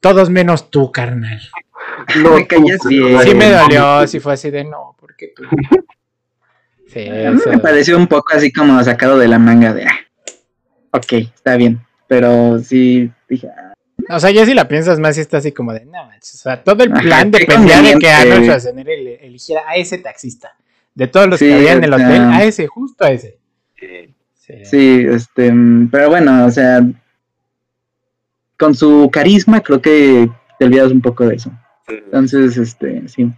[0.00, 1.40] Todos menos tú, carnal.
[2.22, 3.20] No, Me callas bien.
[3.22, 5.42] Sí me dolió, sí fue así de no, ¿por qué tú?
[6.86, 9.98] Sí, eso- me pareció un poco así como sacado de la manga de, ah,
[10.92, 11.80] ok, está bien.
[12.06, 13.72] Pero sí, dije, ah,
[14.14, 16.02] O sea, ya si la piensas más, está así como de, no.
[16.04, 18.08] O sea, todo el Ajá, plan qué dependía de que.
[18.10, 20.54] Arnold Schwarzenegger ele- eligiera a ese taxista.
[20.94, 23.38] De todos los Sí, que había en el hotel, a ese, justo a ese.
[23.80, 24.14] Sí.
[24.34, 24.64] Sí.
[24.64, 25.52] Sí, este,
[25.90, 26.80] pero bueno, o sea,
[28.58, 31.50] con su carisma creo que te olvidas un poco de eso.
[31.86, 33.30] Entonces, este, sí.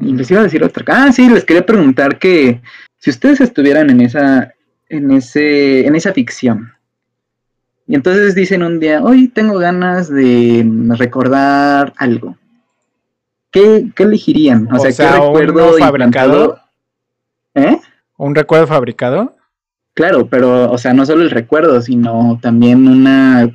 [0.00, 0.84] Y les iba a decir otra.
[0.88, 2.60] Ah, sí, les quería preguntar que
[2.98, 4.54] si ustedes estuvieran en esa,
[4.88, 6.72] en ese, en esa ficción.
[7.86, 10.64] Y entonces dicen un día, hoy tengo ganas de
[10.96, 12.36] recordar algo.
[13.50, 14.68] ¿Qué, qué elegirían?
[14.72, 16.58] O, O sea, sea, ¿qué uno recuerdo fabricado.
[17.54, 17.78] ¿Eh?
[18.16, 19.36] ¿Un recuerdo fabricado?
[19.94, 23.50] Claro, pero, o sea, no solo el recuerdo, sino también una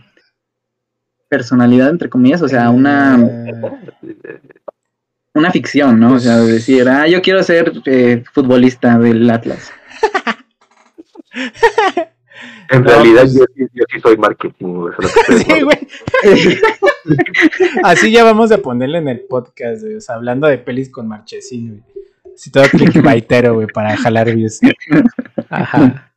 [1.30, 3.62] personalidad, entre comillas, o sea, una, Eh,
[5.34, 6.14] una ficción, ¿no?
[6.14, 9.72] O sea, de decir, ah, yo quiero ser eh, futbolista del Atlas.
[12.70, 15.34] En No, realidad pues- yo, sí- yo sí soy marketing, güey, eso es lo que
[15.42, 16.58] estoy sí, güey.
[17.84, 19.96] Así ya vamos a ponerle en el podcast, güey.
[19.96, 21.84] O sea, hablando de pelis con Marchesín, güey.
[22.36, 24.60] Así todo clickbaitero, güey, para jalar views.
[25.50, 26.12] Ajá.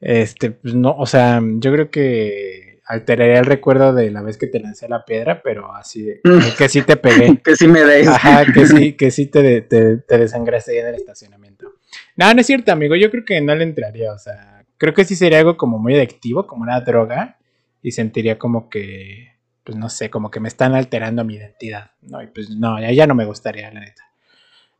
[0.00, 4.46] Este, pues no, o sea, yo creo que alteraría el recuerdo de la vez que
[4.46, 6.20] te lancé la piedra, pero así, de-
[6.58, 7.38] que sí te pegué.
[7.44, 8.08] que sí me des.
[8.08, 11.72] Ajá, que sí, que sí te, te, te desangraste ahí en el estacionamiento.
[12.16, 12.94] No, no es cierto, amigo.
[12.96, 14.12] Yo creo que no le entraría.
[14.12, 17.38] O sea, creo que sí sería algo como muy adictivo, como una droga.
[17.82, 19.28] Y sentiría como que,
[19.64, 21.90] pues no sé, como que me están alterando mi identidad.
[22.02, 24.04] No, y pues no, ya, ya no me gustaría, la neta.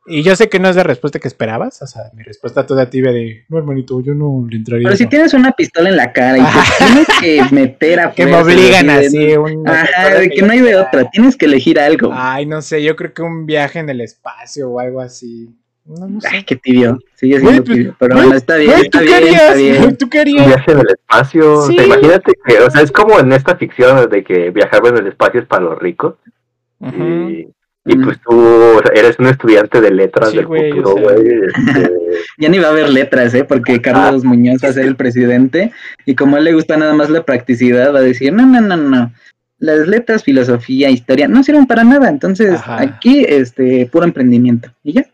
[0.05, 1.81] Y yo sé que no es la respuesta que esperabas.
[1.81, 4.85] O sea, mi respuesta toda tibia de, no, hermanito, yo no le entraría.
[4.87, 5.09] Pero si eso".
[5.09, 8.89] tienes una pistola en la cara y te tienes que meter a que me obligan
[8.89, 12.09] así un- Ajá, de que no hay de otra, tienes que elegir algo.
[12.13, 15.49] Ay, no sé, yo creo que un viaje en el espacio o algo así.
[15.85, 16.27] No, no sé.
[16.31, 16.97] Ay, qué tibio.
[17.15, 17.95] Sigue siendo pues, tibio.
[17.97, 19.97] Pero güey, bueno, está bien, está ¿tú bien, qué está bien.
[19.97, 20.47] ¿Tú harías?
[20.47, 21.61] viaje en el espacio.
[21.63, 21.73] Sí.
[21.73, 24.97] O sea, imagínate que, o sea, es como en esta ficción de que viajar en
[24.97, 26.15] el espacio es para los ricos.
[26.81, 27.47] Y,
[27.85, 31.17] y pues tú eres un estudiante de letras Sí, del güey, futuro, o sea.
[31.17, 31.27] güey.
[31.47, 31.93] este,
[32.37, 33.43] Ya ni va a haber letras, ¿eh?
[33.43, 35.71] Porque Carlos Muñoz va a ser el presidente
[36.05, 38.61] y como a él le gusta nada más la practicidad, va a decir, no, no,
[38.61, 39.11] no, no.
[39.59, 42.09] Las letras, filosofía, historia, no sirven para nada.
[42.09, 42.81] Entonces, Ajá.
[42.81, 44.69] aquí, este, puro emprendimiento.
[44.83, 45.05] Y ya,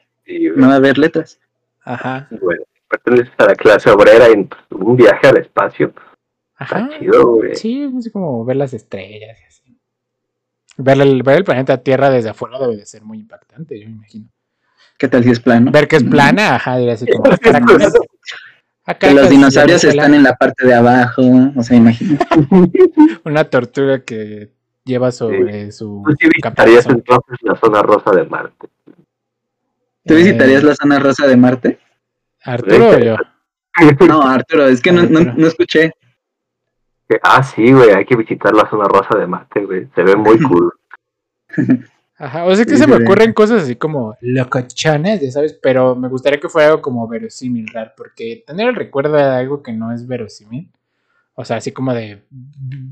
[0.56, 1.40] no va a haber letras.
[1.84, 5.94] Ajá, bueno, perteneces a la clase obrera pues, un viaje al espacio.
[6.56, 6.80] ajá.
[6.82, 7.56] Está chido, güey.
[7.56, 9.59] Sí, es como ver las estrellas y así.
[10.82, 13.96] Ver el, ver el planeta Tierra desde afuera debe de ser muy impactante, yo me
[13.96, 14.30] imagino.
[14.98, 15.72] ¿Qué tal si es plano?
[15.72, 16.10] Ver que es Mm.
[16.10, 17.24] plana, ajá, diría así como.
[17.34, 17.94] "Ah, caracas".
[18.86, 21.22] Ah, Que los dinosaurios están en la parte de abajo,
[21.56, 22.26] o sea, imagínate.
[23.26, 24.52] Una tortuga que
[24.86, 26.92] lleva sobre su Tú sí visitarías caparazón.
[26.96, 28.68] entonces la zona rosa de Marte.
[30.06, 31.80] ¿Tú Eh, visitarías la zona rosa de Marte?
[32.44, 33.16] Arturo o yo.
[34.08, 35.92] No, Arturo, es que no, no, no escuché.
[37.24, 39.88] Ah, sí, güey, hay que visitar la zona rosa de Marte, güey.
[39.96, 40.72] Se ve muy cool.
[42.18, 45.96] Ajá, o sea que Sí, se me ocurren cosas así como locochones, ya sabes, pero
[45.96, 49.72] me gustaría que fuera algo como verosímil, real, porque tener el recuerdo de algo que
[49.72, 50.70] no es verosímil,
[51.34, 52.26] o sea, así como de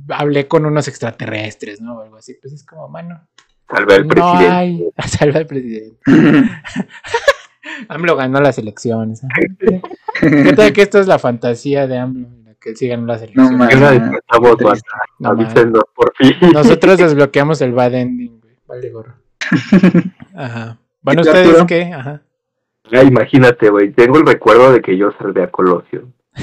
[0.07, 1.97] hablé con unos extraterrestres, ¿no?
[1.97, 3.27] O algo así, pues es como, mano,
[3.69, 4.47] Salve al no presidente.
[4.47, 5.99] hay, salva al presidente.
[7.89, 9.23] AMLO ganó las elecciones.
[9.25, 9.41] ajá.
[10.21, 12.27] ¿Qué tal que esto es la fantasía de AMLO?
[12.67, 13.51] La Que sí ganó las elecciones.
[13.51, 13.69] mames.
[13.75, 14.55] ¿Qué hora Ah, banda?
[14.57, 14.89] triste.
[15.19, 15.41] No, man.
[15.41, 16.33] Avísenos, por fin.
[16.53, 18.53] Nosotros desbloqueamos el bad ending, güey.
[18.67, 19.13] Vale, gorro.
[20.35, 20.77] Ajá.
[21.01, 21.67] Bueno, ¿Y tú, ¿ustedes Arturo?
[21.67, 21.83] qué?
[21.93, 22.21] Ajá.
[22.91, 23.91] Ya, imagínate, güey.
[23.91, 26.07] Tengo el recuerdo de que yo salvé a Colosio.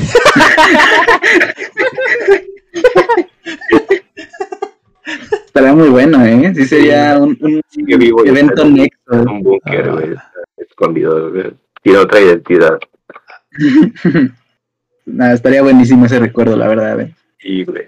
[5.46, 6.52] Estaría muy bueno, ¿eh?
[6.54, 8.98] Sí sería un, un Sigue vivo evento nexo.
[9.12, 9.92] un búnker, Ah.
[9.92, 10.12] güey.
[10.12, 11.52] está Escondido, güey.
[11.82, 12.78] Tiene otra identidad.
[15.06, 17.00] Nada, estaría buenísimo ese recuerdo, la verdad.
[17.00, 17.14] ¿eh?
[17.64, 17.86] Güey.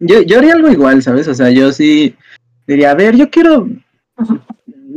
[0.00, 1.28] Yo, yo haría algo igual, ¿sabes?
[1.28, 2.16] O sea, yo sí
[2.66, 3.68] diría, a ver, yo quiero,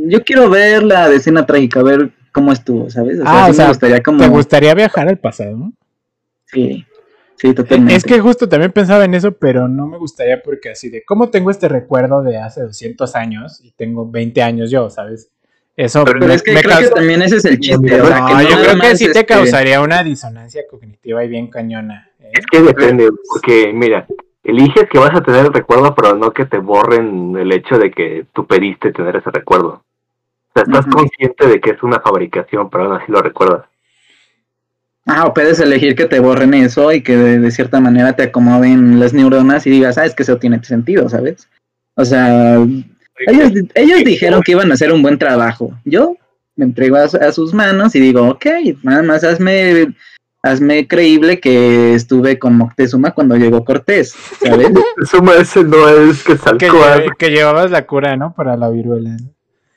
[0.06, 3.20] yo quiero ver la escena trágica, a ver cómo estuvo, ¿sabes?
[3.20, 5.56] O sea, Ah, sí o sea, me gustaría como, ¿Te gustaría viajar al pasado?
[5.56, 5.72] no?
[6.46, 6.84] sí,
[7.36, 7.94] sí, totalmente.
[7.96, 11.30] Es que justo también pensaba en eso, pero no me gustaría porque así de, ¿cómo
[11.30, 15.30] tengo este recuerdo de hace 200 años y tengo 20 años yo, ¿sabes?
[15.76, 18.20] Eso Pero es que me creo que causa- también ese es el chiste, o sea,
[18.20, 21.48] No, que no yo creo que sí te este, causaría una disonancia cognitiva y bien
[21.48, 22.08] cañona.
[22.20, 22.30] ¿eh?
[22.34, 24.06] Es que depende, porque, mira,
[24.44, 27.90] eliges que vas a tener el recuerdo, pero no que te borren el hecho de
[27.90, 29.82] que tú pediste tener ese recuerdo.
[30.50, 33.64] O sea, estás consciente de que es una fabricación, pero aún así lo recuerdas.
[35.06, 38.22] Ah, o puedes elegir que te borren eso y que de, de cierta manera te
[38.22, 41.48] acomoden las neuronas y digas, ah, es que eso tiene sentido, ¿sabes?
[41.96, 42.64] O sea,
[43.18, 45.72] ellos, ellos dijeron que iban a hacer un buen trabajo.
[45.84, 46.16] Yo
[46.56, 48.46] me entrego a, su- a sus manos y digo, ok,
[48.82, 49.94] nada más hazme,
[50.42, 54.10] hazme creíble que estuve con Moctezuma cuando llegó Cortés,
[54.40, 54.68] ¿sabes?
[55.10, 56.70] Suma ese no es que Que,
[57.18, 58.34] que llevabas la cura, ¿no?
[58.34, 59.16] Para la viruela.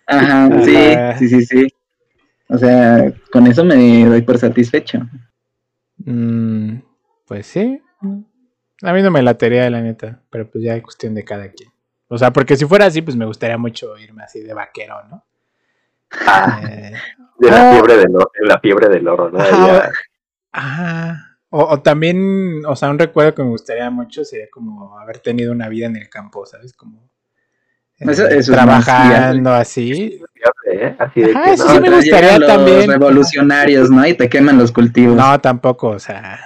[0.05, 1.17] Ajá, sí, Ajá.
[1.17, 1.67] sí, sí, sí.
[2.49, 5.01] O sea, con eso me doy por satisfecho.
[5.97, 6.77] Mm,
[7.25, 7.81] pues sí.
[8.83, 10.21] A mí no me latería, la neta.
[10.29, 11.69] Pero pues ya es cuestión de cada quien.
[12.09, 15.25] O sea, porque si fuera así, pues me gustaría mucho irme así de vaquero, ¿no?
[16.25, 16.93] Ah, Eh,
[17.39, 17.73] de la Ah.
[17.73, 19.39] fiebre del oro, la fiebre del oro, ¿no?
[19.39, 19.91] Ajá.
[20.53, 21.23] Ajá.
[21.49, 25.51] O, o también, o sea, un recuerdo que me gustaría mucho sería como haber tenido
[25.51, 26.73] una vida en el campo, ¿sabes?
[26.73, 27.09] Como
[27.99, 30.19] Eso- eso es trabajando así.
[30.71, 30.95] ¿eh?
[30.99, 32.89] Así de Ajá, que, eso no, sí me gustaría los también.
[32.89, 34.05] revolucionarios, ¿no?
[34.05, 35.15] Y te queman los cultivos.
[35.15, 36.39] No, tampoco, o sea,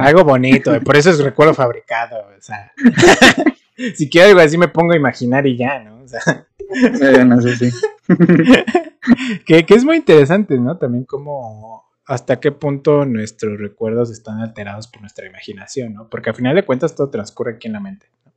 [0.00, 2.72] algo bonito, eh, por eso es recuerdo fabricado, o sea.
[3.94, 6.02] si quiero algo así me pongo a imaginar y ya, ¿no?
[6.02, 6.48] O sea,
[7.00, 7.70] Eh, no sé si.
[9.46, 10.76] que, que es muy interesante, ¿no?
[10.76, 16.08] También como hasta qué punto nuestros recuerdos están alterados por nuestra imaginación, ¿no?
[16.08, 18.06] Porque al final de cuentas todo transcurre aquí en la mente.
[18.24, 18.32] ¿no?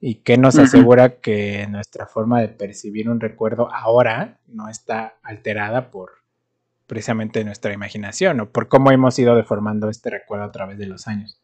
[0.00, 5.90] Y que nos asegura que nuestra forma de percibir un recuerdo ahora no está alterada
[5.90, 6.12] por
[6.86, 11.08] precisamente nuestra imaginación o por cómo hemos ido deformando este recuerdo a través de los
[11.08, 11.37] años.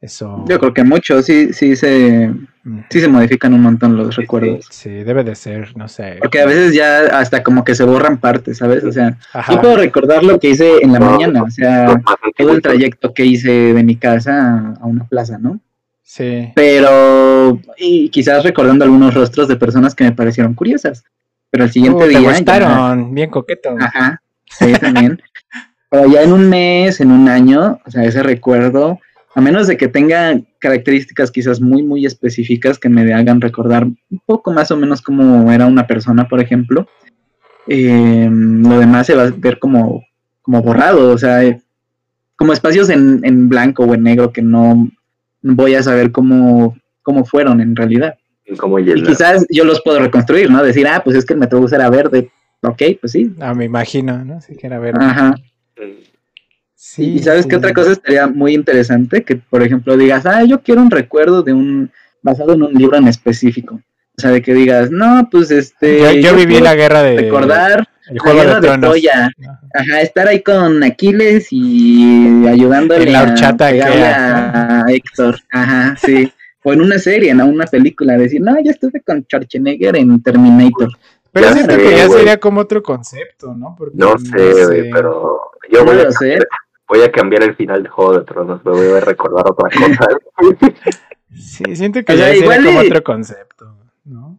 [0.00, 0.44] Eso.
[0.48, 2.32] Yo creo que mucho, sí, sí se,
[2.88, 4.66] sí se modifican un montón los Sí, recuerdos.
[4.70, 6.16] Sí, debe de ser, no sé.
[6.20, 8.82] Porque a veces ya hasta como que se borran partes, ¿sabes?
[8.84, 9.52] O sea, Ajá.
[9.52, 12.00] yo puedo recordar lo que hice en la mañana, o sea,
[12.36, 15.60] todo el trayecto que hice de mi casa a una plaza, ¿no?
[16.02, 16.50] Sí.
[16.56, 21.04] Pero, y quizás recordando algunos rostros de personas que me parecieron curiosas.
[21.50, 22.20] Pero el siguiente Uh, te día.
[22.22, 23.76] ya- gustaron, bien coqueto.
[23.78, 25.20] Ajá, sí, también.
[25.90, 28.98] Pero ya en un mes, en un año, o sea, ese recuerdo,
[29.34, 34.22] a menos de que tenga características quizás muy, muy específicas que me hagan recordar un
[34.26, 36.88] poco más o menos cómo era una persona, por ejemplo,
[37.68, 40.04] eh, lo demás se va a ver como,
[40.42, 41.60] como borrado, o sea, eh,
[42.36, 44.88] como espacios en, en blanco o en negro que no
[45.42, 48.16] voy a saber cómo, cómo fueron en realidad.
[48.58, 50.62] Como Y quizás yo los puedo reconstruir, ¿no?
[50.62, 52.32] Decir, ah, pues es que el metrobús era verde.
[52.62, 53.32] Ok, pues sí.
[53.38, 54.40] Ah, me imagino, ¿no?
[54.40, 54.94] Sí, que era ver.
[54.98, 55.34] Ajá.
[55.76, 56.09] Sí,
[56.96, 57.48] y sabes sí.
[57.48, 61.42] qué otra cosa estaría muy interesante, que por ejemplo digas, ah, yo quiero un recuerdo
[61.42, 61.90] de un
[62.22, 63.80] basado en un libro en específico.
[64.16, 66.00] O sea, de que digas, no, pues este.
[66.00, 67.16] Yo, yo viví la guerra de.
[67.16, 68.78] recordar el la juego guerra de.
[68.78, 69.30] Troya.
[69.72, 70.00] Ajá.
[70.00, 75.38] Estar ahí con Aquiles y ayudándole En la a horchata Ikea, a Héctor.
[75.52, 76.30] Ajá, sí.
[76.62, 80.90] O en una serie, en una película, decir, no, yo estuve con Schwarzenegger en Terminator.
[81.32, 83.74] Pero Ya siento sé, que ya sería como otro concepto, ¿no?
[83.78, 85.40] Porque No sé, güey, pero
[85.70, 86.40] yo No voy a, lo sé.
[86.90, 90.08] Voy a cambiar el final de Juego de Tronos, me voy a recordar otra cosa.
[91.32, 94.38] Sí, siento que O ya sea, igual como y- otro concepto, ¿no?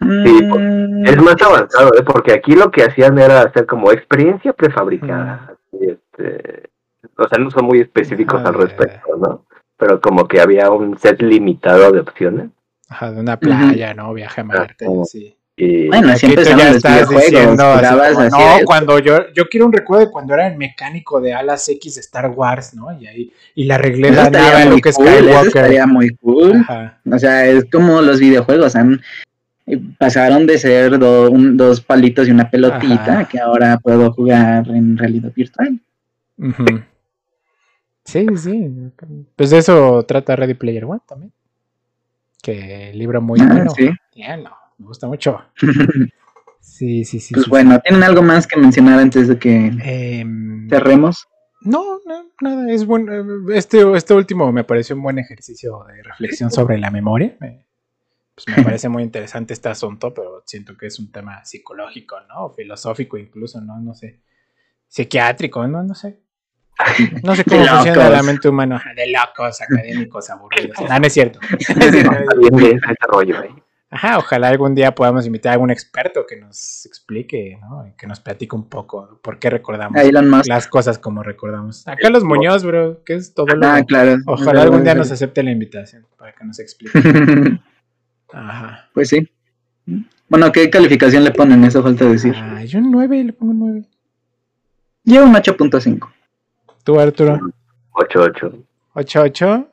[0.00, 2.02] Sí, pues, Mm, es más avanzado, ¿eh?
[2.04, 5.52] porque aquí lo que hacían era hacer como experiencia prefabricada.
[5.72, 6.70] así, este,
[7.16, 9.46] o sea, no son muy específicos Ah, al respecto, ¿no?
[9.76, 12.50] Pero como que había un set limitado de opciones.
[12.88, 14.12] Ajá, de una playa, ¿no?
[14.14, 15.36] Viaje a Marte, sí.
[15.56, 17.30] Bueno, así tú ya los estás videojuegos.
[17.30, 21.32] diciendo como, no, cuando yo, yo quiero un recuerdo de cuando era el mecánico de
[21.32, 22.90] alas X de Star Wars, ¿no?
[23.00, 26.10] Y ahí, y la arreglé Eso la nave a muy Luke cool, eso estaría muy
[26.16, 26.56] cool.
[26.68, 26.98] Ajá.
[27.08, 29.00] O sea, es como los videojuegos, han
[29.66, 33.24] eh, pasaron de ser do- un- dos palitos y una pelotita Ajá.
[33.28, 35.78] que ahora puedo jugar en realidad virtual.
[38.04, 38.70] Sí, sí.
[39.36, 41.32] Pues de eso trata Ready Player One también.
[42.42, 43.70] Que libro muy Ah, bueno.
[43.74, 43.88] sí.
[44.14, 45.40] Bien, no, me gusta mucho.
[46.64, 47.34] Sí, sí, sí.
[47.34, 49.70] Pues sí, bueno, ¿tienen algo más que mencionar antes de que.
[49.82, 51.28] Em, cerremos?
[51.60, 53.52] No, no, nada, es bueno.
[53.52, 57.36] Este, este último me pareció un buen ejercicio de reflexión sobre la memoria.
[57.38, 57.66] Me,
[58.34, 62.46] pues me parece muy interesante este asunto, pero siento que es un tema psicológico, ¿no?
[62.46, 63.78] O filosófico incluso, ¿no?
[63.78, 64.20] No sé.
[64.88, 65.82] Psiquiátrico, ¿no?
[65.82, 66.20] No sé.
[67.22, 68.82] No sé cómo funciona la mente humana.
[68.96, 70.80] De locos, académicos, aburridos.
[70.80, 71.38] No, no es cierto.
[71.58, 73.63] está bien, bien ese rollo ahí.
[73.94, 77.94] Ajá, ojalá algún día podamos invitar a algún experto que nos explique, ¿no?
[77.96, 79.96] Que nos platique un poco por qué recordamos
[80.48, 81.86] las cosas como recordamos.
[81.86, 84.16] A Carlos Muñoz, bro, que es todo lo Ah, claro.
[84.26, 86.98] Ojalá algún día nos acepte la invitación para que nos explique.
[88.32, 88.88] Ajá.
[88.92, 89.30] Pues sí.
[90.28, 91.62] Bueno, ¿qué calificación le ponen?
[91.62, 92.34] Eso falta decir.
[92.36, 93.84] Ah, yo un 9, le pongo un 9.
[95.04, 96.12] Llevo un 8.5.
[96.82, 97.38] Tú, Arturo,
[97.92, 98.64] 8-8.
[98.94, 99.68] 8, 8,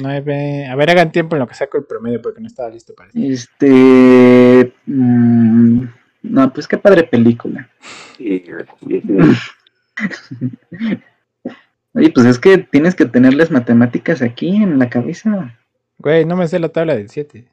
[0.00, 0.66] 9.
[0.66, 3.10] A ver, hagan tiempo en lo que saco el promedio porque no estaba listo para
[3.10, 3.18] eso.
[3.20, 4.72] Este.
[4.86, 5.82] mm,
[6.22, 7.68] no, pues qué padre película.
[8.18, 8.42] Y-
[11.92, 15.56] Oye, pues es que tienes que tenerles matemáticas aquí en la cabeza.
[15.98, 17.48] Güey, no me sé la tabla del 7.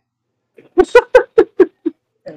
[0.76, 0.90] Bueno,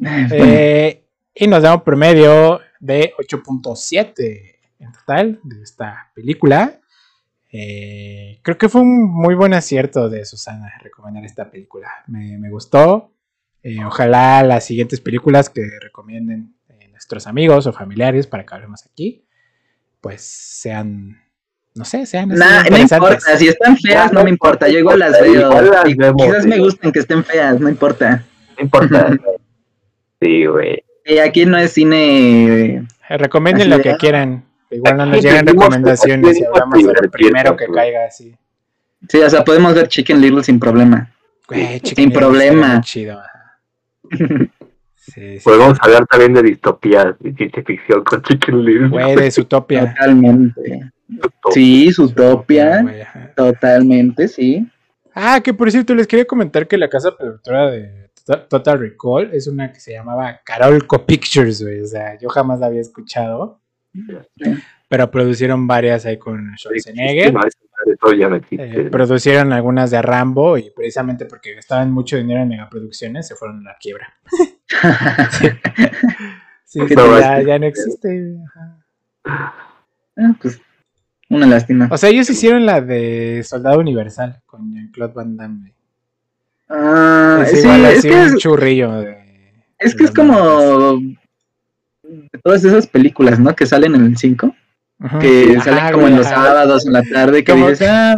[0.33, 1.03] Eh,
[1.35, 6.80] y nos da un promedio de 8.7 en total de esta película.
[7.53, 11.89] Eh, creo que fue un muy buen acierto de Susana recomendar esta película.
[12.07, 13.13] Me, me gustó.
[13.63, 18.87] Eh, ojalá las siguientes películas que recomienden eh, nuestros amigos o familiares para que hablemos
[18.87, 19.27] aquí,
[20.01, 21.21] pues sean,
[21.75, 25.21] no sé, sean Nah, no importa, si están feas no me importa, yo igual las
[25.21, 25.73] Igual veo.
[25.73, 28.25] las Y vemos, quizás me gusten que estén feas, no importa.
[28.57, 29.11] No importa.
[30.23, 30.85] Sí, güey.
[31.07, 32.75] Y aquí no es cine.
[33.09, 34.45] Eh, Recomienden lo que ah, quieran.
[34.71, 38.37] Igual no nos llegan recomendaciones y hablamos de lo divertirnos, primero que caiga así.
[39.09, 41.11] Sí, o sea, podemos ver Chicken Little sin problema.
[41.49, 42.81] Güey, Sin Little problema.
[42.81, 43.19] chido.
[43.19, 43.61] ajá.
[45.03, 45.45] Sí, sí.
[45.45, 48.89] Podemos hablar también de distopías y ciencia ficción con Chicken Little.
[48.91, 49.93] Güey, de Zootopia.
[49.95, 50.93] Totalmente.
[51.53, 52.85] Sí, Zootopia.
[53.35, 54.69] Totalmente, sí.
[55.15, 59.31] Ah, que por cierto, les quería comentar que la casa productora de Total- Total Recall
[59.33, 61.81] es una que se llamaba Carolco Pictures, güey.
[61.81, 63.60] O sea, yo jamás la había escuchado.
[64.89, 67.33] Pero producieron varias ahí con Schwarzenegger.
[68.51, 73.67] Eh, producieron algunas de Rambo y precisamente porque gastaban mucho dinero en megaproducciones se fueron
[73.67, 74.13] a la quiebra.
[76.65, 78.37] Sí, sí, No, ya, es no existe.
[78.47, 78.79] ajá.
[80.17, 80.61] Ah, pues,
[81.29, 81.89] una lástima.
[81.91, 85.75] O sea, ellos hicieron la de Soldado Universal con Jean-Claude Van Damme.
[86.69, 88.93] Ah, Es sí, igual es así que un es, churrillo.
[89.01, 89.19] de-
[89.79, 91.01] es de que es como
[92.33, 93.55] de todas esas películas, ¿no?
[93.55, 94.55] Que salen en el 5,
[95.03, 96.45] Ajá, que salen ajá, como en los ajá.
[96.45, 98.17] sábados en la tarde, que Como- dices, ah,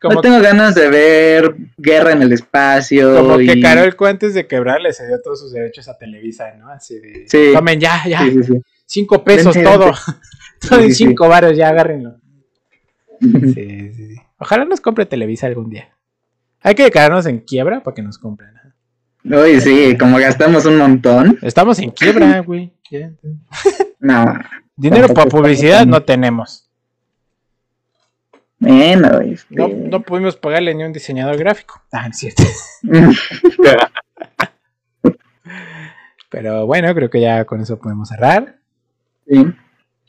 [0.00, 3.14] Como, no tengo ganas de ver guerra en el espacio.
[3.16, 6.68] como que Carol antes de quebrar le cedió todos sus derechos a Televisa, ¿no?
[6.70, 7.50] Así de, Sí.
[7.54, 8.62] tomen ya, ya, Sí, sí, sí.
[8.86, 9.84] cinco pesos Vente, todo.
[9.86, 10.00] vente.
[10.68, 12.16] todo en cinco varos, ya agárrenlo.
[13.20, 14.14] Sí, sí, sí.
[14.38, 15.88] Ojalá nos compre Televisa algún día.
[16.60, 18.50] Hay que declararnos en quiebra para que nos compren.
[19.24, 21.38] Uy, sí, como gastamos un montón.
[21.42, 22.72] Estamos en quiebra, güey.
[24.00, 24.38] No,
[24.76, 26.68] Dinero para publicidad no tenemos.
[28.60, 29.54] bueno, este...
[29.54, 31.82] No, no pudimos pagarle ni un diseñador gráfico.
[31.92, 32.42] Ah, es cierto.
[36.30, 38.58] Pero bueno, creo que ya con eso podemos cerrar.
[39.28, 39.44] sí.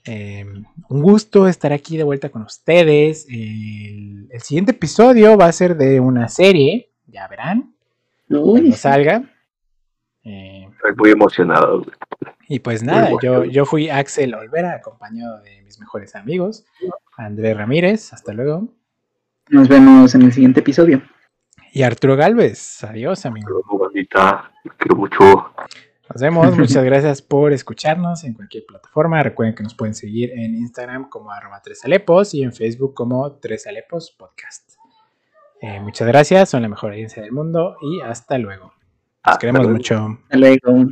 [0.05, 0.45] Eh,
[0.87, 3.27] un gusto estar aquí de vuelta con ustedes.
[3.29, 7.75] El, el siguiente episodio va a ser de una serie, ya verán,
[8.27, 9.23] Uy, cuando salga.
[10.23, 11.85] Eh, Estoy muy emocionado.
[12.49, 16.65] Y pues nada, yo, yo fui Axel Olvera, acompañado de mis mejores amigos,
[17.15, 18.67] Andrés Ramírez, hasta luego,
[19.49, 21.01] nos vemos en el siguiente episodio.
[21.71, 22.83] y Arturo Galvez.
[22.83, 23.63] Adiós, amigo.
[23.79, 25.53] Bandita, los quiero mucho.
[26.11, 29.21] Nos vemos, muchas gracias por escucharnos en cualquier plataforma.
[29.21, 33.33] Recuerden que nos pueden seguir en Instagram como arroba tres alepos y en Facebook como
[33.33, 34.73] tres alepos podcast.
[35.61, 38.65] Eh, muchas gracias, son la mejor audiencia del mundo y hasta luego.
[38.65, 38.73] Nos
[39.21, 39.77] Hasta queremos luego.
[39.77, 40.17] mucho.
[40.23, 40.89] Hasta luego.